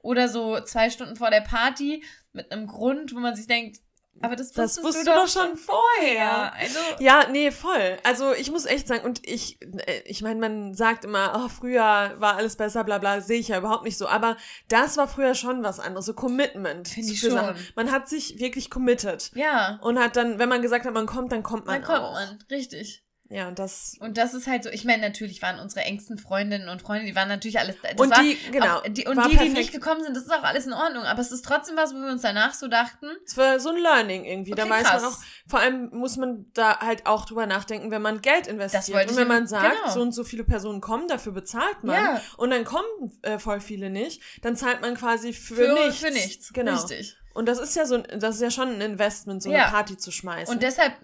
Oder 0.00 0.28
so 0.28 0.60
zwei 0.60 0.90
Stunden 0.90 1.16
vor 1.16 1.30
der 1.30 1.40
Party 1.40 2.04
mit 2.32 2.52
einem 2.52 2.66
Grund, 2.66 3.14
wo 3.14 3.18
man 3.18 3.34
sich 3.34 3.46
denkt, 3.46 3.78
aber 4.22 4.34
das 4.36 4.50
das 4.52 4.78
wusstest 4.82 4.84
wusstest 4.86 5.06
du 5.08 5.10
du 5.10 5.16
doch 5.16 5.28
schon 5.28 5.56
vorher. 5.58 6.14
Ja, 6.14 6.52
also 6.58 6.78
Ja, 7.00 7.28
nee, 7.30 7.50
voll. 7.50 7.98
Also 8.02 8.32
ich 8.32 8.50
muss 8.50 8.64
echt 8.64 8.88
sagen, 8.88 9.04
und 9.04 9.26
ich, 9.26 9.60
äh, 9.60 10.00
ich 10.06 10.22
meine, 10.22 10.40
man 10.40 10.72
sagt 10.74 11.04
immer, 11.04 11.42
oh, 11.44 11.48
früher 11.48 12.14
war 12.18 12.36
alles 12.36 12.56
besser, 12.56 12.84
bla 12.84 12.96
bla, 12.98 13.20
sehe 13.20 13.38
ich 13.40 13.48
ja 13.48 13.58
überhaupt 13.58 13.84
nicht 13.84 13.98
so. 13.98 14.06
Aber 14.08 14.36
das 14.68 14.96
war 14.96 15.06
früher 15.08 15.34
schon 15.34 15.62
was 15.62 15.80
anderes, 15.80 16.06
so 16.06 16.14
Commitment. 16.14 16.88
Finde 16.88 17.12
ich 17.12 17.20
schon. 17.20 17.32
Sachen. 17.32 17.56
Man 17.74 17.90
hat 17.92 18.08
sich 18.08 18.38
wirklich 18.38 18.70
committed. 18.70 19.32
ja, 19.34 19.78
Und 19.82 19.98
hat 19.98 20.16
dann, 20.16 20.38
wenn 20.38 20.48
man 20.48 20.62
gesagt 20.62 20.86
hat, 20.86 20.94
man 20.94 21.06
kommt, 21.06 21.32
dann 21.32 21.42
kommt 21.42 21.66
man 21.66 21.82
dann 21.82 21.84
kommt 21.84 22.00
auch. 22.00 22.12
man, 22.14 22.38
richtig. 22.50 23.02
Ja, 23.28 23.48
und 23.48 23.58
das. 23.58 23.96
Und 24.00 24.18
das 24.18 24.34
ist 24.34 24.46
halt 24.46 24.62
so, 24.62 24.70
ich 24.70 24.84
meine, 24.84 25.02
natürlich 25.02 25.42
waren 25.42 25.58
unsere 25.58 25.80
engsten 25.80 26.16
Freundinnen 26.18 26.68
und 26.68 26.82
Freunde, 26.82 27.06
die 27.06 27.16
waren 27.16 27.28
natürlich 27.28 27.58
alles 27.58 27.76
da. 27.82 27.88
Das 27.90 28.00
und 28.00 28.10
war 28.10 28.22
die, 28.22 28.38
genau. 28.52 28.76
auch, 28.76 28.82
die, 28.82 29.06
und 29.06 29.16
die, 29.24 29.30
die 29.30 29.36
perfekt. 29.36 29.52
nicht 29.56 29.72
gekommen 29.72 30.02
sind, 30.02 30.16
das 30.16 30.24
ist 30.24 30.32
auch 30.32 30.44
alles 30.44 30.66
in 30.66 30.72
Ordnung. 30.72 31.02
Aber 31.04 31.20
es 31.20 31.32
ist 31.32 31.44
trotzdem 31.44 31.76
was, 31.76 31.92
wo 31.92 31.98
wir 31.98 32.10
uns 32.10 32.22
danach 32.22 32.54
so 32.54 32.68
dachten, 32.68 33.06
Es 33.24 33.36
war 33.36 33.58
so 33.58 33.70
ein 33.70 33.78
Learning 33.78 34.24
irgendwie. 34.24 34.52
da 34.52 34.62
Okay, 34.62 34.70
weiß 34.70 34.84
krass. 34.84 35.02
man 35.02 35.12
auch, 35.12 35.18
vor 35.48 35.58
allem 35.60 35.90
muss 35.92 36.16
man 36.16 36.46
da 36.54 36.78
halt 36.78 37.06
auch 37.06 37.24
drüber 37.24 37.46
nachdenken, 37.46 37.90
wenn 37.90 38.02
man 38.02 38.20
Geld 38.20 38.46
investiert. 38.46 38.96
wollte 38.96 39.10
und 39.10 39.16
wenn 39.16 39.28
man 39.28 39.46
sagt, 39.46 39.76
genau. 39.76 39.92
so 39.92 40.00
und 40.00 40.12
so 40.12 40.22
viele 40.22 40.44
Personen 40.44 40.80
kommen, 40.80 41.08
dafür 41.08 41.32
bezahlt 41.32 41.82
man. 41.82 41.96
Ja. 41.96 42.22
Und 42.36 42.50
dann 42.50 42.64
kommen 42.64 42.86
äh, 43.22 43.38
voll 43.38 43.60
viele 43.60 43.90
nicht, 43.90 44.22
dann 44.42 44.56
zahlt 44.56 44.82
man 44.82 44.94
quasi 44.94 45.32
für, 45.32 45.56
für, 45.56 45.74
nichts. 45.74 45.98
für 45.98 46.10
nichts. 46.12 46.52
Genau. 46.52 46.74
Richtig. 46.74 47.16
Und 47.36 47.46
das 47.46 47.58
ist 47.58 47.76
ja 47.76 47.86
so, 47.86 47.98
das 47.98 48.36
ist 48.36 48.40
ja 48.40 48.50
schon 48.50 48.68
ein 48.74 48.80
Investment, 48.80 49.42
so 49.42 49.50
Ja. 49.50 49.62
eine 49.64 49.70
Party 49.70 49.96
zu 49.96 50.10
schmeißen. 50.10 50.52
Und 50.52 50.62
deshalb 50.62 50.94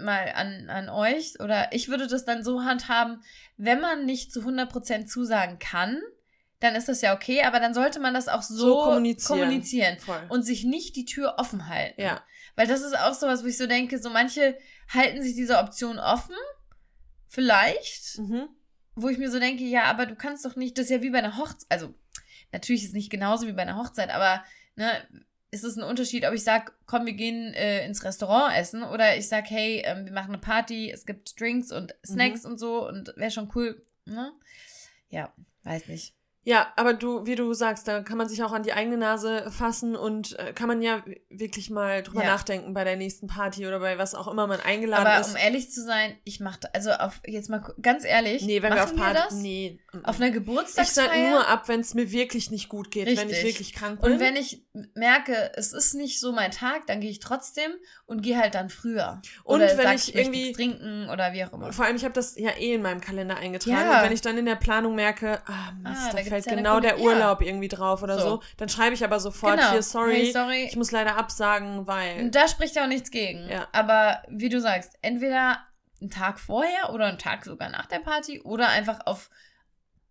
mal 0.00 0.32
an, 0.34 0.68
an 0.70 0.88
euch, 0.88 1.40
oder 1.40 1.72
ich 1.72 1.88
würde 1.88 2.06
das 2.06 2.24
dann 2.24 2.44
so 2.44 2.62
handhaben, 2.64 3.22
wenn 3.56 3.80
man 3.80 4.04
nicht 4.04 4.32
zu 4.32 4.40
100% 4.42 5.06
zusagen 5.06 5.58
kann, 5.58 6.00
dann 6.60 6.74
ist 6.76 6.88
das 6.88 7.00
ja 7.00 7.14
okay, 7.14 7.42
aber 7.42 7.58
dann 7.58 7.74
sollte 7.74 7.98
man 7.98 8.14
das 8.14 8.28
auch 8.28 8.42
so, 8.42 8.54
So 8.56 8.82
kommunizieren. 8.84 9.38
kommunizieren 9.40 9.96
und 10.28 10.42
sich 10.44 10.62
nicht 10.64 10.94
die 10.94 11.04
Tür 11.06 11.34
offen 11.38 11.68
halten. 11.68 12.00
ja. 12.00 12.22
Weil 12.54 12.66
das 12.66 12.82
ist 12.82 12.96
auch 12.98 13.14
sowas, 13.14 13.42
wo 13.42 13.46
ich 13.46 13.56
so 13.56 13.66
denke, 13.66 13.98
so 13.98 14.10
manche 14.10 14.58
halten 14.92 15.22
sich 15.22 15.34
diese 15.34 15.56
Option 15.58 15.98
offen, 15.98 16.36
vielleicht, 17.28 18.18
Mhm. 18.18 18.48
wo 18.94 19.08
ich 19.08 19.18
mir 19.18 19.30
so 19.30 19.38
denke, 19.38 19.64
ja, 19.64 19.84
aber 19.84 20.06
du 20.06 20.14
kannst 20.16 20.44
doch 20.44 20.56
nicht, 20.56 20.76
das 20.76 20.84
ist 20.84 20.90
ja 20.90 21.02
wie 21.02 21.10
bei 21.10 21.18
einer 21.18 21.38
Hochzeit, 21.38 21.66
also 21.70 21.94
natürlich 22.52 22.82
ist 22.82 22.88
es 22.90 22.94
nicht 22.94 23.10
genauso 23.10 23.46
wie 23.46 23.52
bei 23.52 23.62
einer 23.62 23.78
Hochzeit, 23.78 24.10
aber 24.10 24.44
ne, 24.76 24.90
ist 25.52 25.64
es 25.64 25.76
ein 25.76 25.84
Unterschied, 25.84 26.26
ob 26.26 26.32
ich 26.32 26.42
sage, 26.42 26.72
komm, 26.86 27.04
wir 27.04 27.12
gehen 27.12 27.52
äh, 27.52 27.84
ins 27.84 28.02
Restaurant 28.02 28.56
essen 28.56 28.82
oder 28.82 29.16
ich 29.18 29.28
sage, 29.28 29.46
hey, 29.50 29.82
ähm, 29.84 30.06
wir 30.06 30.12
machen 30.12 30.30
eine 30.30 30.38
Party, 30.38 30.90
es 30.90 31.04
gibt 31.04 31.38
Drinks 31.38 31.70
und 31.70 31.94
Snacks 32.04 32.46
und 32.46 32.58
so 32.58 32.88
und 32.88 33.12
wäre 33.16 33.30
schon 33.30 33.52
cool, 33.54 33.86
ne? 34.06 34.32
Ja, 35.10 35.32
weiß 35.64 35.88
nicht. 35.88 36.14
Ja, 36.44 36.72
aber 36.74 36.92
du, 36.94 37.24
wie 37.24 37.36
du 37.36 37.52
sagst, 37.54 37.86
da 37.86 38.00
kann 38.02 38.18
man 38.18 38.28
sich 38.28 38.42
auch 38.42 38.50
an 38.52 38.64
die 38.64 38.72
eigene 38.72 38.96
Nase 38.96 39.48
fassen 39.52 39.94
und 39.94 40.36
äh, 40.40 40.52
kann 40.52 40.66
man 40.66 40.82
ja 40.82 41.04
wirklich 41.30 41.70
mal 41.70 42.02
drüber 42.02 42.24
Ja. 42.24 42.30
nachdenken 42.32 42.74
bei 42.74 42.82
der 42.82 42.96
nächsten 42.96 43.28
Party 43.28 43.64
oder 43.66 43.78
bei 43.78 43.96
was 43.96 44.14
auch 44.16 44.26
immer 44.26 44.48
man 44.48 44.60
eingeladen 44.60 45.06
Aber 45.06 45.20
ist. 45.20 45.30
um 45.30 45.36
ehrlich 45.36 45.70
zu 45.70 45.82
sein, 45.84 46.16
ich 46.24 46.40
mache, 46.40 46.58
also 46.74 46.90
auf, 46.90 47.20
jetzt 47.26 47.48
mal 47.48 47.62
ganz 47.80 48.04
ehrlich, 48.04 48.42
nee, 48.42 48.60
wenn 48.60 48.74
wir 48.74 48.82
auf 48.82 48.96
Party. 48.96 49.14
das? 49.22 49.34
Nee. 49.34 49.78
Auf 50.02 50.16
einer 50.16 50.28
Ich 50.28 50.32
Geburtstagsfeier? 50.34 51.06
sag 51.10 51.30
nur 51.30 51.46
ab, 51.48 51.68
wenn 51.68 51.78
es 51.80 51.94
mir 51.94 52.10
wirklich 52.10 52.50
nicht 52.50 52.68
gut 52.68 52.90
geht, 52.90 53.06
wenn 53.06 53.14
ich 53.14 53.20
Richtig. 53.36 53.44
wirklich 53.44 53.72
krank 53.74 54.00
bin. 54.00 54.12
Und 54.14 54.18
wenn 54.20 54.34
ich 54.34 54.64
merke, 54.94 55.52
es 55.54 55.72
ist 55.72 55.94
nicht 55.94 56.18
so 56.18 56.32
mein 56.32 56.50
Tag, 56.50 56.86
dann 56.88 57.00
gehe 57.00 57.10
ich 57.10 57.20
trotzdem 57.20 57.70
und 58.06 58.22
gehe 58.22 58.36
halt 58.36 58.54
dann 58.56 58.68
früher. 58.68 59.22
Und 59.44 59.56
oder 59.62 59.68
wenn 59.78 59.84
sag, 59.84 59.94
ich 59.94 60.06
möchte 60.14 60.18
irgendwie- 60.18 60.52
trinken 60.52 61.08
oder 61.10 61.32
wie 61.34 61.44
auch 61.44 61.52
immer. 61.52 61.72
Vor 61.72 61.84
allem, 61.84 61.94
ich 61.96 62.04
habe 62.04 62.14
das 62.14 62.36
ja 62.36 62.50
eh 62.58 62.74
in 62.74 62.82
meinem 62.82 63.00
Kalender 63.00 63.36
eingetragen. 63.36 63.76
Ja. 63.76 63.98
Und 63.98 64.04
wenn 64.06 64.12
ich 64.12 64.22
dann 64.22 64.36
in 64.38 64.46
der 64.46 64.56
Planung 64.56 64.94
merke, 64.96 65.40
ah, 65.46 65.72
Mist, 65.82 66.02
Ah, 66.10 66.16
fällt 66.32 66.46
ja 66.46 66.54
genau 66.54 66.80
der 66.80 66.94
Kunde- 66.94 67.04
ja. 67.10 67.14
Urlaub 67.14 67.40
irgendwie 67.42 67.68
drauf 67.68 68.02
oder 68.02 68.18
so, 68.18 68.28
So. 68.28 68.42
dann 68.56 68.68
schreibe 68.68 68.94
ich 68.94 69.04
aber 69.04 69.20
sofort 69.20 69.56
Genau. 69.58 69.70
hier, 69.72 69.82
sorry, 69.82 70.14
Hey, 70.16 70.32
sorry. 70.32 70.64
ich 70.64 70.76
muss 70.76 70.90
leider 70.90 71.16
absagen, 71.16 71.86
weil. 71.86 72.30
Da 72.30 72.48
spricht 72.48 72.74
ja 72.76 72.84
auch 72.84 72.88
nichts 72.88 73.10
gegen. 73.10 73.48
Ja. 73.48 73.68
Aber 73.72 74.22
wie 74.28 74.48
du 74.48 74.60
sagst, 74.60 74.98
entweder 75.02 75.58
einen 76.00 76.10
Tag 76.10 76.40
vorher 76.40 76.92
oder 76.92 77.06
einen 77.06 77.18
Tag 77.18 77.44
sogar 77.44 77.68
nach 77.70 77.86
der 77.86 78.00
Party 78.00 78.40
oder 78.40 78.68
einfach 78.68 79.00
auf 79.06 79.30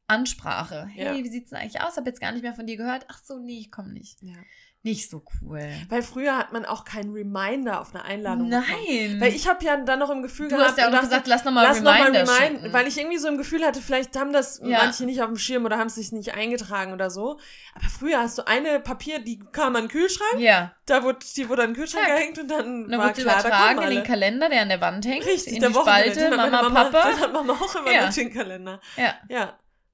Ansprache. 0.08 0.88
Hey, 0.94 1.24
wie 1.24 1.30
sieht's 1.30 1.52
denn 1.52 1.60
eigentlich 1.60 1.82
aus? 1.82 1.96
Hab 1.98 2.06
jetzt 2.06 2.20
gar 2.20 2.32
nicht 2.34 2.42
mehr 2.44 2.54
von 2.54 2.66
dir 2.68 2.76
gehört. 2.78 3.06
Ach 3.10 3.20
so, 3.24 3.40
nee, 3.40 3.60
ich 3.60 3.72
komme 3.72 3.94
nicht. 3.94 4.22
Ja. 4.22 4.36
Nicht 4.84 5.12
so 5.12 5.24
cool. 5.44 5.62
Weil 5.90 6.02
früher 6.02 6.36
hat 6.36 6.54
man 6.54 6.66
auch 6.66 6.86
keinen 6.86 7.14
Reminder 7.14 7.82
auf 7.82 7.94
eine 7.94 8.04
Einladung 8.04 8.50
bekommen. 8.50 8.66
Nein. 8.90 9.22
Weil 9.22 9.36
ich 9.36 9.48
habe 9.48 9.64
ja 9.64 9.78
dann 9.78 10.00
noch 10.00 10.10
im 10.10 10.24
Gefühl 10.24 10.48
du 10.50 10.56
gehabt, 10.56 10.72
hast 10.72 10.78
ja 10.80 10.88
auch 10.88 10.92
noch 10.92 11.02
gesagt, 11.02 11.28
lass 11.28 11.46
nochmal 11.46 11.66
lass 11.68 11.78
noch 11.82 11.92
mal 11.92 12.02
Reminder 12.02 12.26
schicken. 12.26 12.74
weil 12.74 12.88
ich 12.88 12.98
irgendwie 12.98 13.20
so 13.20 13.28
im 13.28 13.38
Gefühl 13.38 13.64
hatte, 13.64 13.80
vielleicht 13.80 14.18
haben 14.18 14.34
das 14.34 14.60
Ja. 14.64 14.80
manche 14.80 15.06
nicht 15.06 15.22
auf 15.22 15.28
dem 15.28 15.38
Schirm 15.38 15.66
oder 15.66 15.78
haben 15.78 15.86
es 15.86 15.96
sich 15.96 16.12
nicht 16.12 16.34
eingetragen 16.34 16.94
oder 16.94 17.12
so. 17.12 17.38
Aber 17.76 17.86
früher 17.96 18.20
hast 18.22 18.40
du 18.40 18.48
eine 18.48 18.80
Papier, 18.80 19.20
die 19.20 19.38
kam 19.52 19.76
an 19.76 19.84
den 19.84 19.90
Kühlschrank, 19.90 20.40
ja. 20.40 20.72
da 20.88 21.04
wurde, 21.04 21.20
die 21.38 21.48
wurde 21.48 21.62
an 21.62 21.70
den 21.70 21.76
Kühlschrank 21.76 22.04
Zack. 22.08 22.16
gehängt 22.18 22.40
und 22.40 22.48
dann 22.50 22.90
dann 22.90 23.00
war 23.00 23.14
klar, 23.14 23.36
da 23.36 23.40
übertragen 23.42 23.76
kommen 23.78 23.92
in 23.92 23.96
den. 23.98 24.04
Kalender, 24.04 24.50
der 24.50 24.62
an 24.64 24.70
der 24.70 24.82
Wand 24.82 25.06
hängt. 25.06 25.26
Richtig, 25.28 25.54
in 25.54 25.60
der 25.60 25.70
die 25.70 25.76
Wochenende. 25.76 26.12
Spalte, 26.16 26.36
meine 26.38 26.52
Mama, 26.52 26.84
Papa. 26.86 27.10
Den 27.12 27.20
hat 27.20 27.34
Mama 27.34 27.54
auch 27.54 27.76
immer 27.76 27.92
Ja. 27.92 28.10
den 28.10 28.34
Kalender. 28.34 28.82
Ja. 28.98 29.14
Ja. 29.30 29.54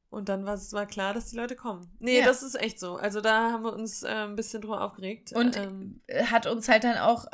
Und 0.09 0.29
dann 0.29 0.45
war 0.45 0.53
es 0.53 0.71
war 0.73 0.85
klar, 0.85 1.13
dass 1.13 1.27
die 1.31 1.35
Leute 1.35 1.55
kommen. 1.55 1.91
Nee, 1.99 2.19
Ja. 2.19 2.25
das 2.25 2.41
ist 2.43 2.55
echt 2.55 2.79
so. 2.79 2.95
Also 2.95 3.19
da 3.21 3.51
haben 3.51 3.63
wir 3.63 3.73
uns 3.73 4.03
äh, 4.03 4.07
ein 4.07 4.35
bisschen 4.35 4.61
drüber 4.61 4.81
aufgeregt. 4.81 5.33
Und 5.33 5.57
ähm, 5.57 6.01
hat 6.25 6.47
uns 6.47 6.69
halt 6.69 6.83
dann 6.85 6.97
auch 6.97 7.25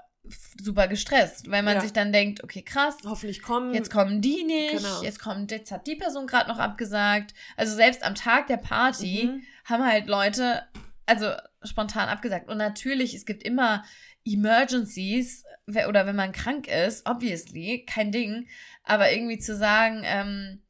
super 0.59 0.87
gestresst, 0.87 1.51
weil 1.51 1.63
man 1.63 1.75
Ja. 1.75 1.81
sich 1.81 1.91
dann 1.93 2.11
denkt, 2.13 2.43
okay, 2.43 2.61
krass, 2.61 2.95
hoffentlich 3.05 3.41
kommen. 3.41 3.73
jetzt 3.73 3.91
kommen 3.91 4.21
die 4.21 4.43
nicht, 4.43 4.77
Genau. 4.77 5.01
jetzt 5.03 5.19
kommt, 5.19 5.51
jetzt 5.51 5.71
hat 5.71 5.85
die 5.85 5.95
Person 5.97 6.27
gerade 6.27 6.49
noch 6.49 6.59
abgesagt. 6.59 7.33
Also 7.57 7.75
selbst 7.75 8.03
am 8.03 8.15
Tag 8.15 8.47
der 8.47 8.57
Party 8.57 9.25
Mhm. 9.31 9.43
haben 9.65 9.85
halt 9.85 10.07
Leute, 10.07 10.63
also 11.05 11.31
spontan 11.63 12.07
abgesagt. 12.09 12.49
Und 12.49 12.57
natürlich, 12.57 13.13
es 13.13 13.25
gibt 13.25 13.43
immer 13.43 13.83
Emergencies 14.25 15.43
oder 15.87 16.05
wenn 16.05 16.15
man 16.15 16.31
krank 16.31 16.67
ist, 16.67 17.07
obviously, 17.07 17.85
kein 17.87 18.11
Ding. 18.11 18.47
Aber 18.83 19.11
irgendwie 19.11 19.39
zu 19.39 19.55
sagen, 19.55 20.01
ähm, 20.05 20.61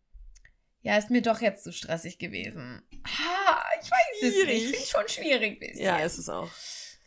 ja, 0.83 0.97
ist 0.97 1.09
mir 1.09 1.21
doch 1.21 1.41
jetzt 1.41 1.63
zu 1.63 1.73
stressig 1.73 2.19
gewesen. 2.19 2.83
Ah, 3.03 3.63
ich 3.81 3.89
weiß 3.89 3.99
es 4.21 4.33
Schwierig. 4.33 4.47
nicht. 4.47 4.75
Finde 4.75 4.87
schon 4.87 5.07
schwierig. 5.07 5.59
Bisschen. 5.59 5.83
Ja, 5.85 5.97
ist 5.99 6.17
es 6.19 6.29
auch. 6.29 6.49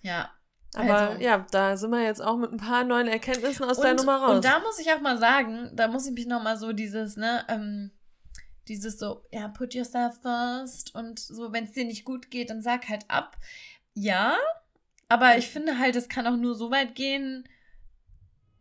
Ja. 0.03 0.31
Aber 0.75 0.95
Also- 1.11 1.23
ja, 1.23 1.47
da 1.53 1.77
sind 1.77 1.91
wir 1.91 2.03
jetzt 2.03 2.21
auch 2.21 2.37
mit 2.37 2.51
ein 2.53 2.59
paar 2.59 2.85
neuen 2.85 3.07
Erkenntnissen 3.09 3.65
aus 3.65 3.79
der 3.81 3.93
und, 3.93 3.99
Nummer 3.99 4.17
raus. 4.17 4.37
und 4.37 4.45
da 4.45 4.59
muss 4.59 4.79
ich 4.79 4.93
auch 4.93 5.01
mal 5.01 5.17
sagen, 5.19 5.71
da 5.75 5.89
muss 5.89 6.07
ich 6.07 6.13
mich 6.13 6.27
nochmal 6.27 6.59
so 6.59 6.73
dieses, 6.73 7.17
ne, 7.17 7.47
ähm, 7.49 7.93
dieses 8.69 8.99
so, 8.99 9.25
ja, 9.31 9.49
put 9.49 9.75
yourself 9.75 10.19
first 10.21 10.95
und 10.95 11.19
so, 11.21 11.53
wenn 11.53 11.65
es 11.65 11.73
dir 11.73 11.85
nicht 11.85 12.05
gut 12.05 12.31
geht, 12.31 12.51
dann 12.51 12.61
sag 12.63 12.89
halt 12.89 13.05
ab. 13.09 13.37
Ja, 13.95 14.37
aber 15.09 15.39
ich 15.39 15.47
finde 15.49 15.79
halt, 15.79 15.97
es 15.97 16.09
kann 16.09 16.27
auch 16.27 16.37
nur 16.37 16.55
so 16.57 16.71
weit 16.71 16.95
gehen, 16.95 17.49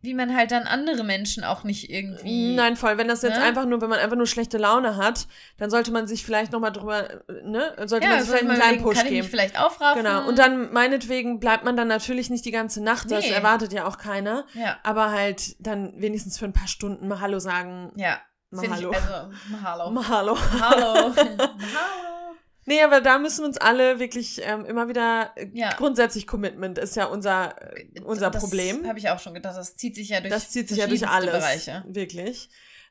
wie 0.06 0.14
man 0.14 0.34
halt 0.34 0.50
dann 0.52 0.62
andere 0.62 1.04
Menschen 1.04 1.44
auch 1.44 1.62
nicht 1.64 1.90
irgendwie. 1.90 2.54
Nein, 2.54 2.76
voll. 2.76 2.96
Wenn 2.96 3.08
das 3.08 3.20
jetzt 3.22 3.36
Ne? 3.36 3.42
einfach 3.44 3.66
nur, 3.66 3.80
wenn 3.82 3.90
man 3.90 3.98
einfach 3.98 4.16
nur 4.16 4.26
schlechte 4.26 4.56
Laune 4.56 4.96
hat, 4.96 5.26
dann 5.58 5.68
sollte 5.68 5.90
man 5.90 6.06
sich 6.06 6.24
vielleicht 6.24 6.52
nochmal 6.52 6.72
drüber, 6.72 7.08
ne? 7.44 7.74
Sollte 7.84 8.06
ja, 8.06 8.12
man 8.14 8.20
sich 8.20 8.28
vielleicht 8.30 8.44
einen 8.48 8.54
kleinen 8.58 8.82
Push 8.82 8.94
kann 8.96 9.06
ich 9.06 9.12
mich 9.12 9.20
geben. 9.20 9.28
vielleicht 9.28 9.60
aufraffen? 9.60 10.02
Genau. 10.02 10.26
Und 10.26 10.38
dann 10.38 10.72
meinetwegen 10.72 11.38
bleibt 11.40 11.64
man 11.64 11.76
dann 11.76 11.88
natürlich 11.88 12.30
nicht 12.30 12.44
die 12.46 12.50
ganze 12.52 12.82
Nacht, 12.82 13.10
das 13.10 13.24
Nee. 13.24 13.32
erwartet 13.32 13.72
ja 13.74 13.86
auch 13.86 13.98
keiner. 13.98 14.46
Ja, 14.54 14.78
Aber 14.82 15.10
halt 15.10 15.56
dann 15.58 15.92
wenigstens 16.00 16.38
für 16.38 16.46
ein 16.46 16.52
paar 16.54 16.68
Stunden 16.68 17.06
mal 17.08 17.20
Hallo 17.20 17.38
sagen. 17.38 17.92
ja. 17.96 18.18
Mahalo. 18.52 18.92
Ich, 18.92 18.96
also, 18.96 19.30
Mahalo. 19.50 19.90
Mal 19.90 20.08
Hallo. 20.08 20.38
Hallo. 20.60 21.12
Nee, 22.66 22.82
aber 22.82 23.00
da 23.00 23.18
müssen 23.18 23.44
uns 23.44 23.56
alle 23.58 23.98
wirklich 24.00 24.40
ähm, 24.44 24.64
immer 24.66 24.88
wieder 24.88 25.30
äh, 25.36 25.48
Ja. 25.52 25.74
grundsätzlich 25.76 26.26
Commitment 26.26 26.78
ist 26.78 26.96
ja 26.96 27.06
unser, 27.06 27.54
äh, 27.76 28.00
unser 28.04 28.30
das 28.30 28.42
Problem. 28.42 28.86
habe 28.86 28.98
ich 28.98 29.08
auch 29.08 29.20
schon 29.20 29.34
gedacht. 29.34 29.56
Das 29.56 29.76
zieht 29.76 29.94
sich 29.94 30.08
ja 30.10 30.20
durch 30.20 30.32
Das 30.32 30.50
zieht 30.50 30.68
sich 30.68 30.78
ja 30.78 30.86
durch 30.86 31.06
alles. 31.08 31.30
Bereiche. 31.32 31.84
Wirklich. 31.86 32.48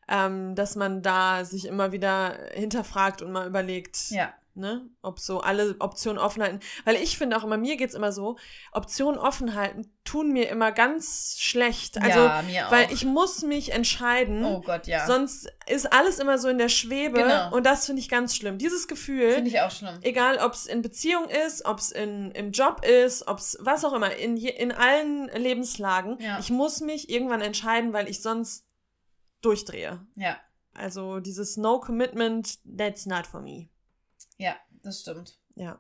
Ähm, 0.08 0.56
dass 0.56 0.76
man 0.76 1.02
da 1.02 1.44
sich 1.46 1.66
immer 1.66 1.92
wieder 1.92 2.38
hinterfragt 2.54 3.22
und 3.22 3.32
mal 3.32 3.48
überlegt, 3.48 4.12
Ja. 4.12 4.34
Ne, 4.56 4.90
ob 5.02 5.20
so 5.20 5.42
alle 5.42 5.76
Optionen 5.80 6.18
offen 6.18 6.42
halten. 6.42 6.60
Weil 6.86 6.96
ich 6.96 7.18
finde 7.18 7.38
auch 7.38 7.44
immer, 7.44 7.58
mir 7.58 7.78
geht's 7.78 7.94
immer 7.94 8.12
so, 8.12 8.38
Optionen 8.72 9.20
offen 9.20 9.54
halten 9.56 9.92
tun 10.04 10.32
mir 10.32 10.50
immer 10.50 10.72
ganz 10.72 11.36
schlecht. 11.40 11.98
Also, 12.02 12.20
ja, 12.20 12.42
mir 12.44 12.68
auch. 12.68 12.72
weil 12.72 12.92
ich 12.94 13.06
muss 13.06 13.42
mich 13.42 13.72
entscheiden. 13.74 14.46
oh 14.46 14.62
Gott, 14.62 14.86
ja. 14.88 15.06
Sonst 15.08 15.52
ist 15.68 15.92
alles 15.92 16.20
immer 16.20 16.38
so 16.38 16.48
in 16.48 16.58
der 16.60 16.70
Schwebe 16.70 17.20
Genau. 17.22 17.54
und 17.56 17.66
das 17.66 17.86
finde 17.88 18.02
ich 18.02 18.08
ganz 18.10 18.36
schlimm. 18.36 18.58
Dieses 18.60 18.88
Gefühl, 18.88 19.32
Finde 19.34 19.50
ich 19.50 19.60
auch 19.62 19.72
schlimm. 19.72 19.98
egal 20.04 20.38
ob 20.38 20.54
es 20.54 20.68
in 20.68 20.82
Beziehung 20.84 21.28
ist, 21.48 21.66
ob 21.66 21.80
es 21.80 21.92
in, 21.92 22.30
im 22.32 22.52
Job 22.52 22.86
ist, 22.86 23.28
ob 23.28 23.40
es 23.40 23.58
was 23.62 23.84
auch 23.84 23.94
immer, 23.94 24.16
in, 24.16 24.38
je, 24.38 24.50
in 24.50 24.72
allen 24.72 25.28
Lebenslagen, 25.30 26.18
Ja. 26.20 26.38
ich 26.40 26.52
muss 26.52 26.82
mich 26.82 27.10
irgendwann 27.10 27.42
entscheiden, 27.42 27.92
weil 27.92 28.08
ich 28.08 28.22
sonst 28.22 28.68
durchdrehe. 29.42 30.06
Ja, 30.16 30.38
Also 30.74 31.20
dieses 31.20 31.58
No 31.58 31.80
Commitment, 31.80 32.60
that's 32.78 33.06
not 33.06 33.26
for 33.28 33.42
me. 33.42 33.70
Ja, 34.38 34.56
das 34.84 35.02
stimmt. 35.02 35.38
Ja. 35.56 35.80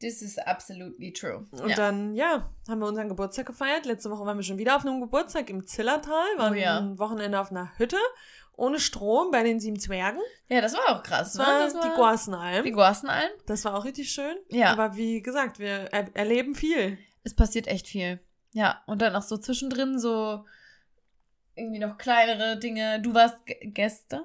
This 0.00 0.22
is 0.22 0.38
absolutely 0.38 1.12
true. 1.12 1.48
Und 1.50 1.70
ja. 1.70 1.74
dann, 1.76 2.14
ja, 2.14 2.52
haben 2.68 2.78
wir 2.78 2.86
unseren 2.86 3.08
Geburtstag 3.08 3.46
gefeiert. 3.46 3.84
Letzte 3.84 4.10
Woche 4.10 4.24
waren 4.24 4.36
wir 4.36 4.44
schon 4.44 4.58
wieder 4.58 4.76
auf 4.76 4.86
einem 4.86 5.00
Geburtstag 5.00 5.50
im 5.50 5.66
Zillertal, 5.66 6.26
waren 6.36 6.52
Oh 6.52 6.56
ja. 6.56 6.78
ein 6.78 6.98
Wochenende 7.00 7.40
auf 7.40 7.50
einer 7.50 7.76
Hütte, 7.78 7.96
ohne 8.56 8.78
Strom, 8.78 9.32
bei 9.32 9.42
den 9.42 9.58
sieben 9.58 9.78
Zwergen. 9.80 10.20
ja, 10.48 10.60
das 10.60 10.74
war 10.74 10.88
auch 10.96 11.02
krass. 11.02 11.32
Das 11.32 11.44
war 11.44 11.58
das 11.64 11.74
war 11.74 11.82
die 11.82 11.96
Guasenalm. 11.96 12.64
die 12.64 12.70
Guasenalm. 12.70 13.30
Das 13.46 13.64
war 13.64 13.74
auch 13.76 13.84
richtig 13.84 14.10
schön. 14.12 14.36
Ja. 14.48 14.70
Aber 14.72 14.94
wie 14.94 15.20
gesagt, 15.20 15.58
wir 15.58 15.88
er 15.92 16.14
erleben 16.16 16.54
viel. 16.54 16.96
Es 17.24 17.34
passiert 17.34 17.66
echt 17.66 17.88
viel. 17.88 18.20
Ja, 18.52 18.82
und 18.86 19.02
dann 19.02 19.14
auch 19.16 19.22
so 19.22 19.36
zwischendrin 19.36 19.98
so 19.98 20.44
irgendwie 21.56 21.80
noch 21.80 21.98
kleinere 21.98 22.56
Dinge. 22.58 23.00
Du 23.02 23.14
warst 23.14 23.44
ge- 23.46 23.58
gestern? 23.72 24.22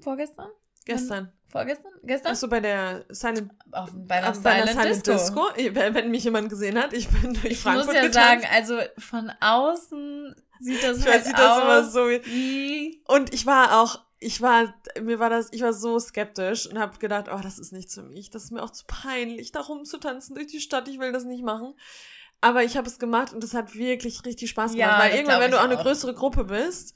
Vorgestern? 0.00 0.48
Gestern. 0.92 1.32
Vorgestern? 1.48 1.92
Gestern? 2.04 2.32
Achso, 2.32 2.46
bei 2.48 2.60
der 2.60 3.04
Silent, 3.08 3.50
Auf, 3.72 3.90
bei 3.92 4.20
bei 4.20 4.32
Silent, 4.32 4.68
einer 4.78 4.84
Disco. 4.86 5.16
Silent 5.18 5.56
Disco. 5.58 5.94
Wenn 5.94 6.10
mich 6.10 6.22
jemand 6.24 6.48
gesehen 6.48 6.78
hat, 6.78 6.92
ich 6.92 7.08
bin 7.08 7.34
durch 7.34 7.44
Ich 7.52 7.58
Frankfurt 7.60 7.86
muss 7.86 7.94
ja 7.96 8.02
getanzt. 8.02 8.42
sagen, 8.42 8.46
also 8.54 8.78
von 8.98 9.32
außen 9.40 10.36
sieht 10.60 10.82
das 10.82 10.98
ich 10.98 11.06
halt 11.06 11.16
weiß, 11.16 11.24
sieht 11.26 11.38
das 11.38 11.50
aus 11.50 11.62
immer 11.62 11.84
so. 11.84 12.08
wie... 12.08 13.02
Und 13.08 13.34
ich 13.34 13.46
war 13.46 13.80
auch, 13.80 13.98
ich 14.20 14.40
war, 14.40 14.72
mir 15.02 15.18
war 15.18 15.28
das, 15.30 15.48
ich 15.52 15.62
war 15.62 15.72
so 15.72 15.98
skeptisch 15.98 16.66
und 16.68 16.78
habe 16.78 16.96
gedacht, 16.98 17.26
oh, 17.32 17.40
das 17.42 17.58
ist 17.58 17.72
nichts 17.72 17.94
für 17.94 18.02
mich. 18.02 18.30
Das 18.30 18.44
ist 18.44 18.52
mir 18.52 18.62
auch 18.62 18.70
zu 18.70 18.84
peinlich, 18.86 19.50
da 19.50 19.60
rumzutanzen 19.60 20.36
durch 20.36 20.46
die 20.46 20.60
Stadt. 20.60 20.86
Ich 20.86 21.00
will 21.00 21.10
das 21.10 21.24
nicht 21.24 21.42
machen. 21.42 21.74
Aber 22.42 22.62
ich 22.62 22.76
habe 22.76 22.86
es 22.86 22.98
gemacht 22.98 23.32
und 23.32 23.42
es 23.42 23.54
hat 23.54 23.74
wirklich 23.74 24.24
richtig 24.24 24.50
Spaß 24.50 24.74
Ja, 24.74 24.86
gemacht. 24.86 25.02
weil 25.02 25.10
das 25.10 25.18
irgendwann, 25.18 25.40
wenn 25.40 25.50
du 25.50 25.56
ich 25.56 25.62
auch 25.62 25.66
eine 25.68 25.76
größere 25.76 26.14
Gruppe 26.14 26.44
bist, 26.44 26.94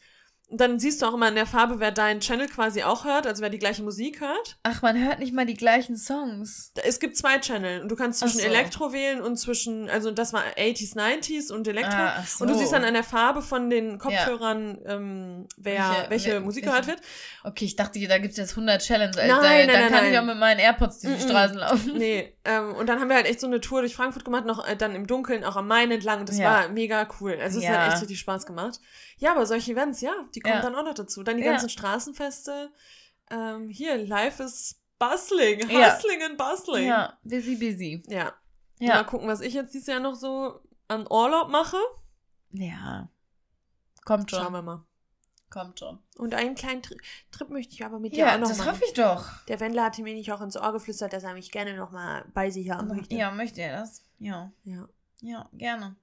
dann 0.51 0.79
siehst 0.79 1.01
du 1.03 1.07
auch 1.07 1.15
immer 1.15 1.29
in 1.29 1.35
der 1.35 1.47
Farbe, 1.47 1.81
wer 1.81 1.91
deinen 1.91 2.21
Channel 2.21 2.47
quasi 2.49 2.83
auch 2.83 3.05
hört, 3.05 3.27
also 3.27 3.43
wer 3.43 3.49
die 3.51 3.59
gleiche 3.59 3.83
Musik 3.83 4.21
hört. 4.21 4.57
Ach, 4.63 4.83
man 4.83 5.03
hört 5.03 5.19
nicht 5.19 5.33
mal 5.33 5.47
die 5.47 5.55
gleichen 5.55 5.97
Songs. 5.97 6.73
Es 6.85 7.01
gibt 7.01 7.17
zwei 7.17 7.39
Channel 7.39 7.81
und 7.81 7.89
du 7.89 7.97
kannst 7.97 8.21
zwischen 8.21 8.39
so. 8.41 8.47
Elektro 8.47 8.93
wählen 8.93 9.21
und 9.23 9.37
zwischen, 9.37 9.89
also 9.91 10.11
das 10.11 10.33
war 10.33 10.43
80s, 10.57 10.95
90s 10.97 11.51
und 11.51 11.67
Elektro. 11.67 11.97
Ah, 11.97 12.23
so. 12.25 12.45
Und 12.45 12.51
du 12.51 12.59
siehst 12.59 12.73
dann 12.73 12.85
an 12.85 12.95
der 12.95 13.03
Farbe 13.03 13.43
von 13.43 13.71
den 13.71 13.99
Kopfhörern, 13.99 14.79
ähm, 14.87 15.49
wer, 15.57 15.75
Welche- 16.09 16.11
welche, 16.11 16.31
wel- 16.37 16.41
Musik 16.41 16.65
welche- 16.67 16.71
gehört 16.83 16.87
wird. 16.89 17.01
Okay, 17.43 17.65
ich 17.65 17.75
dachte, 17.77 17.99
da 18.07 18.19
gibt 18.19 18.33
es 18.33 18.37
jetzt 18.39 18.55
100 18.55 18.83
Challenges. 18.83 19.17
Nein, 19.17 19.29
da, 19.29 19.41
nein, 19.43 19.67
dann 19.69 19.81
nein, 19.81 19.91
kann 19.93 20.05
ich 20.07 20.13
nein. 20.13 20.21
auch 20.23 20.27
mit 20.27 20.39
meinen 20.39 20.59
AirPods 20.61 21.01
durch 21.01 21.17
die 21.17 21.23
Mm-mm. 21.23 21.29
Straßen 21.29 21.57
laufen. 21.57 21.97
Nee, 21.99 22.37
ähm, 22.45 22.75
und 22.75 22.87
dann 22.89 23.01
haben 23.01 23.09
wir 23.09 23.17
halt 23.17 23.27
echt 23.27 23.41
so 23.41 23.47
eine 23.47 23.61
Tour 23.61 23.81
durch 23.81 23.95
Frankfurt 23.97 24.25
gemacht, 24.25 24.45
noch 24.45 24.67
äh, 24.69 24.77
dann 24.77 24.95
im 24.95 25.07
Dunkeln, 25.07 25.43
auch 25.45 25.57
am 25.57 25.67
Main 25.67 25.91
entlang. 25.91 26.21
Und 26.21 26.29
das 26.29 26.39
Ja. 26.39 26.45
war 26.45 26.69
mega 26.69 27.09
cool. 27.21 27.39
Also 27.41 27.59
es 27.59 27.65
Ja. 27.65 27.71
hat 27.87 27.93
echt 27.95 28.03
richtig 28.03 28.21
Spaß 28.21 28.47
gemacht. 28.47 28.79
Ja, 29.19 29.33
aber 29.33 29.47
solche 29.47 29.73
Events, 29.73 30.01
ja, 30.01 30.13
die 30.35 30.41
kommen 30.41 30.57
Ja. 30.57 30.63
dann 30.63 30.75
auch 30.75 30.85
noch 30.85 30.95
dazu. 30.95 31.23
Dann 31.23 31.37
die 31.39 31.43
Ja. 31.45 31.53
ganzen 31.53 31.69
Straßenfeste. 31.69 32.73
Ähm, 33.31 33.69
hier, 33.69 33.97
life 33.99 34.43
is 34.43 34.81
bustling. 34.99 35.69
Ja. 35.71 35.95
Hustling 35.95 36.23
and 36.23 36.37
bustling. 36.39 36.87
Ja, 36.87 37.19
busy, 37.23 37.57
busy. 37.57 38.03
Ja. 38.09 38.25
Mal 38.81 38.87
Ja. 38.89 39.03
gucken, 39.05 39.29
was 39.29 39.41
ich 39.41 39.55
jetzt 39.55 39.73
dieses 39.75 39.87
Jahr 39.87 40.01
noch 40.01 40.15
so 40.15 40.61
an 40.89 41.07
Urlaub 41.11 41.49
mache. 41.49 41.77
Ja. 42.51 43.09
Kommt 44.05 44.31
schon. 44.31 44.41
Schauen 44.43 44.53
wir 44.53 44.63
mal. 44.63 44.85
Kommt 45.51 45.79
schon. 45.79 46.01
Und 46.19 46.35
einen 46.35 46.57
kleinen 46.57 46.83
Tri 46.83 46.97
Trip 47.31 47.49
möchte 47.49 47.75
ich 47.75 47.85
aber 47.85 48.01
mit 48.01 48.13
dir 48.13 48.27
Ja, 48.27 48.35
auch 48.35 48.41
noch 48.41 48.49
das 48.49 48.59
machen. 48.59 48.73
hoffe 48.73 48.83
ich 48.87 48.93
doch. 48.95 49.25
Der 49.47 49.61
Wendler 49.61 49.85
hatte 49.85 50.03
mir 50.03 50.15
nicht 50.15 50.33
auch 50.33 50.41
ins 50.41 50.57
Ohr 50.57 50.73
geflüstert, 50.73 51.13
dass 51.13 51.23
er 51.23 51.35
mich 51.35 51.53
gerne 51.53 51.77
noch 51.77 51.93
mal 51.93 52.25
bei 52.35 52.51
sich 52.51 52.71
haben 52.71 52.89
möchte. 52.89 53.15
Ja, 53.15 53.31
möchte 53.31 53.61
er 53.63 53.81
das? 53.81 54.03
Ja. 54.19 54.51
ja. 54.65 54.89
Ja, 55.21 55.49
gerne. 55.53 55.97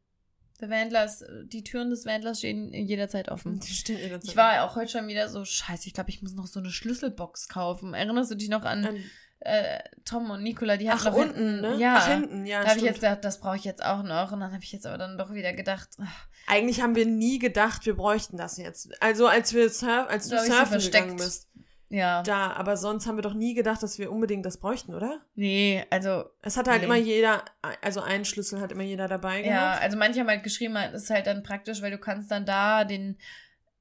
Der 0.62 0.69
Wendler 0.69 1.06
ist, 1.06 1.26
die 1.45 1.63
Türen 1.63 1.89
des 1.89 2.06
Wendlers 2.06 2.38
stehen 2.38 2.71
jederzeit 2.71 3.30
offen. 3.30 3.60
Die 3.60 3.74
stehen 3.74 3.97
ihr 3.97 4.10
dazu. 4.10 4.28
Ich 4.28 4.38
war 4.38 4.63
auch 4.63 4.76
heute 4.76 4.91
schon 4.91 5.08
wieder 5.08 5.28
so, 5.28 5.43
scheiße, 5.43 5.88
ich 5.88 5.93
glaube, 5.93 6.12
ich 6.12 6.21
muss 6.21 6.36
noch 6.36 6.45
so 6.45 6.60
eine 6.60 6.69
Schlüsselbox 6.69 7.47
kaufen. 7.47 7.95
Erinnerst 7.95 8.30
du 8.30 8.36
dich 8.36 8.50
noch 8.50 8.63
an 8.63 8.86
An, 8.86 9.04
äh, 9.39 9.80
Tom 10.06 10.30
und 10.30 10.43
Nicola? 10.43 10.78
Die 10.78 10.88
hatten 10.88 11.00
ach, 11.02 11.12
noch 11.12 11.15
unten, 11.15 11.62
ne? 11.62 11.78
Ja. 11.78 11.95
Ach, 11.97 12.08
hinten, 12.08 12.45
ja. 12.45 12.62
da 12.62 12.69
habe 12.69 12.78
ich 12.78 12.86
jetzt 12.86 13.02
gedacht, 13.02 13.26
das 13.26 13.39
brauche 13.39 13.56
ich 13.56 13.63
jetzt 13.63 13.84
auch 13.84 14.04
noch. 14.04 14.32
Und 14.32 14.41
dann 14.41 14.52
habe 14.52 14.63
ich 14.63 14.71
jetzt 14.71 14.86
aber 14.86 15.00
dann 15.00 15.17
doch 15.17 15.34
wieder 15.34 15.52
gedacht, 15.54 15.89
ach, 16.00 16.28
Eigentlich 16.45 16.82
haben 16.82 16.95
wir 16.95 17.08
nie 17.08 17.39
gedacht, 17.39 17.86
wir 17.88 17.95
bräuchten 17.95 18.38
das 18.38 18.58
jetzt. 18.58 18.91
Also 19.02 19.28
als 19.28 19.54
wir 19.54 19.69
surf, 19.69 20.08
als 20.10 20.28
du 20.28 20.38
so 20.38 20.45
surfen 20.45 20.67
versteckt. 20.67 20.93
gegangen 20.93 21.17
bist. 21.17 21.50
Ja. 21.93 22.23
Da, 22.23 22.54
aber 22.54 22.77
sonst 22.77 23.06
haben 23.06 23.17
wir 23.17 23.21
doch 23.21 23.34
nie 23.34 23.54
gedacht, 23.54 23.84
dass 23.84 23.99
wir 23.99 24.12
unbedingt 24.12 24.45
das 24.45 24.58
bräuchten, 24.58 24.95
oder? 24.95 25.19
Nee, 25.36 25.86
also 25.89 26.23
Es 26.41 26.58
hat 26.58 26.67
halt 26.67 26.80
Nee. 26.80 26.86
immer 26.86 26.95
jeder, 26.95 27.43
also 27.82 28.01
einen 28.01 28.25
Schlüssel 28.25 28.60
hat 28.62 28.71
immer 28.71 28.84
jeder 28.84 29.08
dabei 29.08 29.43
Ja, 29.43 29.71
gehabt. 29.71 29.84
also 29.84 29.97
manche 29.97 30.19
haben 30.21 30.27
halt 30.30 30.43
geschrieben, 30.43 30.75
es 30.77 31.04
ist 31.04 31.10
halt 31.10 31.27
dann 31.27 31.43
praktisch, 31.43 31.82
weil 31.82 31.91
du 31.91 31.97
kannst 31.99 32.32
dann 32.32 32.45
da 32.45 32.84
den 32.86 33.17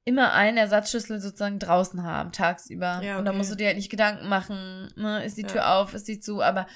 immer 0.03 0.33
einen 0.33 0.57
Ersatzschlüssel 0.57 1.19
sozusagen 1.19 1.59
draußen 1.59 2.03
haben, 2.03 2.31
tagsüber. 2.31 3.01
Ja, 3.03 3.17
Und 3.17 3.25
da 3.25 3.31
okay. 3.31 3.37
musst 3.37 3.51
du 3.51 3.55
dir 3.55 3.67
halt 3.67 3.77
nicht 3.77 3.89
Gedanken 3.91 4.27
machen, 4.27 4.91
ne, 4.95 5.23
ist 5.23 5.37
die 5.37 5.43
Ja. 5.43 5.47
Tür 5.47 5.73
auf, 5.75 5.93
ist 5.93 6.07
die 6.07 6.19
zu, 6.19 6.41
aber 6.41 6.67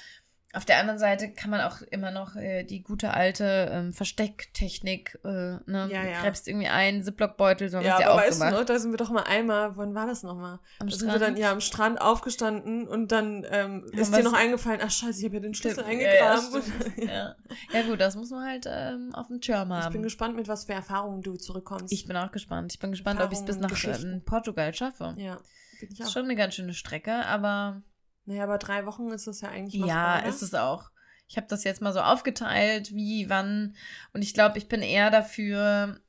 auf 0.56 0.64
der 0.64 0.78
anderen 0.78 0.98
Seite 0.98 1.30
kann 1.30 1.50
man 1.50 1.60
auch 1.60 1.82
immer 1.82 2.10
noch 2.10 2.34
äh, 2.36 2.64
die 2.64 2.82
gute 2.82 3.12
alte 3.14 3.68
ähm, 3.70 3.92
Verstecktechnik, 3.92 5.18
äh, 5.24 5.28
ne, 5.28 5.88
Ja, 5.90 6.04
ja. 6.04 6.22
gräbst 6.22 6.48
irgendwie 6.48 6.68
einen 6.68 7.02
Ziploc-Beutel, 7.02 7.68
so 7.68 7.78
haben 7.78 7.84
wir 7.84 7.90
Ja, 7.90 7.96
es 7.96 8.00
ja 8.02 8.10
auch 8.10 8.16
weißt 8.16 8.40
du 8.40 8.44
gemacht. 8.44 8.58
noch, 8.60 8.64
da 8.66 8.78
sind 8.78 8.90
wir 8.92 8.96
doch 8.96 9.10
mal 9.10 9.22
einmal, 9.24 9.76
wann 9.76 9.94
war 9.94 10.06
das 10.06 10.22
nochmal? 10.22 10.58
Am 10.78 10.88
Da 10.88 10.96
sind 10.96 11.08
wir 11.08 11.18
dann 11.18 11.20
Strand. 11.34 11.38
ja 11.38 11.52
am 11.52 11.60
Strand 11.60 12.00
aufgestanden 12.00 12.88
und 12.88 13.12
dann 13.12 13.46
ähm, 13.50 13.84
ist 13.92 14.14
dir 14.16 14.22
noch 14.22 14.32
eingefallen, 14.32 14.80
ach 14.82 14.90
scheiße, 14.90 15.18
ich 15.20 15.24
habe 15.26 15.36
ja 15.36 15.40
den 15.40 15.54
Schlüssel 15.54 15.84
Stimmt, 15.84 16.00
ja, 16.02 16.14
ja, 16.14 16.30
eingegraben. 16.34 16.62
ja. 17.08 17.36
ja 17.72 17.82
gut, 17.86 18.00
das 18.00 18.16
muss 18.16 18.30
man 18.30 18.44
halt 18.48 18.66
ähm, 18.68 19.10
auf 19.14 19.28
dem 19.28 19.42
Schirm 19.42 19.70
ich 19.70 19.76
haben. 19.76 19.92
bin 19.92 20.02
gespannt, 20.02 20.36
mit 20.36 20.48
was 20.48 20.64
für 20.64 20.72
Erfahrungen 20.72 21.22
du 21.22 21.36
zurückkommst. 21.36 21.92
Ich 21.92 22.06
bin 22.06 22.16
auch 22.16 22.32
gespannt. 22.32 22.72
Ich 22.72 22.78
bin 22.78 22.90
gespannt, 22.90 23.20
ob 23.20 23.32
ich 23.32 23.38
es 23.38 23.44
bis 23.44 23.58
nach 23.58 23.70
ähm, 23.84 24.22
Portugal 24.24 24.72
schaffe. 24.74 25.14
ja, 25.18 25.36
bin 25.80 25.90
ich 25.90 25.98
Das 25.98 25.98
ist 26.00 26.06
auch. 26.06 26.12
schon 26.14 26.24
eine 26.24 26.36
ganz 26.36 26.54
schöne 26.54 26.72
Strecke, 26.74 27.12
aber 27.26 27.82
Naja, 28.26 28.42
aber 28.42 28.58
drei 28.58 28.86
Wochen 28.86 29.08
ist 29.10 29.26
das 29.26 29.40
ja 29.40 29.48
eigentlich 29.48 29.80
ja, 29.80 29.86
machbar, 29.86 30.18
oder? 30.20 30.28
ist 30.28 30.42
es 30.42 30.54
auch. 30.54 30.90
Ich 31.28 31.36
habe 31.36 31.46
das 31.48 31.64
jetzt 31.64 31.80
mal 31.80 31.92
so 31.92 32.00
aufgeteilt, 32.00 32.94
wie, 32.94 33.28
wann. 33.28 33.74
Und 34.12 34.22
ich 34.22 34.34
glaube, 34.34 34.58
ich 34.58 34.68
bin 34.68 34.82
eher 34.82 35.10
dafür, 35.10 36.00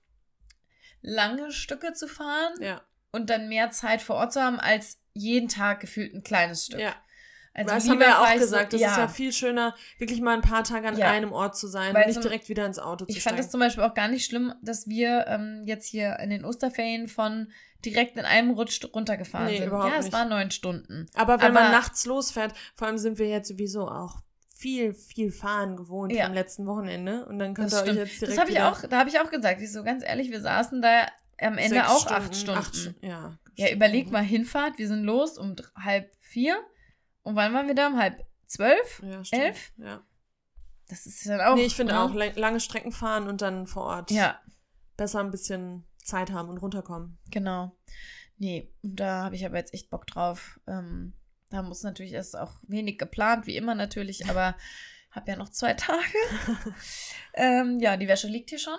lange 1.01 1.51
Stücke 1.51 1.93
zu 1.93 2.07
fahren 2.07 2.53
Ja, 2.59 2.81
und 3.11 3.29
dann 3.29 3.49
mehr 3.49 3.71
Zeit 3.71 4.01
vor 4.01 4.17
Ort 4.17 4.33
zu 4.33 4.41
haben, 4.41 4.59
als 4.59 4.99
jeden 5.13 5.47
Tag 5.47 5.79
gefühlt 5.79 6.13
ein 6.13 6.23
kleines 6.23 6.65
Stück. 6.65 6.79
ja. 6.79 6.95
Also 7.57 7.73
das 7.73 7.89
haben 7.89 7.99
wir 7.99 8.07
ja 8.07 8.23
auch 8.23 8.33
gesagt. 8.33 8.71
So, 8.71 8.77
das 8.77 8.91
ist 8.91 8.97
ja 8.97 9.07
viel 9.07 9.33
schöner, 9.33 9.75
wirklich 9.97 10.21
mal 10.21 10.35
ein 10.35 10.41
paar 10.41 10.63
Tage 10.63 10.87
an 10.87 10.97
Ja. 10.97 11.09
einem 11.11 11.31
Ort 11.31 11.57
zu 11.57 11.67
sein 11.67 11.93
Weil 11.93 12.03
und 12.03 12.09
nicht 12.09 12.23
direkt 12.23 12.49
wieder 12.49 12.65
ins 12.65 12.79
Auto 12.79 13.05
zu 13.05 13.11
Ich 13.11 13.23
fand 13.23 13.33
steigen. 13.33 13.45
es 13.45 13.49
zum 13.51 13.59
Beispiel 13.59 13.83
auch 13.83 13.93
gar 13.95 14.07
nicht 14.07 14.25
schlimm, 14.25 14.53
dass 14.61 14.87
wir 14.87 15.25
ähm, 15.27 15.63
jetzt 15.65 15.87
hier 15.87 16.17
in 16.19 16.29
den 16.29 16.45
Osterferien 16.45 17.07
von 17.07 17.51
direkt 17.83 18.17
in 18.17 18.25
einem 18.25 18.51
Rutsch 18.51 18.79
runtergefahren 18.93 19.47
Nee, 19.47 19.57
sind. 19.57 19.67
überhaupt 19.67 19.91
ja, 19.91 19.97
es 19.99 20.05
nicht. 20.05 20.13
waren 20.13 20.29
neun 20.29 20.51
Stunden. 20.51 21.07
aber 21.15 21.41
wenn 21.41 21.53
man 21.53 21.63
aber- 21.65 21.71
nachts 21.75 22.05
losfährt, 22.05 22.53
vor 22.75 22.87
allem 22.87 22.97
sind 22.97 23.17
wir 23.19 23.27
jetzt 23.27 23.47
sowieso 23.47 23.87
auch 23.87 24.17
viel, 24.55 24.93
viel 24.93 25.31
Fahren 25.31 25.75
gewohnt 25.77 26.11
Ja. 26.13 26.25
am 26.25 26.33
letzten 26.33 26.65
Wochenende. 26.65 27.25
Und 27.27 27.37
dann 27.39 27.53
könnt 27.53 27.71
Das 27.71 27.79
ihr 27.79 27.83
euch 27.83 27.89
stimmt. 27.91 27.99
jetzt 28.07 28.21
direkt 28.21 28.37
Das 28.37 28.41
habe 28.41 28.51
ich 28.51 28.61
auch, 28.61 28.81
da 28.89 28.97
habe 28.99 29.09
ich 29.09 29.19
auch 29.19 29.29
gesagt. 29.29 29.61
Ich 29.61 29.71
so 29.71 29.83
ganz 29.83 30.03
ehrlich, 30.03 30.31
wir 30.31 30.41
saßen 30.41 30.81
da 30.81 31.05
am 31.39 31.57
Ende 31.59 31.75
sechs 31.75 31.89
auch 31.89 32.07
acht 32.07 32.35
Stunden. 32.35 32.59
Acht, 32.59 32.93
ja, 33.01 33.37
Ja, 33.55 33.71
überleg 33.71 34.11
mal 34.11 34.23
Hinfahrt. 34.23 34.77
Wir 34.79 34.87
sind 34.87 35.03
los 35.03 35.37
um 35.37 35.55
halb 35.75 36.11
vier. 36.21 36.57
Und 37.27 37.35
wann 37.35 37.53
waren 37.53 37.67
wir 37.67 37.75
da? 37.75 37.87
Um 37.87 37.97
halb 37.97 38.25
zwölf? 38.45 39.01
Ja, 39.03 39.23
stimmt. 39.23 39.41
elf? 39.43 39.71
Ja. 39.77 40.01
Das 40.87 41.05
ist 41.05 41.27
dann 41.27 41.41
auch. 41.41 41.55
nee, 41.55 41.65
ich 41.65 41.75
finde 41.75 41.93
ne? 41.93 42.01
auch, 42.01 42.13
lang- 42.13 42.35
lange 42.35 42.59
Strecken 42.61 42.91
fahren 42.93 43.27
und 43.27 43.41
dann 43.41 43.67
vor 43.67 43.83
Ort 43.83 44.09
Ja, 44.11 44.39
besser 44.95 45.19
ein 45.19 45.31
bisschen 45.31 45.85
Zeit 46.03 46.31
haben 46.31 46.47
und 46.49 46.57
runterkommen. 46.59 47.17
genau. 47.31 47.75
Nee, 48.37 48.71
da 48.83 49.23
habe 49.23 49.35
ich 49.35 49.45
aber 49.45 49.57
jetzt 49.57 49.73
echt 49.73 49.89
Bock 49.89 50.05
drauf. 50.07 50.59
Ähm, 50.67 51.13
da 51.49 51.63
muss 51.63 51.81
natürlich 51.83 52.13
erst 52.13 52.37
auch 52.37 52.53
wenig 52.67 52.99
geplant, 52.99 53.47
wie 53.47 53.55
immer 53.57 53.73
natürlich, 53.75 54.29
aber 54.29 54.55
habe 55.11 55.31
ja 55.31 55.35
noch 55.37 55.49
zwei 55.49 55.73
Tage. 55.73 56.03
ähm, 57.33 57.79
ja, 57.79 57.97
die 57.97 58.07
Wäsche 58.07 58.27
liegt 58.27 58.49
hier 58.51 58.59
schon. 58.59 58.77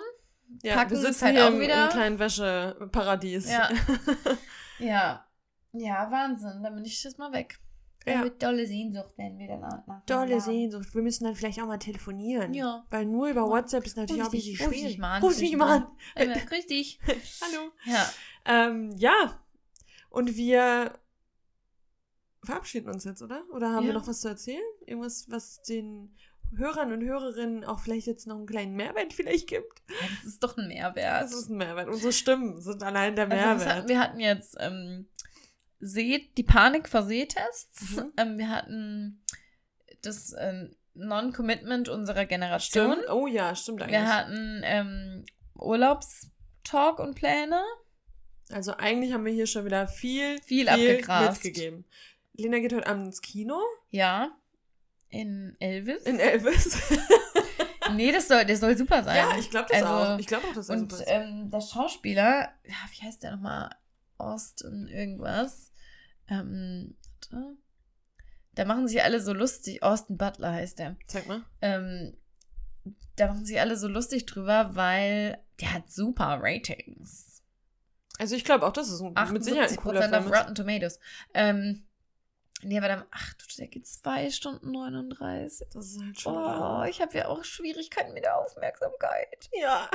Ja, 0.63 0.75
Packen 0.75 0.91
wir 0.91 0.97
ist 0.97 1.03
sitzen 1.05 1.25
halt 1.25 1.35
hier 1.35 1.45
auch 1.45 1.51
im, 1.51 1.59
wieder- 1.59 1.83
im 1.85 1.89
kleinen 1.91 2.19
Wäscheparadies. 2.19 3.51
Ja. 3.51 3.69
Ja. 4.79 5.25
Ja, 5.73 6.09
Wahnsinn. 6.09 6.63
Dann 6.63 6.73
bin 6.73 6.85
ich 6.85 7.03
jetzt 7.03 7.19
mal 7.19 7.31
weg. 7.33 7.59
Ja. 8.11 8.23
Mit 8.23 8.41
dolle 8.41 8.65
Sehnsucht 8.67 9.17
werden 9.17 9.37
wir 9.39 9.47
dann 9.47 9.59
nach 9.61 10.05
Dolle 10.05 10.37
nach- 10.37 10.43
Sehnsucht. 10.45 10.93
Wir 10.93 11.01
müssen 11.01 11.23
dann 11.25 11.35
vielleicht 11.35 11.61
auch 11.61 11.67
mal 11.67 11.77
telefonieren. 11.77 12.53
Ja. 12.53 12.85
Weil 12.89 13.05
nur 13.05 13.27
über 13.29 13.47
WhatsApp 13.47 13.85
ist 13.85 13.97
natürlich 13.97 14.21
Ruf 14.21 14.27
auch 14.29 14.33
ein 14.33 14.37
bisschen 14.37 14.59
ruf 14.65 14.69
dich 14.73 14.79
schwierig. 14.81 14.97
mal 14.97 15.15
an, 15.15 15.21
Ruf 15.23 15.31
ruf 15.33 15.39
mich 15.41 15.55
mal 15.57 15.75
an. 15.77 15.87
Äh, 16.15 16.39
grüß 16.45 16.67
dich. 16.67 16.99
Hallo. 17.41 17.71
Ja. 17.85 18.09
Ähm, 18.45 18.91
ja. 18.97 19.39
Und 20.09 20.35
wir 20.35 20.97
verabschieden 22.43 22.89
uns 22.89 23.03
jetzt, 23.03 23.21
oder? 23.21 23.43
Oder 23.53 23.71
haben 23.71 23.83
wir 23.85 23.93
Ja. 23.93 23.99
noch 23.99 24.07
was 24.07 24.21
zu 24.21 24.27
erzählen? 24.29 24.61
Irgendwas, 24.85 25.29
was 25.29 25.61
den 25.63 26.15
Hörern 26.55 26.91
und 26.93 27.03
Hörerinnen 27.03 27.63
auch 27.63 27.79
vielleicht 27.79 28.07
jetzt 28.07 28.25
noch 28.25 28.37
einen 28.37 28.47
kleinen 28.47 28.75
Mehrwert 28.75 29.13
vielleicht 29.13 29.47
gibt? 29.47 29.83
ja. 29.89 29.95
Das 30.23 30.33
ist 30.33 30.43
doch 30.43 30.57
ein 30.57 30.67
Mehrwert. 30.67 31.23
Das 31.23 31.33
ist 31.33 31.49
ein 31.49 31.57
Mehrwert. 31.57 31.89
Unsere 31.89 32.11
Stimmen 32.13 32.59
sind 32.61 32.81
allein 32.81 33.15
der 33.15 33.29
also, 33.29 33.35
Mehrwert. 33.35 33.69
hatten, 33.77 33.87
wir 33.89 33.99
hatten 33.99 34.19
jetzt 34.19 34.55
ähm, 34.59 35.07
Seh, 35.79 36.29
die 36.37 36.43
Panik 36.43 36.89
vor 36.89 37.03
Sehtests. 37.03 37.91
Mhm. 37.97 38.13
Ähm, 38.17 38.37
wir 38.37 38.49
hatten 38.49 39.23
das 40.01 40.35
ähm, 40.37 40.75
Non-Commitment 40.93 41.87
unserer 41.89 42.25
Generation. 42.25 42.91
Stimmt. 42.93 43.09
Oh 43.09 43.27
ja, 43.27 43.55
stimmt 43.55 43.81
eigentlich. 43.81 43.99
Wir 43.99 44.13
hatten 44.15 44.61
ähm, 44.65 45.25
Urlaubstalk 45.55 46.99
und 46.99 47.15
Pläne. 47.15 47.61
Also 48.51 48.73
eigentlich 48.77 49.13
haben 49.13 49.25
wir 49.25 49.31
hier 49.33 49.47
schon 49.47 49.65
wieder 49.65 49.87
viel, 49.87 50.41
Viel 50.41 50.67
abgegrast. 50.69 51.43
mitgegeben. 51.43 51.85
Lena 52.33 52.59
geht 52.59 52.73
heute 52.73 52.87
Abend 52.87 53.07
ins 53.07 53.21
Kino 53.21 53.59
Ja. 53.89 54.31
In 55.09 55.55
Elvis. 55.59 56.03
in 56.03 56.19
Elvis. 56.19 56.77
nee, 57.93 58.11
das 58.11 58.27
soll, 58.27 58.45
der 58.45 58.57
soll 58.57 58.77
super 58.77 59.03
sein. 59.03 59.15
ja, 59.17 59.37
ich 59.37 59.49
glaube 59.49 59.67
das 59.71 59.81
Also, 59.83 60.13
auch. 60.13 60.19
Ich 60.19 60.27
glaube 60.27 60.47
auch, 60.47 60.53
dass 60.53 60.67
das 60.67 60.69
Und 60.81 60.91
super 60.91 61.03
ist. 61.03 61.09
ähm, 61.09 61.49
der 61.51 61.61
Schauspieler, 61.61 62.53
ja, 62.65 62.75
wie 62.91 63.05
heißt 63.07 63.23
der 63.23 63.31
nochmal? 63.31 63.69
Austin 64.19 64.87
irgendwas. 64.87 65.71
Ähm, 66.27 66.95
warte. 67.31 67.57
da 68.55 68.65
machen 68.65 68.87
sich 68.87 69.03
alle 69.03 69.21
so 69.21 69.33
lustig. 69.33 69.83
Austin 69.83 70.17
Butler 70.17 70.53
heißt 70.53 70.79
der. 70.79 70.95
Zeig 71.07 71.27
mal. 71.27 71.41
Ähm, 71.61 72.15
da 73.15 73.27
machen 73.27 73.45
sich 73.45 73.59
alle 73.59 73.77
so 73.77 73.87
lustig 73.87 74.25
drüber, 74.25 74.75
weil 74.75 75.39
der 75.59 75.73
hat 75.73 75.91
super 75.91 76.39
Ratings. 76.41 77.43
Also 78.17 78.35
ich 78.35 78.43
glaube 78.43 78.65
auch, 78.67 78.73
das 78.73 78.89
ist 78.89 79.01
ein, 79.01 79.13
mit 79.31 79.43
Sicherheit 79.43 79.69
ein 79.71 79.77
78% 79.77 79.81
cooler 79.81 80.01
Film. 80.01 80.13
auf. 80.13 80.31
Rotten 80.31 80.55
Tomatoes. 80.55 80.99
Ähm, 81.33 81.85
nee, 82.63 82.77
aber 82.77 82.87
dann, 82.87 83.03
ach 83.11 83.33
du, 83.35 83.45
der 83.57 83.67
geht 83.67 83.87
2 83.87 84.29
Stunden 84.31 84.71
39. 84.71 85.67
Das 85.73 85.85
ist 85.87 86.01
halt 86.01 86.19
schon 86.19 86.35
Oh, 86.35 86.39
lang. 86.45 86.89
ich 86.89 87.01
habe 87.01 87.17
ja 87.17 87.27
auch 87.27 87.43
Schwierigkeiten 87.43 88.13
mit 88.13 88.23
der 88.25 88.37
Aufmerksamkeit. 88.37 89.49
Ja. 89.53 89.89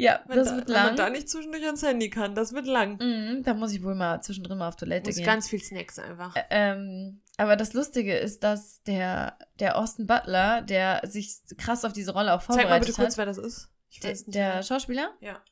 Ja, 0.00 0.22
Wenn, 0.28 0.36
das 0.36 0.48
da, 0.50 0.56
wird 0.56 0.68
wenn 0.68 0.74
man 0.74 0.86
lang. 0.86 0.96
da 0.96 1.10
nicht 1.10 1.28
zwischendurch 1.28 1.64
ans 1.64 1.82
Handy 1.82 2.08
kann, 2.08 2.34
das 2.36 2.52
wird 2.52 2.66
lang. 2.66 2.98
Mhm, 3.02 3.42
da 3.42 3.52
muss 3.54 3.72
ich 3.72 3.82
wohl 3.82 3.96
mal 3.96 4.20
zwischendrin 4.22 4.56
mal 4.58 4.68
auf 4.68 4.76
Toilette 4.76 5.08
Muss 5.08 5.16
gehen. 5.16 5.26
ganz 5.26 5.48
viel 5.48 5.60
Snacks 5.60 5.98
einfach. 5.98 6.36
Ä- 6.36 6.44
ähm, 6.50 7.20
aber 7.36 7.56
das 7.56 7.72
Lustige 7.72 8.16
ist, 8.16 8.44
dass 8.44 8.82
der, 8.84 9.36
der 9.58 9.76
Austin 9.76 10.06
Butler, 10.06 10.62
der 10.62 11.00
sich 11.04 11.38
krass 11.56 11.84
auf 11.84 11.92
diese 11.92 12.12
Rolle 12.12 12.32
auch 12.32 12.40
Zeig 12.42 12.48
mal 12.48 12.54
vorbereitet 12.62 12.86
bitte 12.88 13.00
kurz, 13.02 13.12
hat, 13.14 13.18
wer 13.18 13.26
das 13.26 13.38
ist. 13.38 13.70
Ich 13.90 13.98
der, 14.00 14.10
weiß 14.10 14.26
nicht. 14.28 14.34
der. 14.36 14.62
Schauspieler, 14.62 15.14
ja. 15.20 15.42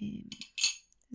ähm, 0.00 0.28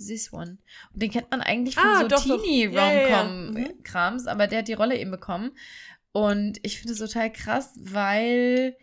this 0.07 0.33
one. 0.33 0.57
Und 0.93 1.01
den 1.01 1.11
kennt 1.11 1.29
man 1.31 1.41
eigentlich 1.41 1.75
von 1.75 1.83
Ah, 1.83 2.01
so 2.01 2.07
doch, 2.07 2.25
doch. 2.25 2.43
Ja, 2.45 2.91
ja. 2.91 3.23
Mhm. 3.23 3.53
Teenie-Rom-Com-Krams, 3.55 4.27
aber 4.27 4.47
der 4.47 4.59
hat 4.59 4.67
die 4.67 4.73
Rolle 4.73 4.97
eben 4.97 5.11
bekommen. 5.11 5.51
Und 6.11 6.59
ich 6.63 6.79
finde 6.79 6.93
es 6.93 6.99
total 6.99 7.31
krass, 7.31 7.73
weil 7.79 8.75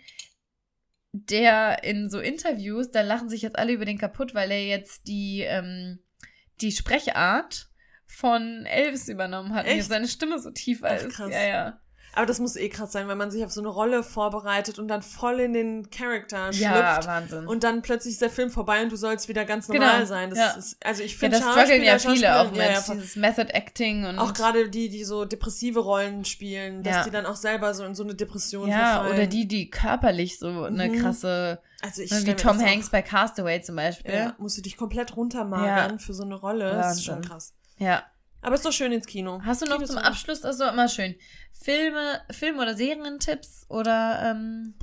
der 1.12 1.82
in 1.82 2.10
so 2.10 2.20
Interviews, 2.20 2.90
da 2.90 3.00
lachen 3.00 3.28
sich 3.28 3.42
jetzt 3.42 3.58
alle 3.58 3.72
über 3.72 3.84
den 3.84 3.98
kaputt, 3.98 4.34
weil 4.34 4.50
er 4.50 4.64
jetzt 4.64 5.08
die, 5.08 5.40
ähm, 5.40 5.98
die 6.60 6.72
Sprechart 6.72 7.68
von 8.06 8.66
Elvis 8.66 9.08
übernommen 9.08 9.54
hat 9.54 9.64
und 9.64 9.70
Echt? 9.70 9.78
jetzt 9.78 9.88
seine 9.88 10.08
Stimme 10.08 10.38
so 10.38 10.50
tiefer 10.50 10.88
Ach, 10.90 10.96
ist. 11.02 11.14
krass. 11.14 11.32
Ja, 11.32 11.46
ja. 11.46 11.80
Aber 12.16 12.26
das 12.26 12.38
muss 12.40 12.56
eh 12.56 12.68
krass 12.70 12.92
sein, 12.92 13.08
wenn 13.08 13.18
man 13.18 13.30
sich 13.30 13.44
auf 13.44 13.52
so 13.52 13.60
eine 13.60 13.68
Rolle 13.68 14.02
vorbereitet 14.02 14.78
und 14.78 14.88
dann 14.88 15.02
voll 15.02 15.38
in 15.38 15.52
den 15.52 15.90
Charakter 15.90 16.50
Ja, 16.52 16.94
schlüpft. 16.94 17.06
Wahnsinn. 17.08 17.46
Und 17.46 17.62
dann 17.62 17.82
plötzlich 17.82 18.14
ist 18.14 18.22
der 18.22 18.30
Film 18.30 18.50
vorbei 18.50 18.82
und 18.82 18.90
du 18.90 18.96
sollst 18.96 19.28
wieder 19.28 19.44
ganz 19.44 19.66
Genau, 19.68 19.84
normal 19.84 20.06
sein. 20.06 20.30
Das 20.30 20.38
ja. 20.38 20.50
ist, 20.52 20.76
also 20.84 21.02
ich 21.02 21.12
ja, 21.12 21.18
finde 21.18 21.38
das 21.40 21.46
strugglen 21.52 21.82
ja 21.82 21.98
viele 21.98 22.40
auch 22.40 22.50
mit, 22.50 22.56
ja, 22.56 22.70
ja, 22.70 22.80
dieses 22.94 23.16
Method 23.16 23.48
Acting 23.52 24.06
und 24.06 24.18
auch 24.18 24.32
gerade 24.32 24.68
die, 24.70 24.88
die 24.88 25.04
so 25.04 25.24
depressive 25.26 25.78
Rollen 25.80 26.24
spielen, 26.24 26.82
dass 26.82 26.94
Ja. 26.94 27.04
die 27.04 27.10
dann 27.10 27.26
auch 27.26 27.36
selber 27.36 27.74
so 27.74 27.84
in 27.84 27.94
so 27.94 28.02
eine 28.02 28.14
Depression 28.14 28.68
ja, 28.70 28.78
verfallen. 28.94 29.12
oder 29.14 29.26
die, 29.26 29.46
die 29.46 29.68
körperlich 29.70 30.38
so 30.38 30.64
eine 30.64 30.88
Mhm. 30.88 31.02
krasse, 31.02 31.60
also 31.82 32.00
ich 32.00 32.10
ne, 32.10 32.24
wie 32.24 32.34
Tom 32.34 32.58
Hanks 32.60 32.88
bei 32.88 33.02
Castaway 33.02 33.60
zum 33.60 33.76
Beispiel. 33.76 34.14
ja, 34.14 34.34
musst 34.38 34.56
du 34.56 34.62
dich 34.62 34.78
komplett 34.78 35.16
runtermagern 35.16 35.92
Ja. 35.92 35.98
für 35.98 36.14
so 36.14 36.22
eine 36.24 36.36
Rolle. 36.36 36.70
Das 36.70 36.96
ist 36.96 37.04
schon 37.04 37.16
Wahnsinn. 37.16 37.30
krass. 37.30 37.52
Ja. 37.78 38.02
Aber 38.46 38.54
ist 38.54 38.64
doch 38.64 38.72
schön 38.72 38.92
ins 38.92 39.06
Kino. 39.06 39.42
Hast 39.44 39.60
du 39.60 39.66
noch 39.66 39.78
Kino 39.78 39.88
zum 39.88 39.98
Abschluss, 39.98 40.44
also 40.44 40.66
immer 40.66 40.88
schön, 40.88 41.16
Filme, 41.52 42.22
Film- 42.30 42.60
oder 42.60 42.76
Serientipps 42.76 43.66
oder 43.68 44.22
ähm, 44.22 44.74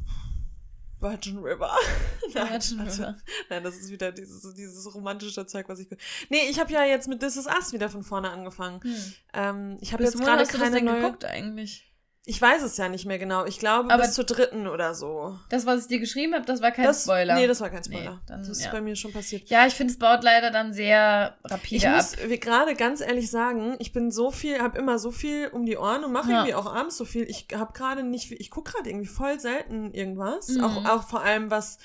Virgin 0.99 1.37
River. 1.37 1.73
nein, 2.33 2.49
Virgin 2.49 2.81
also, 2.81 3.03
River? 3.03 3.17
nein, 3.49 3.63
das 3.63 3.77
ist 3.77 3.89
wieder 3.89 4.11
dieses, 4.11 4.53
dieses 4.53 4.93
romantische 4.93 5.45
Zeug, 5.47 5.69
was 5.69 5.79
ich. 5.79 5.87
Nee, 6.27 6.49
ich 6.49 6.59
habe 6.59 6.73
ja 6.73 6.83
jetzt 6.83 7.07
mit 7.07 7.21
This 7.21 7.37
Is 7.37 7.45
Us 7.45 7.71
wieder 7.71 7.89
von 7.89 8.03
vorne 8.03 8.31
angefangen. 8.31 8.81
Hm. 8.83 9.13
Ähm, 9.33 9.77
ich 9.79 9.93
habe 9.93 10.03
jetzt 10.03 10.19
gerade 10.19 10.41
hast 10.41 10.53
du 10.53 10.57
das 10.57 10.65
keine 10.65 10.75
denn 10.75 10.85
neue. 10.85 11.01
geguckt 11.01 11.23
eigentlich? 11.23 11.89
Ich 12.25 12.41
weiß 12.41 12.63
es 12.63 12.77
ja 12.77 12.87
nicht 12.87 13.05
mehr 13.05 13.19
genau. 13.19 13.43
Ich 13.45 13.59
glaube 13.59 13.91
Aber- 13.93 14.03
bis 14.03 14.13
zur 14.13 14.23
dritten 14.23 14.65
oder 14.67 14.95
so. 14.95 15.37
Das, 15.49 15.65
was 15.65 15.81
ich 15.81 15.87
dir 15.87 15.99
geschrieben 15.99 16.33
habe, 16.35 16.45
das 16.45 16.61
war 16.61 16.71
kein 16.71 16.85
das, 16.85 17.03
Spoiler. 17.03 17.35
Nee, 17.35 17.47
das 17.47 17.59
war 17.59 17.69
kein 17.69 17.83
Spoiler. 17.83 18.13
Nee, 18.13 18.19
dann, 18.27 18.39
das 18.39 18.47
ist 18.47 18.63
ja. 18.63 18.71
bei 18.71 18.79
mir 18.79 18.95
schon 18.95 19.11
passiert. 19.11 19.49
ja, 19.49 19.67
ich 19.67 19.73
finde, 19.73 19.91
es 19.91 19.99
baut 19.99 20.23
leider 20.23 20.49
dann 20.49 20.71
sehr 20.71 21.37
rapide 21.43 21.75
Ich 21.75 21.87
ab. 21.87 21.97
muss 21.97 22.15
wie 22.25 22.39
gerade 22.39 22.75
ganz 22.75 23.01
ehrlich 23.01 23.29
sagen, 23.29 23.75
ich 23.79 23.91
bin 23.91 24.09
so 24.09 24.31
viel, 24.31 24.59
habe 24.61 24.77
immer 24.77 24.99
so 24.99 25.11
viel 25.11 25.49
um 25.49 25.65
die 25.65 25.75
Ohren 25.75 26.05
und 26.05 26.13
mache 26.13 26.31
Ja. 26.31 26.37
irgendwie 26.37 26.55
auch 26.55 26.73
abends 26.73 26.95
so 26.95 27.03
viel. 27.03 27.23
Ich 27.29 27.47
habe 27.53 27.73
gerade 27.73 28.03
nicht, 28.03 28.31
ich 28.31 28.49
gucke 28.49 28.71
gerade 28.71 28.89
irgendwie 28.89 29.07
voll 29.07 29.37
selten 29.41 29.93
irgendwas. 29.93 30.47
Mhm. 30.47 30.63
Auch, 30.63 30.85
auch 30.85 31.03
vor 31.09 31.23
allem 31.23 31.51
was 31.51 31.77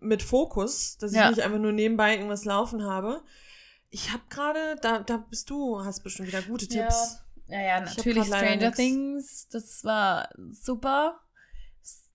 mit 0.00 0.22
Fokus, 0.22 0.96
dass 0.96 1.12
ich 1.12 1.18
Ja. 1.18 1.28
nicht 1.28 1.42
einfach 1.42 1.58
nur 1.58 1.72
nebenbei 1.72 2.14
irgendwas 2.16 2.46
laufen 2.46 2.82
habe. 2.84 3.22
Ich 3.90 4.10
habe 4.10 4.22
gerade, 4.30 4.76
da, 4.80 5.00
da 5.00 5.18
bist 5.18 5.50
du, 5.50 5.84
hast 5.84 6.02
bestimmt 6.02 6.28
wieder 6.28 6.40
gute. 6.40 6.66
Tipps. 6.66 7.18
Ja, 7.52 7.60
ja, 7.60 7.80
natürlich 7.82 8.24
Stranger. 8.28 8.72
Things. 8.72 9.46
Das 9.48 9.84
war 9.84 10.30
super. 10.52 11.20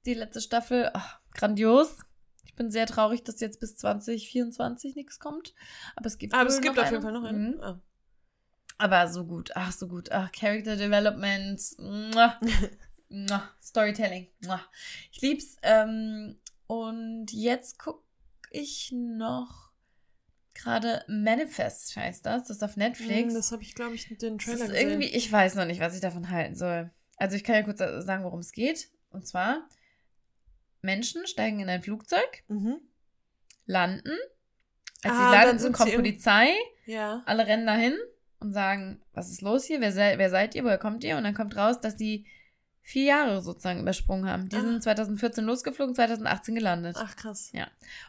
Die 0.07 0.15
letzte 0.15 0.41
Staffel, 0.41 0.89
ach, 0.95 1.19
grandios. 1.31 1.99
Ich 2.43 2.55
bin 2.55 2.71
sehr 2.71 2.87
traurig, 2.87 3.23
dass 3.23 3.39
jetzt 3.39 3.59
bis 3.59 3.75
2024 3.75 4.95
nichts 4.95 5.19
kommt. 5.19 5.53
Aber 5.95 6.07
es 6.07 6.17
gibt 6.17 6.33
Aber 6.33 6.49
es 6.49 6.59
gibt 6.59 6.79
auf 6.79 6.89
jeden. 6.89 7.03
Fall 7.03 7.11
noch 7.11 7.23
einen. 7.23 7.57
Mhm. 7.57 7.61
Ah. 7.61 7.79
Aber 8.79 9.07
so 9.09 9.25
gut, 9.25 9.51
ach, 9.53 9.71
so 9.71 9.87
gut. 9.87 10.11
Ach, 10.11 10.31
Character 10.31 10.75
Development. 10.75 11.61
Mua. 11.77 12.39
Mua. 13.09 13.51
Storytelling. 13.61 14.27
Mua. 14.43 14.59
Ich 15.11 15.21
lieb's. 15.21 15.57
Ähm, 15.61 16.39
und 16.65 17.31
jetzt 17.31 17.77
guck 17.77 18.03
ich 18.49 18.91
noch 18.91 19.66
gerade 20.57 21.03
Manifest, 21.07 21.95
heißt 21.95 22.25
das. 22.25 22.43
Das 22.43 22.57
ist 22.57 22.63
auf 22.63 22.75
Netflix. 22.77 23.33
Mm, 23.33 23.35
Das 23.35 23.51
habe 23.51 23.61
ich, 23.63 23.73
glaube 23.75 23.95
ich, 23.95 24.07
den 24.17 24.37
Das 24.37 24.45
Trailer 24.45 24.65
ist 24.65 24.69
gesehen. 24.71 24.89
irgendwie, 24.89 25.07
ich 25.09 25.31
weiß 25.31 25.55
noch 25.55 25.65
nicht, 25.65 25.79
was 25.79 25.95
ich 25.95 26.01
davon 26.01 26.29
halten 26.29 26.55
soll. 26.55 26.91
Also 27.17 27.35
ich 27.35 27.43
kann 27.43 27.55
ja 27.55 27.63
kurz 27.63 27.79
sagen, 27.79 28.23
worum 28.23 28.39
es 28.39 28.51
geht. 28.51 28.89
Und 29.09 29.25
zwar, 29.27 29.67
Menschen 30.81 31.25
steigen 31.27 31.59
in 31.59 31.69
ein 31.69 31.81
Flugzeug, 31.81 32.43
Mhm. 32.47 32.79
landen. 33.65 34.11
Als 35.03 35.13
Ah, 35.13 35.17
sie 35.31 35.35
dann 35.37 35.47
landen, 35.57 35.71
kommt 35.73 35.89
sie 35.89 35.95
Polizei, 35.95 36.47
Ja. 36.85 37.21
alle 37.25 37.45
rennen 37.47 37.65
dahin 37.67 37.95
und 38.39 38.51
sagen, 38.53 39.01
was 39.13 39.29
ist 39.31 39.41
los 39.41 39.65
hier? 39.65 39.81
Wer, 39.81 39.91
sei, 39.91 40.17
wer 40.17 40.29
seid 40.29 40.55
ihr? 40.55 40.63
Woher 40.63 40.77
kommt 40.77 41.03
ihr? 41.03 41.17
Und 41.17 41.23
dann 41.23 41.33
kommt 41.35 41.55
raus, 41.55 41.79
dass 41.81 41.95
die 41.95 42.25
vier 42.89 43.03
Jahre 43.03 43.41
sozusagen 43.41 43.81
übersprungen 43.81 44.29
haben. 44.29 44.47
Die 44.47 44.55
Ah. 44.55 44.61
sind 44.61 44.81
2014 44.81 45.43
losgeflogen, 45.43 45.93
2018 45.93 46.55
gelandet. 46.55 46.95
Ach, 46.97 47.17
krass. 47.17 47.51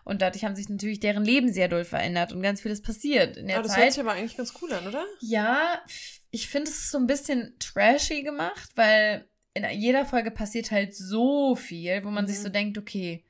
Und 0.05 0.22
dadurch 0.22 0.45
haben 0.45 0.55
sich 0.55 0.68
natürlich 0.68 1.01
deren 1.01 1.24
Leben 1.24 1.53
sehr 1.53 1.66
doll 1.66 1.85
verändert 1.85 2.33
und 2.33 2.43
ganz 2.43 2.61
vieles 2.61 2.81
passiert 2.81 3.37
in 3.37 3.49
der 3.49 3.57
Aber 3.57 3.66
das 3.66 3.76
hört 3.76 3.87
Zeit. 3.87 3.93
sich 3.95 4.01
aber 4.01 4.12
eigentlich 4.12 4.37
ganz 4.37 4.55
cool 4.62 4.72
an, 4.72 4.87
oder? 4.87 5.05
Ja, 5.18 5.83
ich 6.31 6.49
finde 6.49 6.70
es 6.70 6.76
ist 6.79 6.91
so 6.93 6.99
ein 6.99 7.09
bisschen 7.09 7.57
trashy 7.59 8.22
gemacht, 8.22 8.70
weil 8.76 9.29
in 9.55 9.68
jeder 9.72 10.07
Folge 10.07 10.31
passiert 10.31 10.70
halt 10.70 10.95
so 10.95 11.57
viel, 11.57 12.05
wo 12.05 12.11
man 12.11 12.26
Mhm. 12.26 12.29
sich 12.29 12.39
so 12.39 12.49
denkt, 12.49 12.79
okay, 12.79 13.24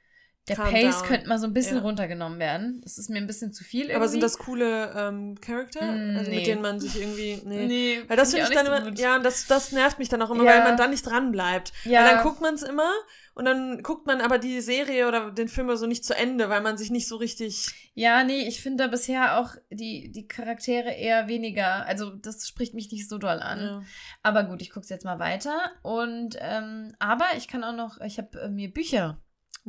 der 0.48 0.56
Pace 0.56 0.98
down. 0.98 1.06
könnte 1.08 1.28
mal 1.28 1.38
so 1.38 1.46
ein 1.46 1.52
bisschen 1.54 1.76
Ja. 1.76 1.82
runtergenommen 1.82 2.38
werden. 2.38 2.80
Das 2.82 2.98
ist 2.98 3.10
mir 3.10 3.18
ein 3.18 3.26
bisschen 3.26 3.52
zu 3.52 3.64
viel 3.64 3.82
irgendwie. 3.82 3.96
Aber 3.96 4.08
sind 4.08 4.22
das 4.22 4.38
coole 4.38 4.92
ähm, 4.96 5.40
Charakter? 5.40 5.82
Mm, 5.84 6.16
also 6.16 6.30
nee. 6.30 6.36
mit 6.38 6.46
denen 6.46 6.62
man 6.62 6.80
sich 6.80 7.00
irgendwie. 7.00 7.40
Nee. 7.44 7.66
Nee, 7.66 8.02
Weil 8.08 8.16
das 8.16 8.32
find 8.34 8.44
finde 8.46 8.60
ich 8.60 8.64
dann 8.64 8.72
auch 8.72 8.76
immer, 8.78 8.84
so 8.86 8.90
gut. 8.90 8.98
ja, 9.00 9.18
das, 9.18 9.46
das 9.46 9.72
nervt 9.72 9.98
mich 9.98 10.08
dann 10.08 10.22
auch 10.22 10.30
immer, 10.30 10.44
Ja. 10.44 10.50
weil 10.52 10.64
man 10.64 10.76
dann 10.76 10.90
nicht 10.90 11.06
dran 11.06 11.32
bleibt. 11.32 11.72
Ja. 11.84 12.00
Weil 12.04 12.14
dann 12.14 12.22
guckt 12.24 12.40
man 12.40 12.54
es 12.54 12.62
immer 12.62 12.90
und 13.34 13.44
dann 13.44 13.82
guckt 13.84 14.06
man 14.06 14.20
aber 14.20 14.38
die 14.38 14.60
Serie 14.60 15.06
oder 15.06 15.30
den 15.30 15.46
Film 15.48 15.74
so 15.76 15.86
nicht 15.86 16.04
zu 16.04 16.16
Ende, 16.16 16.48
weil 16.48 16.60
man 16.60 16.76
sich 16.76 16.90
nicht 16.90 17.06
so 17.06 17.16
richtig. 17.16 17.90
Ja, 17.94 18.24
nee, 18.24 18.46
ich 18.48 18.60
finde 18.60 18.84
da 18.84 18.88
bisher 18.90 19.38
auch 19.38 19.54
die, 19.70 20.10
die 20.10 20.26
Charaktere 20.26 20.90
eher 20.90 21.28
weniger. 21.28 21.86
Also, 21.86 22.10
das 22.10 22.48
spricht 22.48 22.74
mich 22.74 22.90
nicht 22.90 23.08
so 23.08 23.16
doll 23.18 23.38
an. 23.40 23.60
Ja. 23.60 23.82
Aber 24.22 24.42
gut, 24.44 24.60
ich 24.62 24.70
gucke 24.70 24.84
es 24.84 24.88
jetzt 24.90 25.04
mal 25.04 25.18
weiter. 25.20 25.56
Und, 25.82 26.36
ähm, 26.40 26.94
aber 26.98 27.26
ich 27.36 27.46
kann 27.48 27.62
auch 27.64 27.74
noch, 27.74 28.00
ich 28.00 28.18
habe 28.18 28.40
äh, 28.40 28.48
mir 28.48 28.72
Bücher, 28.72 29.20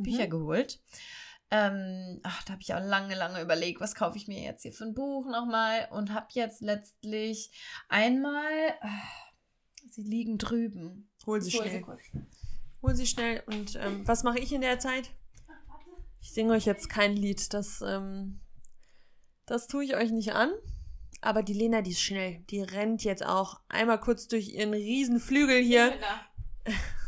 Bücher 0.02 0.26
Mhm. 0.26 0.30
geholt. 0.30 0.80
Ähm, 1.52 2.20
ach, 2.22 2.44
da 2.44 2.52
habe 2.52 2.62
ich 2.62 2.72
auch 2.74 2.80
lange, 2.84 3.16
lange 3.16 3.40
überlegt, 3.40 3.80
was 3.80 3.94
kaufe 3.96 4.16
ich 4.16 4.28
mir 4.28 4.40
jetzt 4.40 4.62
hier 4.62 4.72
für 4.72 4.84
ein 4.84 4.94
Buch 4.94 5.26
nochmal 5.26 5.88
und 5.90 6.14
habe 6.14 6.28
jetzt 6.30 6.60
letztlich 6.60 7.50
einmal, 7.88 8.44
ah, 8.82 9.02
sie 9.88 10.02
liegen 10.04 10.38
drüben. 10.38 11.10
Hol 11.26 11.42
sie 11.42 11.50
hol 11.58 11.66
schnell. 11.66 11.80
kurz. 11.80 12.00
Hol 12.82 12.94
sie 12.94 13.06
schnell. 13.06 13.42
Und 13.46 13.74
ähm, 13.76 14.06
was 14.06 14.22
mache 14.22 14.38
ich 14.38 14.52
in 14.52 14.60
der 14.60 14.78
Zeit? 14.78 15.10
Ich 16.20 16.32
singe 16.32 16.52
euch 16.52 16.66
jetzt 16.66 16.88
kein 16.88 17.14
Lied. 17.16 17.52
Das, 17.52 17.82
ähm, 17.82 18.40
das 19.46 19.66
tue 19.66 19.84
ich 19.84 19.96
euch 19.96 20.12
nicht 20.12 20.32
an. 20.32 20.52
Aber 21.22 21.42
die 21.42 21.52
Lena, 21.52 21.82
die 21.82 21.90
ist 21.90 22.00
schnell. 22.00 22.44
Die 22.50 22.62
rennt 22.62 23.02
jetzt 23.02 23.26
auch 23.26 23.60
einmal 23.68 23.98
kurz 24.00 24.28
durch 24.28 24.50
ihren 24.50 24.72
riesen 24.72 25.18
Flügel 25.18 25.60
hier. 25.62 25.92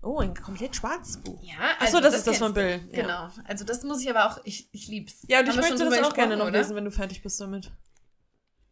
Oh, 0.00 0.18
ein 0.18 0.34
komplett 0.34 0.76
schwarzes 0.76 1.18
Buch. 1.18 1.42
Ja, 1.42 1.54
Ach 1.78 1.88
so, 1.88 1.96
also 1.96 2.00
das 2.00 2.14
ist 2.14 2.26
das 2.26 2.38
von. 2.38 2.54
Bill, 2.54 2.80
ja. 2.92 3.02
Genau. 3.02 3.28
Also 3.44 3.64
das 3.64 3.82
muss 3.82 4.00
ich 4.00 4.08
aber 4.08 4.26
auch, 4.26 4.40
ich, 4.44 4.68
ich 4.72 4.86
lieb's. 4.86 5.24
Ja, 5.28 5.40
und 5.40 5.48
ich 5.48 5.56
möchte 5.56 5.76
das 5.76 6.02
auch 6.02 6.14
gerne 6.14 6.36
noch 6.36 6.46
oder? 6.46 6.58
lesen, 6.58 6.76
wenn 6.76 6.84
du 6.84 6.90
fertig 6.92 7.22
bist 7.22 7.40
damit. 7.40 7.72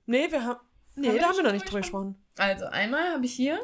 Nee, 0.06 0.30
wir 0.30 0.44
haben. 0.44 0.60
Nee, 0.94 1.08
Haben 1.08 1.18
da 1.18 1.24
haben 1.28 1.36
wir 1.36 1.42
noch 1.42 1.52
nicht 1.52 1.66
drüber 1.66 1.80
gesprochen. 1.80 2.24
Also 2.38 2.66
einmal 2.66 3.12
habe 3.12 3.26
ich 3.26 3.34
hier 3.34 3.58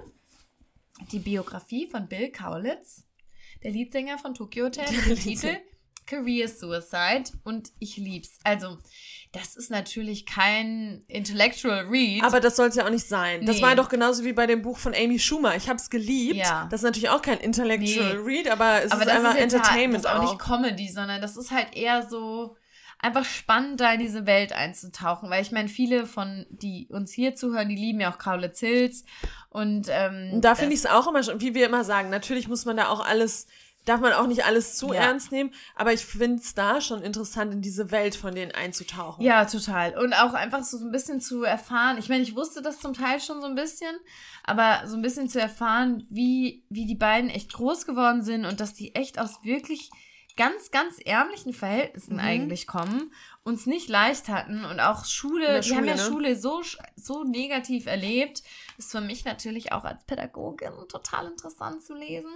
die 1.12 1.20
Biografie 1.20 1.86
von 1.86 2.08
Bill 2.08 2.30
Kaulitz, 2.30 3.04
der 3.62 3.70
Leadsänger 3.70 4.18
von 4.18 4.34
Tokyo 4.34 4.66
Hotel, 4.66 4.90
mit 4.92 5.06
dem 5.06 5.18
Titel 5.18 5.56
Career 6.06 6.48
Suicide 6.48 7.24
und 7.44 7.70
ich 7.78 7.96
lieb's. 7.96 8.38
Also, 8.44 8.78
das 9.32 9.56
ist 9.56 9.70
natürlich 9.70 10.26
kein 10.26 11.02
Intellectual 11.08 11.86
Read. 11.86 12.22
Aber 12.22 12.40
das 12.40 12.56
soll 12.56 12.68
es 12.68 12.74
ja 12.74 12.84
auch 12.84 12.90
nicht 12.90 13.06
sein. 13.08 13.46
Das 13.46 13.56
Nee. 13.56 13.62
war 13.62 13.76
doch 13.76 13.88
genauso 13.88 14.24
wie 14.24 14.32
bei 14.32 14.46
dem 14.46 14.62
Buch 14.62 14.78
von 14.78 14.94
Amy 14.94 15.18
Schumer. 15.18 15.56
Ich 15.56 15.68
habe 15.68 15.78
es 15.78 15.88
geliebt. 15.90 16.36
Ja. 16.36 16.66
Das 16.70 16.80
ist 16.80 16.84
natürlich 16.84 17.08
auch 17.08 17.22
kein 17.22 17.38
Intellectual 17.38 18.16
Read, 18.18 18.50
aber 18.50 18.82
es 18.82 18.90
aber 18.92 19.02
ist 19.02 19.08
das 19.08 19.16
einfach 19.16 19.34
ist 19.34 19.40
jetzt 19.40 19.52
Entertainment 19.54 20.04
halt, 20.04 20.04
das 20.04 20.12
ist 20.12 20.18
auch 20.18 20.32
nicht 20.32 20.38
Comedy, 20.42 20.88
sondern 20.90 21.22
das 21.22 21.36
ist 21.36 21.50
halt 21.50 21.74
eher 21.74 22.06
so 22.08 22.56
einfach 22.98 23.24
spannend, 23.24 23.80
da 23.80 23.94
in 23.94 24.00
diese 24.00 24.26
Welt 24.26 24.52
einzutauchen. 24.52 25.28
Weil 25.30 25.42
ich 25.42 25.50
meine, 25.50 25.68
viele 25.68 26.06
von, 26.06 26.46
die 26.50 26.86
uns 26.90 27.10
hier 27.12 27.34
zuhören, 27.34 27.68
die 27.68 27.74
lieben 27.74 28.00
ja 28.00 28.12
auch 28.12 28.18
Kaulitz 28.18 28.60
Hills. 28.60 29.04
Und, 29.48 29.88
ähm, 29.90 30.40
da 30.40 30.54
finde 30.54 30.74
ich 30.74 30.82
das- 30.82 30.90
es 30.92 30.96
auch 30.96 31.08
immer 31.08 31.22
schon, 31.22 31.40
wie 31.40 31.54
wir 31.54 31.66
immer 31.66 31.82
sagen, 31.84 32.10
natürlich 32.10 32.46
muss 32.48 32.64
man 32.64 32.76
da 32.76 32.88
auch 32.88 33.04
alles, 33.04 33.46
darf 33.84 34.00
man 34.00 34.12
auch 34.12 34.26
nicht 34.26 34.44
alles 34.44 34.76
zu 34.76 34.92
Ja. 34.92 35.02
ernst 35.02 35.32
nehmen, 35.32 35.52
aber 35.74 35.92
ich 35.92 36.04
finde 36.04 36.36
es 36.40 36.54
da 36.54 36.80
schon 36.80 37.02
interessant, 37.02 37.52
in 37.52 37.62
diese 37.62 37.90
Welt 37.90 38.14
von 38.14 38.34
denen 38.34 38.52
einzutauchen. 38.52 39.24
Ja, 39.24 39.44
total. 39.44 39.96
Und 39.98 40.12
auch 40.14 40.34
einfach 40.34 40.62
so 40.62 40.78
ein 40.78 40.92
bisschen 40.92 41.20
zu 41.20 41.42
erfahren. 41.42 41.98
Ich 41.98 42.08
meine, 42.08 42.22
ich 42.22 42.36
wusste 42.36 42.62
das 42.62 42.78
zum 42.80 42.94
Teil 42.94 43.20
schon 43.20 43.40
so 43.40 43.46
ein 43.46 43.54
bisschen, 43.56 43.94
aber 44.44 44.86
so 44.86 44.96
ein 44.96 45.02
bisschen 45.02 45.28
zu 45.28 45.40
erfahren, 45.40 46.06
wie, 46.10 46.64
wie 46.68 46.86
die 46.86 46.94
beiden 46.94 47.28
echt 47.30 47.52
groß 47.52 47.86
geworden 47.86 48.22
sind 48.22 48.44
und 48.44 48.60
dass 48.60 48.74
die 48.74 48.94
echt 48.94 49.18
aus 49.18 49.42
wirklich 49.42 49.90
ganz, 50.34 50.70
ganz 50.70 50.98
ärmlichen 51.04 51.52
Verhältnissen 51.52 52.14
Mhm. 52.14 52.20
eigentlich 52.20 52.66
kommen, 52.66 53.12
uns 53.42 53.66
nicht 53.66 53.90
leicht 53.90 54.28
hatten 54.28 54.64
und 54.64 54.80
auch 54.80 55.04
Schule, 55.04 55.60
die 55.60 55.76
haben 55.76 55.84
ja 55.84 55.98
Schule, 55.98 56.30
ne? 56.30 56.34
Schule 56.34 56.36
so, 56.36 56.62
so 56.96 57.24
negativ 57.24 57.84
erlebt, 57.86 58.42
ist 58.78 58.90
für 58.92 59.02
mich 59.02 59.26
natürlich 59.26 59.72
auch 59.72 59.84
als 59.84 60.04
Pädagogin 60.04 60.72
total 60.88 61.26
interessant 61.26 61.82
zu 61.82 61.94
lesen. 61.94 62.30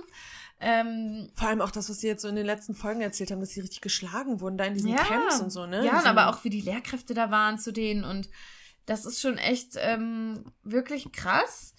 Ähm, 0.59 1.30
Vor 1.34 1.48
allem 1.48 1.61
auch 1.61 1.70
das, 1.70 1.90
was 1.90 2.00
sie 2.00 2.07
jetzt 2.07 2.22
so 2.22 2.28
in 2.28 2.36
den 2.36 2.46
letzten 2.46 2.74
Folgen 2.74 3.02
erzählt 3.02 3.30
haben, 3.30 3.40
dass 3.40 3.50
sie 3.50 3.61
richtig 3.61 3.82
geschlagen 3.82 4.40
wurden, 4.40 4.57
da 4.57 4.64
in 4.64 4.74
diesen 4.74 4.90
Ja. 4.90 5.04
Camps 5.04 5.40
und 5.40 5.50
so, 5.50 5.66
ne? 5.66 5.84
Ja, 5.84 5.98
und 5.98 6.07
aber 6.07 6.28
auch 6.28 6.44
wie 6.44 6.50
die 6.50 6.62
Lehrkräfte 6.62 7.12
da 7.12 7.30
waren 7.30 7.59
zu 7.59 7.72
denen 7.72 8.04
und 8.04 8.30
das 8.86 9.04
ist 9.04 9.20
schon 9.20 9.36
echt 9.36 9.72
ähm, 9.76 10.52
wirklich 10.62 11.12
krass. 11.12 11.74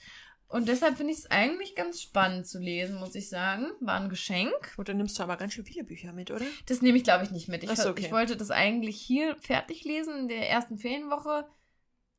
Und 0.49 0.69
deshalb 0.69 0.95
finde 0.95 1.11
ich 1.11 1.19
es 1.19 1.31
eigentlich 1.31 1.75
ganz 1.75 2.01
spannend 2.01 2.47
zu 2.47 2.59
lesen, 2.59 2.99
muss 2.99 3.15
ich 3.15 3.27
sagen. 3.27 3.67
War 3.81 3.99
ein 3.99 4.09
Geschenk. 4.09 4.75
Gut, 4.77 4.87
dann 4.87 4.97
nimmst 4.97 5.19
du 5.19 5.23
aber 5.23 5.35
ganz 5.35 5.53
schön 5.53 5.65
viele 5.65 5.83
Bücher 5.83 6.13
mit, 6.13 6.31
oder? 6.31 6.45
Das 6.67 6.81
nehme 6.81 6.97
ich, 6.97 7.03
glaube 7.03 7.25
ich, 7.25 7.31
nicht 7.31 7.49
mit. 7.49 7.63
Ich, 7.63 7.71
so, 7.71 7.89
okay. 7.89 8.05
ich 8.05 8.11
wollte 8.11 8.37
das 8.37 8.49
eigentlich 8.49 9.01
hier 9.01 9.35
fertig 9.37 9.83
lesen 9.83 10.17
in 10.19 10.27
der 10.29 10.49
ersten 10.49 10.77
Ferienwoche. 10.77 11.45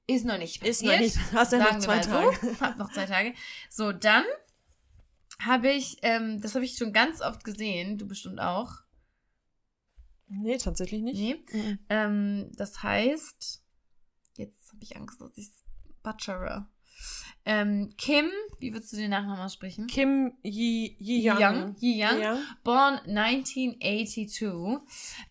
Ist 0.06 0.26
noch 0.26 0.38
nicht 0.38 0.60
passiert. 0.60 1.00
Ist 1.00 1.16
noch 1.16 1.22
nicht. 1.22 1.32
Hast 1.32 1.52
ja 1.52 1.58
noch 1.58 1.78
zwei 1.78 1.98
Tage. 2.00 2.36
So. 2.42 2.60
Hab 2.60 2.78
noch 2.78 2.92
zwei 2.92 3.06
Tage. 3.06 3.34
So, 3.70 3.92
dann 3.92 4.24
habe 5.40 5.70
ich, 5.70 5.98
ähm, 6.02 6.40
das 6.40 6.54
habe 6.54 6.64
ich 6.64 6.76
schon 6.76 6.92
ganz 6.92 7.20
oft 7.20 7.44
gesehen, 7.44 7.98
du 7.98 8.06
bestimmt 8.06 8.40
auch. 8.40 8.72
Nee, 10.26 10.58
tatsächlich 10.58 11.02
nicht. 11.02 11.18
Nee. 11.18 11.44
Mhm. 11.52 11.78
Ähm, 11.88 12.50
das 12.56 12.82
heißt, 12.82 13.62
jetzt 14.36 14.72
habe 14.72 14.82
ich 14.82 14.96
Angst, 14.96 15.20
dass 15.20 15.36
ich 15.36 15.46
es 15.46 15.64
butchere. 16.02 16.68
Ähm, 17.50 17.94
Kim, 17.96 18.26
wie 18.58 18.74
würdest 18.74 18.92
du 18.92 18.98
den 18.98 19.08
Nachnamen 19.08 19.40
aussprechen? 19.40 19.86
Kim 19.86 20.34
Yi, 20.42 20.96
Yi 20.98 21.30
Young. 21.30 21.38
Young, 21.40 21.76
Yi 21.80 22.04
Young. 22.04 22.20
Ja. 22.20 22.38
Born 22.62 22.98
1982. 23.06 24.80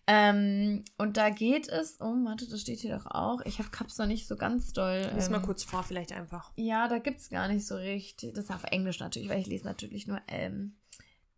Ähm, 0.08 0.84
und 0.96 1.16
da 1.16 1.30
geht 1.30 1.68
es 1.68 1.98
um, 1.98 2.24
warte, 2.24 2.48
das 2.48 2.60
steht 2.60 2.80
hier 2.80 2.98
doch 2.98 3.06
auch. 3.06 3.40
Ich 3.42 3.60
habe 3.60 3.70
Cups 3.70 3.98
noch 3.98 4.06
nicht 4.06 4.26
so 4.26 4.34
ganz 4.34 4.72
doll. 4.72 5.08
Lies 5.14 5.26
ähm, 5.26 5.32
mal 5.34 5.42
kurz 5.42 5.62
vor, 5.62 5.84
vielleicht 5.84 6.10
einfach. 6.10 6.50
Ja, 6.56 6.88
da 6.88 6.98
gibt 6.98 7.20
es 7.20 7.30
gar 7.30 7.46
nicht 7.46 7.64
so 7.64 7.76
richtig. 7.76 8.34
Das 8.34 8.46
ist 8.46 8.50
auf 8.50 8.64
Englisch 8.64 8.98
natürlich, 8.98 9.28
weil 9.28 9.40
ich 9.40 9.46
lese 9.46 9.66
natürlich 9.66 10.08
nur 10.08 10.20
ähm, 10.26 10.74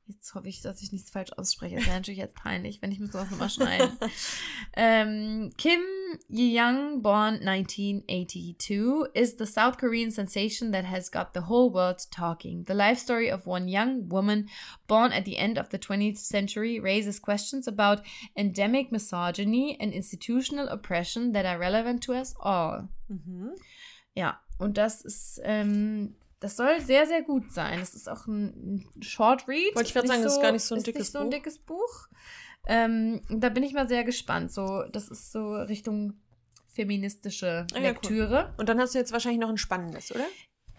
Jetzt 0.06 0.34
hoffe 0.34 0.48
ich, 0.48 0.60
dass 0.60 0.82
ich 0.82 0.90
nichts 0.90 1.10
falsch 1.10 1.30
ausspreche. 1.36 1.76
Das 1.76 1.86
wäre 1.86 1.96
natürlich 1.96 2.18
jetzt 2.18 2.34
peinlich, 2.34 2.82
wenn 2.82 2.90
ich 2.90 2.98
muss 2.98 3.12
sowas 3.12 3.30
nochmal 3.30 3.50
schneiden. 3.50 3.96
ähm, 4.76 5.52
Kim 5.56 5.78
Ye-young, 6.28 7.00
born 7.00 7.44
1982, 7.44 9.08
is 9.14 9.36
the 9.36 9.46
South 9.46 9.78
Korean 9.78 10.10
sensation 10.10 10.70
that 10.70 10.84
has 10.84 11.08
got 11.08 11.34
the 11.34 11.42
whole 11.42 11.70
world 11.70 12.06
talking. 12.10 12.64
The 12.64 12.74
life 12.74 12.98
story 12.98 13.30
of 13.30 13.46
one 13.46 13.68
young 13.68 14.08
woman 14.08 14.48
born 14.86 15.12
at 15.12 15.24
the 15.24 15.38
end 15.38 15.58
of 15.58 15.70
the 15.70 15.78
20th 15.78 16.18
century 16.18 16.80
raises 16.80 17.18
questions 17.18 17.66
about 17.66 18.02
endemic 18.36 18.90
misogyny 18.92 19.76
and 19.80 19.92
institutional 19.92 20.68
oppression 20.68 21.32
that 21.32 21.46
are 21.46 21.58
relevant 21.58 22.02
to 22.04 22.14
us 22.14 22.34
all. 22.40 22.88
Mhm. 23.08 23.56
Ja, 24.14 24.40
und 24.58 24.76
das 24.76 25.02
ist, 25.02 25.40
ähm, 25.44 26.14
das 26.40 26.56
soll 26.56 26.80
sehr, 26.80 27.06
sehr 27.06 27.22
gut 27.22 27.52
sein. 27.52 27.80
Das 27.80 27.94
ist 27.94 28.08
auch 28.08 28.26
ein, 28.26 28.86
Short 29.00 29.46
Read. 29.46 29.74
Wollte 29.74 29.88
ich 29.88 29.94
gerade 29.94 30.08
sagen, 30.08 30.22
das 30.22 30.34
ist 30.34 30.42
gar 30.42 30.52
nicht 30.52 30.64
so 30.64 30.74
ein 30.74 30.82
dickes 30.82 31.00
nicht 31.00 31.12
so 31.12 31.18
ein 31.18 31.24
Buch. 31.24 31.30
dickes 31.30 31.58
Buch. 31.58 32.08
Ähm, 32.66 33.20
da 33.28 33.48
bin 33.48 33.62
ich 33.62 33.72
mal 33.72 33.88
sehr 33.88 34.04
gespannt. 34.04 34.52
So, 34.52 34.84
das 34.92 35.08
ist 35.08 35.32
so 35.32 35.54
Richtung 35.54 36.14
feministische 36.68 37.66
Ah, 37.72 37.78
ja, 37.78 37.80
cool. 37.80 37.86
Lektüre. 37.88 38.54
Und 38.58 38.68
dann 38.68 38.78
hast 38.78 38.94
du 38.94 38.98
jetzt 38.98 39.12
wahrscheinlich 39.12 39.40
noch 39.40 39.48
ein 39.48 39.58
spannendes, 39.58 40.14
oder? 40.14 40.26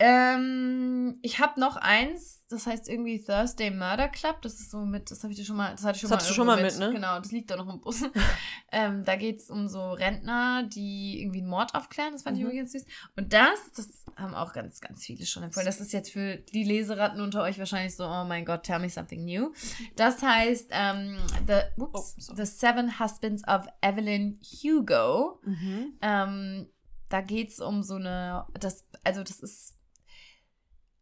Ähm, 0.03 1.19
ich 1.21 1.39
habe 1.39 1.59
noch 1.59 1.75
eins, 1.77 2.43
das 2.49 2.65
heißt 2.65 2.89
irgendwie 2.89 3.23
Thursday 3.23 3.69
Murder 3.69 4.09
Club. 4.09 4.41
Das 4.41 4.53
ist 4.55 4.71
so 4.71 4.79
mit, 4.79 5.11
das 5.11 5.21
habe 5.23 5.31
ich 5.31 5.39
dir 5.39 5.45
schon 5.45 5.55
mal, 5.57 5.71
das 5.75 5.83
hatte 5.85 5.95
ich 5.97 6.01
schon 6.01 6.09
Das 6.09 6.11
mal. 6.11 6.15
hattest 6.17 6.29
du 6.31 6.33
schon 6.33 6.47
mal 6.47 6.61
mit, 6.61 6.77
ne? 6.79 6.91
Genau, 6.91 7.19
das 7.19 7.31
liegt 7.31 7.51
da 7.51 7.55
noch 7.55 7.71
im 7.71 7.79
Bus. 7.79 8.03
ähm, 8.71 9.05
da 9.05 9.15
geht 9.15 9.39
es 9.39 9.49
um 9.49 9.67
so 9.67 9.91
Rentner, 9.91 10.63
die 10.63 11.21
irgendwie 11.21 11.39
einen 11.41 11.49
Mord 11.49 11.75
aufklären. 11.75 12.13
Das 12.13 12.23
fand 12.23 12.35
ich 12.37 12.43
Mhm. 12.43 12.49
übrigens 12.49 12.71
süß. 12.71 12.85
Und 13.15 13.31
das, 13.33 13.71
das 13.75 13.89
haben 14.15 14.33
auch 14.33 14.53
ganz, 14.53 14.81
ganz 14.81 15.03
viele 15.05 15.25
schon 15.25 15.43
empfohlen. 15.43 15.65
Das 15.65 15.79
ist 15.79 15.93
jetzt 15.93 16.11
für 16.11 16.37
die 16.37 16.63
Leseratten 16.63 17.21
unter 17.21 17.43
euch 17.43 17.59
wahrscheinlich 17.59 17.95
so, 17.95 18.05
oh 18.05 18.23
mein 18.25 18.43
Gott, 18.45 18.63
tell 18.63 18.79
me 18.79 18.89
something 18.89 19.23
new. 19.23 19.53
Das 19.95 20.21
heißt, 20.23 20.69
ähm, 20.71 21.17
the, 21.47 21.53
Oh, 21.77 21.81
whoops, 21.93 22.15
sorry. 22.17 22.37
the 22.43 22.51
Seven 22.51 22.99
Husbands 22.99 23.47
of 23.47 23.65
Evelyn 23.81 24.39
Hugo. 24.63 25.39
Mhm. 25.43 25.93
Ähm, 26.01 26.67
da 27.09 27.21
geht 27.21 27.49
es 27.49 27.59
um 27.59 27.83
so 27.83 27.95
eine, 27.95 28.45
das, 28.59 28.85
also 29.03 29.21
das 29.23 29.39
ist 29.41 29.75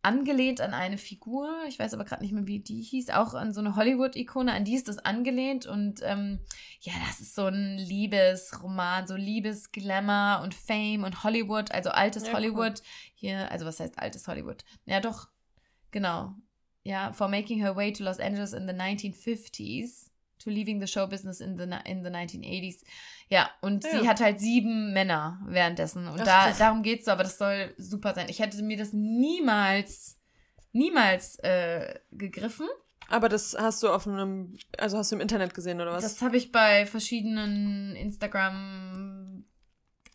angelehnt 0.01 0.61
an 0.61 0.73
eine 0.73 0.97
Figur, 0.97 1.53
ich 1.67 1.77
weiß 1.77 1.93
aber 1.93 2.05
gerade 2.05 2.23
nicht 2.23 2.31
mehr, 2.31 2.47
wie 2.47 2.59
die 2.59 2.81
hieß, 2.81 3.09
auch 3.09 3.33
an 3.33 3.53
so 3.53 3.59
eine 3.59 3.75
Hollywood-Ikone, 3.75 4.53
an 4.53 4.63
die 4.63 4.75
ist 4.75 4.87
das 4.87 4.99
angelehnt 4.99 5.65
und 5.65 6.01
ähm, 6.03 6.39
ja, 6.81 6.93
das 7.07 7.19
ist 7.19 7.35
so 7.35 7.47
ein 7.47 7.77
Liebesroman, 7.77 9.07
so 9.07 9.15
Liebesglamour 9.15 10.41
und 10.43 10.55
Fame 10.55 11.03
und 11.03 11.23
Hollywood, 11.23 11.71
also 11.71 11.89
altes 11.89 12.27
Ja, 12.27 12.33
Hollywood. 12.33 12.81
Hier, 13.13 13.51
also 13.51 13.65
was 13.65 13.79
heißt 13.79 13.99
altes 13.99 14.27
Hollywood? 14.27 14.63
Ja, 14.85 15.01
doch, 15.01 15.27
genau. 15.91 16.33
Ja, 16.83 17.11
for 17.11 17.27
making 17.27 17.59
her 17.59 17.75
way 17.75 17.91
to 17.91 18.03
Los 18.03 18.19
Angeles 18.19 18.53
in 18.53 18.67
the 18.67 18.73
1950s, 18.73 20.08
to 20.43 20.49
leaving 20.49 20.79
the 20.79 20.87
show 20.87 21.05
business 21.07 21.41
in 21.41 21.57
the, 21.57 21.63
in 21.85 22.03
the 22.03 22.09
1980s. 22.09 22.83
Ja, 23.29 23.49
und 23.61 23.83
Ja. 23.83 23.89
sie 23.99 24.07
hat 24.09 24.19
halt 24.21 24.39
sieben 24.39 24.93
Männer 24.93 25.39
währenddessen. 25.45 26.07
Und 26.07 26.21
Ach, 26.21 26.25
da, 26.25 26.45
krass. 26.47 26.57
darum 26.57 26.81
geht's 26.83 27.05
so, 27.05 27.11
aber 27.11 27.23
das 27.23 27.37
soll 27.37 27.73
super 27.77 28.13
sein. 28.15 28.27
Ich 28.29 28.39
hätte 28.39 28.61
mir 28.63 28.77
das 28.77 28.93
niemals 28.93 30.15
niemals 30.71 31.39
äh, 31.39 31.95
gegriffen. 32.11 32.67
Aber 33.07 33.27
das 33.27 33.55
hast 33.59 33.81
du 33.81 33.89
auf 33.89 34.07
einem, 34.07 34.55
also 34.77 34.97
hast 34.99 35.11
du 35.11 35.15
im 35.15 35.21
Internet 35.21 35.55
gesehen 35.55 35.81
oder 35.81 35.93
was? 35.93 36.03
Das 36.03 36.21
habe 36.21 36.37
ich 36.37 36.51
bei 36.51 36.85
verschiedenen 36.85 37.95
Instagram 37.95 39.45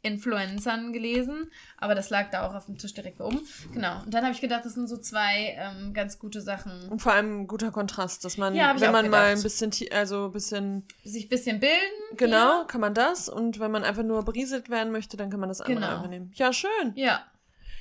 Influencern 0.05 0.93
gelesen, 0.93 1.51
aber 1.79 1.95
das 1.95 2.11
lag 2.11 2.31
da 2.31 2.47
auch 2.47 2.55
auf 2.55 2.67
dem 2.67 2.79
Tisch 2.79 2.95
direkt 2.95 3.21
oben. 3.21 3.41
Genau. 3.73 4.03
Und 4.05 4.13
dann 4.15 4.23
habe 4.25 4.35
ich 4.35 4.41
gedacht, 4.41 4.65
das 4.65 4.75
sind 4.75 4.89
so 4.89 4.97
zwei 4.99 5.57
ähm, 5.59 5.93
ganz 5.95 6.19
gute 6.19 6.41
Sachen. 6.41 6.89
Und 6.91 7.01
vor 7.03 7.13
allem 7.13 7.41
ein 7.43 7.47
guter 7.47 7.71
Kontrast, 7.71 8.25
dass 8.25 8.37
man, 8.37 8.55
Ja, 8.55 8.79
wenn 8.81 8.93
man 8.93 9.09
mal 9.11 9.35
ein 9.35 9.43
bisschen, 9.43 9.73
also 9.93 10.27
ein 10.27 10.33
bisschen, 10.33 10.87
Sich 11.03 11.27
ein 11.27 11.29
bisschen 11.31 11.61
bilden. 11.61 12.17
genau, 12.17 12.65
kann 12.67 12.81
man 12.81 12.95
das. 12.95 13.29
Und 13.29 13.59
wenn 13.61 13.71
man 13.71 13.83
einfach 13.85 14.03
nur 14.03 14.23
berieselt 14.25 14.71
werden 14.71 14.93
möchte, 14.93 15.17
dann 15.17 15.31
kann 15.31 15.41
man 15.41 15.49
das 15.49 15.61
andere 15.61 15.77
Genau. 15.81 15.97
einfach 15.97 16.09
nehmen. 16.11 16.31
Ja, 16.35 16.53
schön. 16.53 16.93
Ja. 16.95 17.23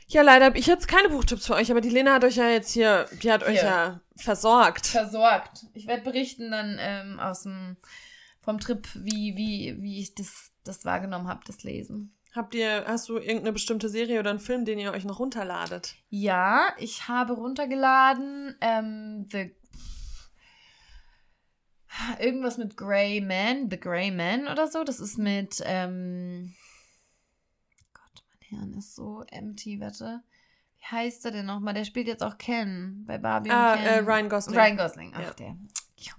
Ja, 0.07 0.21
leider 0.21 0.45
habe 0.45 0.57
ich 0.57 0.67
jetzt 0.67 0.87
keine 0.87 1.09
Buchtipps 1.09 1.47
für 1.47 1.53
euch, 1.55 1.71
aber 1.71 1.81
die 1.81 1.89
Lena 1.89 2.13
hat 2.13 2.23
euch 2.23 2.35
ja 2.35 2.49
jetzt 2.49 2.71
hier, 2.71 3.05
die 3.21 3.31
hat 3.31 3.41
euch 3.43 3.59
Hier. 3.61 3.63
ja 3.69 3.99
versorgt. 4.17 4.85
Versorgt. 4.87 5.65
Ich 5.73 5.87
werde 5.87 6.03
berichten 6.03 6.51
dann 6.51 6.77
ähm, 6.79 7.19
aus 7.19 7.43
dem 7.43 7.77
vom 8.41 8.59
Trip, 8.59 8.85
wie, 8.95 9.35
wie, 9.37 9.77
wie 9.81 9.99
ich 10.01 10.15
das, 10.15 10.51
das 10.63 10.85
wahrgenommen 10.85 11.27
habe, 11.27 11.41
das 11.45 11.63
Lesen. 11.63 12.15
Habt 12.33 12.55
ihr, 12.55 12.85
hast 12.87 13.09
du 13.09 13.17
irgendeine 13.17 13.53
bestimmte 13.53 13.89
Serie 13.89 14.19
oder 14.19 14.31
einen 14.31 14.39
Film, 14.39 14.65
den 14.65 14.79
ihr 14.79 14.91
euch 14.91 15.05
noch 15.05 15.19
runterladet? 15.19 15.95
Ja, 16.09 16.73
ich 16.79 17.07
habe 17.07 17.33
runtergeladen 17.33 18.55
ähm, 18.61 19.27
The 19.31 19.51
irgendwas 22.19 22.57
mit 22.57 22.75
Grey 22.75 23.21
Man, 23.21 23.69
The 23.69 23.79
Grey 23.79 24.09
Man 24.09 24.47
oder 24.47 24.67
so. 24.67 24.83
Das 24.83 24.99
ist 24.99 25.17
mit 25.19 25.61
ähm, 25.65 26.55
Gott, 27.93 28.23
mein 28.29 28.59
Hirn 28.59 28.73
ist 28.79 28.95
so 28.95 29.23
empty, 29.29 29.79
warte. 29.79 30.23
Wie 30.79 30.85
heißt 30.85 31.23
er 31.25 31.31
denn 31.31 31.45
nochmal? 31.45 31.75
Der 31.75 31.85
spielt 31.85 32.07
jetzt 32.07 32.23
auch 32.23 32.37
Ken 32.39 33.03
bei 33.05 33.19
Barbie 33.19 33.51
Ah, 33.51 33.73
und 33.73 33.79
Ken. 33.79 33.87
äh, 33.87 33.97
Ryan 33.99 34.27
Gosling. 34.29 34.57
Ryan 34.59 34.77
Gosling, 34.77 35.11
ach 35.15 35.21
Ja. 35.21 35.33
der. 35.33 35.55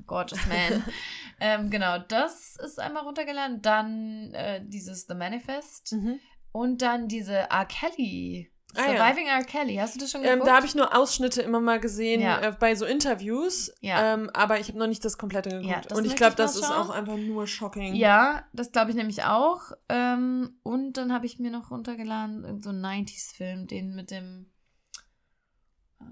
Gorgeous 0.07 0.41
Man. 0.47 0.85
ähm, 1.41 1.71
genau, 1.71 1.99
das 1.99 2.57
ist 2.57 2.79
einmal 2.81 3.03
runtergeladen. 3.05 3.63
Dann 3.63 4.33
äh, 4.35 4.63
dieses 4.65 5.07
The 5.07 5.15
Manifest. 5.15 5.93
Mhm. 5.93 6.19
Und 6.53 6.83
dann 6.83 7.09
diese 7.09 7.35
R. 7.51 7.65
Kelly. 7.67 8.51
Ah, 8.77 8.91
ja. 8.91 8.97
Surviving 8.97 9.27
R. 9.29 9.45
Kelly. 9.45 9.77
Hast 9.77 9.95
du 9.95 10.01
das 10.01 10.11
schon 10.11 10.23
Ähm, 10.23 10.31
geguckt? 10.33 10.49
da 10.49 10.57
habe 10.57 10.67
ich 10.67 10.75
nur 10.75 10.97
Ausschnitte 10.97 11.43
immer 11.43 11.61
mal 11.61 11.79
gesehen 11.79 12.21
Ja. 12.21 12.41
äh, 12.41 12.53
bei 12.59 12.75
so 12.75 12.85
Interviews, 12.85 13.73
Ja. 13.81 14.15
ähm, 14.15 14.31
aber 14.35 14.59
ich 14.59 14.67
habe 14.69 14.79
noch 14.79 14.89
nicht 14.89 15.05
das 15.05 15.17
komplette 15.17 15.51
geguckt. 15.51 15.69
Ja, 15.71 15.81
das 15.81 15.97
Und 15.97 16.05
ich 16.07 16.17
glaube, 16.17 16.35
das 16.35 16.57
ist 16.57 16.65
schauen. 16.67 16.73
auch 16.77 16.91
einfach 16.91 17.17
nur 17.17 17.47
shocking. 17.47 17.95
Ja, 17.95 18.45
das 18.53 18.73
glaube 18.73 18.91
ich 18.91 18.97
nämlich 18.97 19.23
auch. 19.25 19.71
Ähm, 19.89 20.59
und 20.65 20.95
dann 20.95 21.13
habe 21.13 21.25
ich 21.27 21.39
mir 21.39 21.53
noch 21.53 21.71
runtergeladen, 21.71 22.45
irgend 22.45 22.65
so 22.65 22.71
einen 22.71 22.85
90s-Film, 22.85 23.67
den 23.69 23.95
mit 23.95 24.11
dem. 24.11 24.51
Äh, 26.01 26.05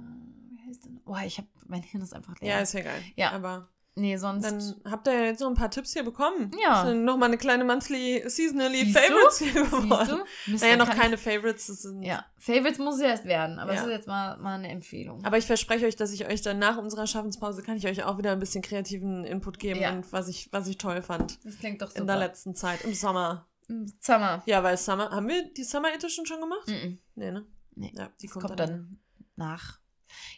Boah, 1.04 1.20
ich 1.24 1.38
habe. 1.38 1.48
Mein 1.66 1.82
Hirn 1.82 2.02
ist 2.02 2.14
einfach 2.14 2.38
leer. 2.40 2.56
Ja, 2.56 2.60
ist 2.60 2.74
ja 2.74 2.80
geil. 2.82 3.02
Ja. 3.16 3.30
Aber 3.32 3.68
nee, 3.94 4.16
sonst. 4.16 4.44
dann 4.44 4.74
habt 4.90 5.06
ihr 5.06 5.14
ja 5.14 5.24
jetzt 5.26 5.40
noch 5.40 5.48
ein 5.48 5.54
paar 5.54 5.70
Tipps 5.70 5.92
hier 5.92 6.02
bekommen. 6.02 6.50
Ja. 6.62 6.82
Das 6.82 6.88
sind 6.90 7.04
nochmal 7.04 7.28
eine 7.28 7.38
kleine 7.38 7.64
monthly, 7.64 8.22
seasonally 8.28 8.84
Siehst 8.84 8.96
du? 8.96 9.00
Favorites 9.00 9.38
hier 9.38 9.52
siehst 9.64 9.70
geworden. 9.70 10.20
du? 10.46 10.52
Naja, 10.58 10.76
noch 10.76 10.90
keine 10.90 11.16
Favorites. 11.16 11.66
Sind, 11.66 12.02
ja, 12.02 12.24
Favorites 12.38 12.78
muss 12.78 12.96
es 12.96 13.00
erst 13.02 13.24
werden, 13.24 13.58
aber 13.58 13.72
es 13.72 13.78
Ja. 13.80 13.84
ist 13.86 13.90
jetzt 13.90 14.06
mal, 14.08 14.36
mal 14.38 14.54
eine 14.56 14.68
Empfehlung. 14.68 15.24
Aber 15.24 15.38
ich 15.38 15.46
verspreche 15.46 15.86
euch, 15.86 15.96
dass 15.96 16.12
ich 16.12 16.26
euch 16.26 16.42
dann 16.42 16.58
nach 16.58 16.76
unserer 16.78 17.06
Schaffenspause 17.06 17.62
kann 17.62 17.76
ich 17.76 17.86
euch 17.86 18.02
auch 18.04 18.18
wieder 18.18 18.32
ein 18.32 18.40
bisschen 18.40 18.62
kreativen 18.62 19.24
Input 19.24 19.58
geben 19.58 19.80
Ja. 19.80 19.92
und 19.92 20.12
was 20.12 20.28
ich, 20.28 20.48
was 20.52 20.66
ich 20.68 20.78
toll 20.78 21.00
fand 21.02 21.38
das 21.44 21.58
klingt 21.58 21.80
doch 21.80 21.94
in 21.94 22.06
der 22.06 22.16
super. 22.16 22.26
letzten 22.26 22.54
Zeit, 22.54 22.82
im 22.84 22.92
Sommer. 22.94 23.46
Im 23.68 23.86
Summer. 24.00 24.42
Ja, 24.46 24.62
weil 24.62 24.76
Summer, 24.76 25.10
haben 25.10 25.28
wir 25.28 25.50
die 25.54 25.64
Summer 25.64 25.92
Edition 25.94 26.26
schon 26.26 26.40
gemacht? 26.40 26.66
Mhm. 26.68 26.98
Nee, 27.14 27.30
ne? 27.30 27.46
Nee. 27.74 27.92
Ja, 27.96 28.10
die 28.20 28.26
kommt, 28.26 28.46
kommt 28.46 28.58
dann. 28.60 28.68
dann 28.68 28.98
nach. 29.36 29.78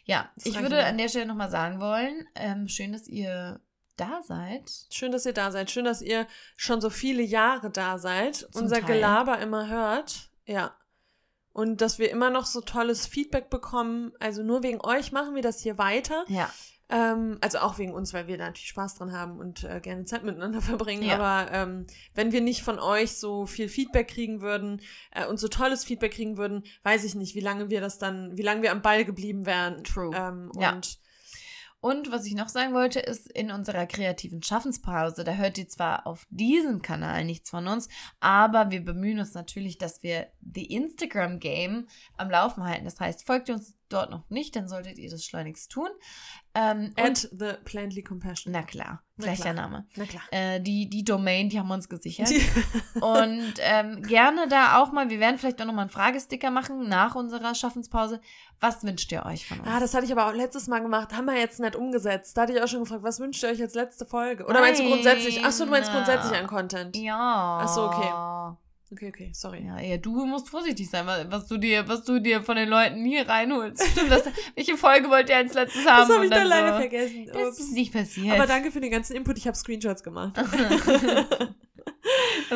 Ja, 0.05 0.31
Das 0.35 0.45
ich 0.45 0.59
würde 0.59 0.83
an 0.85 0.97
der 0.97 1.09
Stelle 1.09 1.25
nochmal 1.25 1.49
sagen 1.49 1.79
wollen, 1.79 2.27
ähm, 2.35 2.67
schön, 2.67 2.93
dass 2.93 3.07
ihr 3.07 3.59
da 3.97 4.21
seid. 4.23 4.71
Schön, 4.91 5.11
dass 5.11 5.25
ihr 5.25 5.33
da 5.33 5.51
seid. 5.51 5.71
Schön, 5.71 5.85
dass 5.85 6.01
ihr 6.01 6.27
schon 6.57 6.81
so 6.81 6.89
viele 6.89 7.23
Jahre 7.23 7.69
da 7.69 7.97
seid, 7.97 8.35
Zum 8.35 8.63
unser 8.63 8.81
Teil. 8.81 8.95
Gelaber 8.95 9.39
immer 9.39 9.67
hört. 9.69 10.29
Ja. 10.45 10.75
Und 11.53 11.79
dass 11.79 11.99
wir 11.99 12.11
immer 12.11 12.29
noch 12.29 12.45
so 12.45 12.59
tolles 12.61 13.07
Feedback 13.07 13.49
bekommen. 13.49 14.11
Also 14.19 14.43
nur 14.43 14.63
wegen 14.63 14.81
euch 14.81 15.11
machen 15.13 15.35
wir 15.35 15.41
das 15.41 15.61
hier 15.61 15.77
weiter. 15.77 16.25
Ja. 16.27 16.51
Ähm, 16.87 17.39
also 17.41 17.59
auch 17.59 17.79
wegen 17.79 17.93
uns, 17.93 18.13
weil 18.13 18.27
wir 18.27 18.37
da 18.37 18.45
natürlich 18.45 18.69
Spaß 18.69 18.95
dran 18.95 19.11
haben 19.11 19.39
und 19.39 19.63
äh, 19.63 19.79
gerne 19.81 20.05
Zeit 20.05 20.23
miteinander 20.23 20.61
verbringen. 20.61 21.03
Ja. 21.03 21.15
Aber 21.15 21.51
ähm, 21.51 21.87
wenn 22.13 22.31
wir 22.31 22.41
nicht 22.41 22.61
von 22.61 22.79
euch 22.79 23.17
so 23.17 23.45
viel 23.45 23.69
Feedback 23.69 24.07
kriegen 24.09 24.41
würden 24.41 24.81
äh, 25.11 25.25
und 25.25 25.39
so 25.39 25.47
tolles 25.47 25.83
Feedback 25.83 26.13
kriegen 26.13 26.37
würden, 26.37 26.63
weiß 26.83 27.03
ich 27.03 27.15
nicht, 27.15 27.33
wie 27.35 27.39
lange 27.39 27.69
wir 27.69 27.81
das 27.81 27.97
dann, 27.97 28.37
wie 28.37 28.43
lange 28.43 28.61
wir 28.61 28.71
am 28.71 28.81
Ball 28.83 29.03
geblieben 29.03 29.45
wären. 29.45 29.83
True. 29.83 30.15
Ähm, 30.15 30.51
Ja. 30.59 30.73
Und 30.73 30.99
Und 31.81 32.11
was 32.11 32.25
ich 32.25 32.33
noch 32.33 32.49
sagen 32.49 32.73
wollte, 32.73 32.99
ist 32.99 33.31
in 33.31 33.51
unserer 33.51 33.85
kreativen 33.85 34.41
Schaffenspause, 34.41 35.23
da 35.23 35.33
hört 35.33 35.59
ihr 35.59 35.67
zwar 35.67 36.07
auf 36.07 36.25
diesem 36.31 36.81
Kanal 36.81 37.25
nichts 37.25 37.51
von 37.51 37.67
uns, 37.67 37.89
aber 38.19 38.71
wir 38.71 38.83
bemühen 38.83 39.19
uns 39.19 39.35
natürlich, 39.35 39.77
dass 39.77 40.01
wir 40.01 40.27
die 40.41 40.73
Instagram 40.73 41.39
Game 41.39 41.87
am 42.17 42.31
Laufen 42.31 42.63
halten. 42.63 42.85
Das 42.85 42.99
heißt, 42.99 43.27
folgt 43.27 43.51
uns 43.51 43.75
dort 43.89 44.09
noch 44.09 44.29
nicht, 44.29 44.55
dann 44.55 44.67
solltet 44.67 44.97
ihr 44.97 45.09
das 45.09 45.23
schleunigst 45.23 45.71
tun. 45.71 45.89
Ähm, 46.53 46.93
at 46.97 47.07
und, 47.07 47.17
the 47.39 47.53
Plantly 47.65 48.01
Compassion. 48.03 48.53
na 48.53 48.63
klar, 48.63 49.03
Na 49.17 49.25
gleich 49.25 49.41
klar. 49.41 49.53
der 49.53 49.61
Name. 49.61 49.87
Na 49.95 50.05
klar. 50.05 50.23
Äh, 50.31 50.61
die, 50.61 50.89
die 50.89 51.03
Domain, 51.03 51.49
die 51.49 51.59
haben 51.59 51.67
wir 51.67 51.73
uns 51.73 51.89
gesichert. 51.89 52.29
Und 53.01 53.53
ähm, 53.59 54.01
gerne 54.03 54.47
da 54.47 54.81
auch 54.81 54.91
mal, 54.91 55.09
wir 55.09 55.19
werden 55.19 55.37
vielleicht 55.37 55.61
auch 55.61 55.65
nochmal 55.65 55.83
einen 55.83 55.89
Fragesticker 55.89 56.49
machen 56.51 56.87
nach 56.87 57.15
unserer 57.15 57.53
Schaffenspause. 57.55 58.21
Was 58.61 58.83
wünscht 58.83 59.11
ihr 59.11 59.25
euch 59.25 59.47
von 59.47 59.59
uns? 59.59 59.67
Ah, 59.69 59.79
das 59.79 59.93
hatte 59.93 60.05
ich 60.05 60.11
aber 60.11 60.27
auch 60.27 60.33
letztes 60.33 60.67
Mal 60.67 60.79
gemacht. 60.81 61.13
Haben 61.13 61.25
wir 61.25 61.37
jetzt 61.37 61.59
nicht 61.59 61.75
umgesetzt. 61.75 62.37
Da 62.37 62.43
hatte 62.43 62.53
ich 62.53 62.61
auch 62.61 62.67
schon 62.67 62.79
gefragt, 62.83 63.03
was 63.03 63.19
wünscht 63.19 63.43
ihr 63.43 63.49
euch 63.49 63.61
als 63.61 63.73
letzte 63.75 64.05
Folge? 64.05 64.45
Oder 64.45 64.61
meinst 64.61 64.79
du 64.79 64.87
grundsätzlich? 64.87 65.41
Ach 65.43 65.51
so, 65.51 65.65
du 65.65 65.71
meinst 65.71 65.91
Nein. 65.91 66.03
grundsätzlich 66.03 66.39
an 66.39 66.47
Content. 66.47 66.95
ja. 66.95 67.59
Ach 67.61 67.67
so, 67.67 67.83
okay. 67.83 68.57
Okay, 68.95 69.09
okay, 69.09 69.31
sorry. 69.33 69.65
Ja, 69.65 69.77
ja, 69.81 69.97
du 69.97 70.25
musst 70.25 70.47
vorsichtig 70.47 70.89
sein, 70.89 71.05
was 71.05 71.29
was 71.29 71.47
du 71.47 71.57
dir, 71.57 71.85
was 71.85 72.05
du 72.05 72.21
dir 72.21 72.41
von 72.41 72.55
den 72.55 72.69
Leuten 72.69 73.03
hier 73.03 73.27
reinholst. 73.27 73.85
Stimmt, 73.89 74.09
das, 74.09 74.23
welche 74.55 74.77
Folge 74.77 75.09
wollt 75.09 75.27
ihr 75.29 75.35
als 75.35 75.53
letztes 75.53 75.85
haben? 75.85 76.07
Das 76.07 76.15
habe 76.15 76.25
ich 76.25 76.31
dann 76.31 76.47
leider 76.47 76.73
so, 76.73 76.79
vergessen. 76.79 77.25
Das 77.25 77.47
Ups. 77.49 77.59
ist 77.59 77.73
nicht 77.73 77.91
passiert. 77.91 78.33
Aber 78.33 78.47
danke 78.47 78.71
für 78.71 78.79
den 78.79 78.91
ganzen 78.91 79.17
Input. 79.17 79.37
Ich 79.37 79.47
habe 79.47 79.57
Screenshots 79.57 80.01
gemacht. 80.01 80.37
das 80.37 80.49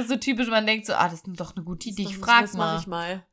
ist 0.04 0.10
so 0.10 0.16
typisch, 0.16 0.48
man 0.48 0.66
denkt 0.66 0.86
so, 0.86 0.94
ah, 0.94 1.06
das 1.10 1.16
ist 1.16 1.26
doch 1.28 1.56
eine 1.56 1.66
gute 1.66 1.90
Idee. 1.90 2.04
Ich 2.04 2.18
doch- 2.18 2.26
frag 2.26 2.42
das 2.44 2.54
mal. 2.54 2.76
mach 2.76 2.82
ich 2.82 2.88
mal. 2.88 3.26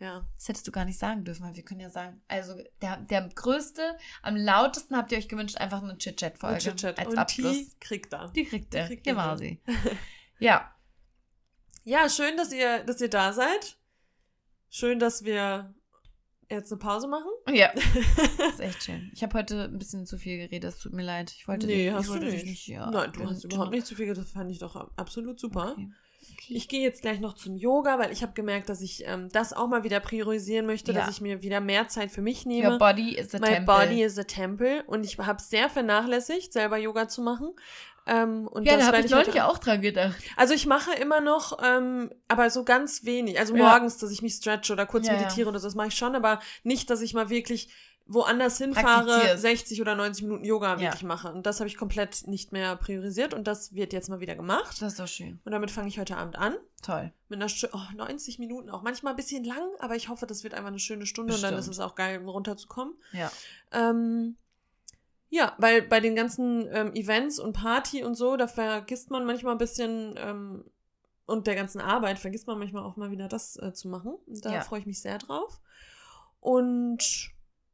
Ja. 0.00 0.26
Das 0.36 0.48
hättest 0.48 0.66
du 0.66 0.72
gar 0.72 0.84
nicht 0.84 0.98
sagen 0.98 1.24
dürfen, 1.24 1.44
weil 1.44 1.56
wir 1.56 1.64
können 1.64 1.80
ja 1.80 1.90
sagen, 1.90 2.20
also 2.28 2.54
der, 2.82 2.98
der 2.98 3.28
größte, 3.28 3.82
am 4.22 4.36
lautesten 4.36 4.96
habt 4.96 5.10
ihr 5.12 5.18
euch 5.18 5.28
gewünscht, 5.28 5.56
einfach 5.58 5.82
eine 5.82 5.98
Chit-Chat-Folge 5.98 6.58
Chit-Chat. 6.58 6.98
als 6.98 7.08
Und 7.08 7.18
Abschluss. 7.18 7.52
die 7.52 7.70
kriegt 7.80 8.12
er. 8.12 8.28
Die 8.28 8.44
kriegt 8.44 8.74
er. 8.74 8.86
kriegt 8.86 9.04
Hier 9.04 9.14
ihr 9.14 9.16
war 9.16 9.36
sie. 9.38 9.60
Ja, 10.40 10.72
Ja, 11.88 12.06
schön, 12.10 12.36
dass 12.36 12.52
ihr, 12.52 12.84
dass 12.84 13.00
ihr 13.00 13.08
da 13.08 13.32
seid. 13.32 13.78
Schön, 14.68 14.98
dass 14.98 15.24
wir 15.24 15.74
jetzt 16.50 16.70
eine 16.70 16.78
Pause 16.78 17.08
machen. 17.08 17.30
ja, 17.50 17.72
das 18.36 18.50
ist 18.54 18.60
echt 18.60 18.82
schön. 18.82 19.10
Ich 19.14 19.22
habe 19.22 19.38
heute 19.38 19.64
ein 19.64 19.78
bisschen 19.78 20.04
zu 20.04 20.18
viel 20.18 20.36
geredet, 20.36 20.74
es 20.74 20.80
tut 20.80 20.92
mir 20.92 21.02
leid. 21.02 21.32
Ich 21.34 21.48
wollte, 21.48 21.66
nee, 21.66 21.86
dich, 21.86 21.92
hast 21.94 22.04
ich 22.04 22.10
wollte 22.10 22.26
du 22.26 22.32
nicht. 22.32 22.44
nicht 22.44 22.66
ja, 22.68 22.90
Nein, 22.90 23.10
du 23.14 23.24
hast 23.24 23.42
überhaupt 23.44 23.70
nicht 23.70 23.86
zu 23.86 23.94
viel 23.94 24.04
geredet. 24.04 24.22
Das 24.22 24.32
fand 24.32 24.50
ich 24.50 24.58
doch 24.58 24.76
absolut 24.98 25.40
super. 25.40 25.72
Okay. 25.72 25.88
Okay. 26.34 26.54
Ich 26.54 26.68
gehe 26.68 26.82
jetzt 26.82 27.00
gleich 27.00 27.20
noch 27.20 27.32
zum 27.34 27.56
Yoga, 27.56 27.98
weil 27.98 28.12
ich 28.12 28.22
habe 28.22 28.34
gemerkt, 28.34 28.68
dass 28.68 28.82
ich 28.82 29.06
ähm, 29.06 29.30
das 29.30 29.54
auch 29.54 29.66
mal 29.66 29.82
wieder 29.82 29.98
priorisieren 30.00 30.66
möchte, 30.66 30.92
Ja. 30.92 31.00
dass 31.00 31.08
ich 31.10 31.22
mir 31.22 31.40
wieder 31.40 31.60
mehr 31.60 31.88
Zeit 31.88 32.10
für 32.10 32.20
mich 32.20 32.44
Your 32.44 32.52
nehme. 32.52 32.78
body 32.78 33.16
is 33.16 33.34
a 33.34 33.38
My 33.38 33.46
temple. 33.46 33.64
body 33.74 34.02
is 34.02 34.18
a 34.18 34.24
temple 34.24 34.84
und 34.88 35.06
ich 35.06 35.16
habe 35.16 35.40
sehr 35.40 35.70
vernachlässigt, 35.70 36.52
selber 36.52 36.76
Yoga 36.76 37.08
zu 37.08 37.22
machen. 37.22 37.54
Ähm, 38.08 38.48
und 38.48 38.64
ja, 38.64 38.76
das 38.76 38.86
da 38.86 38.92
habe 38.92 39.04
ich 39.04 39.10
neulich 39.10 39.40
auch 39.42 39.58
dran 39.58 39.82
gedacht. 39.82 40.16
Also 40.36 40.54
ich 40.54 40.66
mache 40.66 40.92
immer 40.94 41.20
noch, 41.20 41.58
ähm, 41.62 42.10
aber 42.26 42.48
so 42.50 42.64
ganz 42.64 43.04
wenig. 43.04 43.38
Also 43.38 43.54
Ja. 43.54 43.68
morgens, 43.68 43.98
dass 43.98 44.10
ich 44.10 44.22
mich 44.22 44.34
stretche 44.34 44.72
oder 44.72 44.86
kurz 44.86 45.06
Ja, 45.06 45.12
ja. 45.14 45.20
meditiere 45.20 45.48
oder 45.50 45.58
so, 45.60 45.66
das 45.66 45.74
mache 45.74 45.88
ich 45.88 45.94
schon, 45.94 46.14
aber 46.16 46.40
nicht, 46.62 46.88
dass 46.90 47.00
ich 47.02 47.12
mal 47.14 47.28
wirklich 47.30 47.68
woanders 48.10 48.56
hinfahre, 48.56 49.04
Praktizierst. 49.06 49.42
60 49.42 49.80
oder 49.82 49.94
90 49.94 50.24
Minuten 50.24 50.42
Yoga 50.46 50.76
Ja. 50.76 50.80
wirklich 50.80 51.02
mache. 51.02 51.30
Und 51.30 51.44
das 51.44 51.60
habe 51.60 51.68
ich 51.68 51.76
komplett 51.76 52.26
nicht 52.26 52.52
mehr 52.52 52.74
priorisiert 52.76 53.34
und 53.34 53.46
das 53.46 53.74
wird 53.74 53.92
jetzt 53.92 54.08
mal 54.08 54.20
wieder 54.20 54.34
gemacht. 54.34 54.80
Das 54.80 54.92
ist 54.92 54.98
doch 54.98 55.06
schön. 55.06 55.40
Und 55.44 55.52
damit 55.52 55.70
fange 55.70 55.88
ich 55.88 55.98
heute 55.98 56.16
Abend 56.16 56.36
an. 56.36 56.56
Toll. 56.82 57.12
Mit 57.28 57.38
einer 57.38 57.50
Stu- 57.50 57.66
oh, 57.74 57.94
90 57.94 58.38
Minuten, 58.38 58.70
auch 58.70 58.80
manchmal 58.80 59.12
ein 59.12 59.16
bisschen 59.16 59.44
lang, 59.44 59.60
aber 59.80 59.94
ich 59.94 60.08
hoffe, 60.08 60.24
das 60.26 60.42
wird 60.42 60.54
einfach 60.54 60.68
eine 60.68 60.78
schöne 60.78 61.04
Stunde 61.04 61.34
und 61.34 61.42
dann 61.42 61.52
ist 61.52 61.66
Bestimmt. 61.66 61.74
es 61.74 61.80
auch 61.80 61.94
geil, 61.96 62.18
um 62.20 62.30
runterzukommen. 62.30 62.94
Ja. 63.12 63.30
Ähm, 63.72 64.36
ja, 65.30 65.54
weil 65.58 65.82
bei 65.82 66.00
den 66.00 66.14
ganzen 66.14 66.66
ähm, 66.72 66.94
Events 66.94 67.38
und 67.38 67.52
Party 67.52 68.02
und 68.04 68.14
so, 68.14 68.36
da 68.36 68.46
vergisst 68.46 69.10
man 69.10 69.24
manchmal 69.26 69.52
ein 69.52 69.58
bisschen 69.58 70.14
ähm, 70.16 70.64
und 71.26 71.46
der 71.46 71.54
ganzen 71.54 71.80
Arbeit 71.80 72.18
vergisst 72.18 72.46
man 72.46 72.58
manchmal 72.58 72.82
auch 72.84 72.96
mal 72.96 73.10
wieder 73.10 73.28
das 73.28 73.56
äh, 73.56 73.72
zu 73.74 73.88
machen. 73.88 74.14
Und 74.26 74.44
da 74.44 74.52
Ja. 74.54 74.60
freue 74.62 74.80
ich 74.80 74.86
mich 74.86 75.02
sehr 75.02 75.18
drauf. 75.18 75.60
Und 76.40 77.30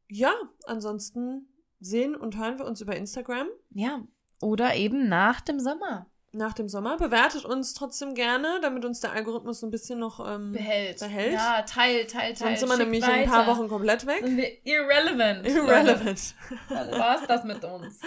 ja, 0.09 0.33
ansonsten 0.65 1.49
sehen 1.81 2.17
und 2.17 2.37
hören 2.39 2.59
wir 2.59 2.65
uns 2.67 2.81
über 2.81 2.97
Instagram. 2.97 3.47
Ja. 3.71 4.03
Oder 4.41 4.75
eben 4.75 5.09
nach 5.09 5.41
dem 5.41 5.61
Sommer. 5.61 6.07
Nach 6.35 6.53
dem 6.53 6.69
Sommer. 6.69 6.97
Bewertet 6.97 7.45
uns 7.45 7.75
trotzdem 7.75 8.15
gerne, 8.15 8.59
damit 8.63 8.85
uns 8.85 9.01
der 9.01 9.13
Algorithmus 9.13 9.63
ein 9.63 9.71
bisschen 9.71 9.99
noch 9.99 10.21
ähm, 10.27 10.53
Behält. 10.53 11.01
behält. 11.01 11.33
Ja, 11.35 11.63
teil, 11.63 12.07
teil, 12.07 12.35
teil. 12.35 12.37
Sonst 12.37 12.61
sind 12.61 12.69
wir 12.69 12.77
nämlich 12.77 13.03
in 13.05 13.11
ein 13.11 13.29
paar 13.29 13.47
weiter. 13.47 13.59
Wochen 13.59 13.69
komplett 13.69 14.07
weg. 14.07 14.21
Sind 14.25 14.37
wir 14.37 14.67
irrelevant. 14.67 15.47
Irrelevant. 15.47 16.35
Dann 16.69 16.91
war's 16.93 17.27
das 17.27 17.45
mit 17.45 17.63
uns. 17.65 18.01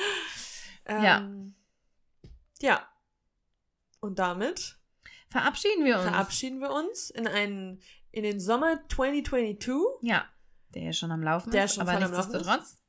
Ähm, 0.86 1.56
ja. 2.62 2.88
Und 4.00 4.20
damit 4.20 4.78
Verabschieden 5.30 5.84
wir 5.84 5.96
uns. 6.00 6.06
verabschieden 6.08 6.62
wir 6.62 6.72
uns 6.72 7.10
in 7.10 7.28
einen 7.28 7.82
in 8.12 8.24
den 8.24 8.40
Sommer 8.40 8.80
2022 8.90 9.68
Ja, 10.02 10.26
der 10.74 10.84
ja 10.84 10.94
schon 10.94 11.12
am 11.12 11.22
Laufen 11.22 11.52
Der 11.52 11.66
ist, 11.66 11.76
schon 11.76 11.82
aber 11.82 11.94
voll 11.94 12.04
am 12.04 12.12
Laufen 12.14 12.32
nichtsdestotrotz. 12.32 12.82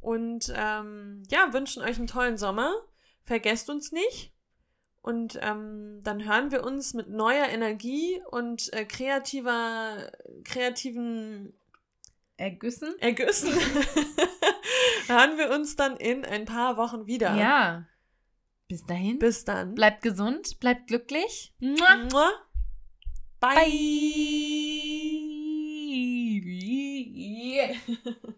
und 0.00 0.52
ähm, 0.56 1.22
ja 1.30 1.52
wünschen 1.52 1.82
euch 1.82 1.98
einen 1.98 2.06
tollen 2.06 2.38
Sommer. 2.38 2.72
Vergesst 3.24 3.68
uns 3.70 3.92
nicht. 3.92 4.32
Und 5.02 5.38
ähm, 5.42 6.00
dann 6.04 6.24
hören 6.24 6.52
wir 6.52 6.64
uns 6.64 6.94
mit 6.94 7.08
neuer 7.08 7.48
Energie 7.48 8.22
und 8.30 8.72
äh, 8.72 8.84
kreativer, 8.84 10.12
kreativen 10.44 11.52
Ergüssen? 12.36 12.94
Ergüssen 13.00 13.52
hören 15.06 15.38
wir 15.38 15.50
uns 15.50 15.76
dann 15.76 15.96
in 15.96 16.24
ein 16.24 16.44
paar 16.44 16.76
Wochen 16.76 17.06
wieder. 17.06 17.34
Ja. 17.36 17.84
Bis 18.68 18.86
dahin. 18.86 19.18
Bis 19.18 19.44
dann. 19.44 19.74
Bleibt 19.74 20.02
gesund, 20.02 20.58
bleibt 20.60 20.86
glücklich. 20.86 21.52
Mua. 21.58 21.96
Mua. 22.10 22.30
Bye. 23.40 23.54
Bye. 28.24 28.32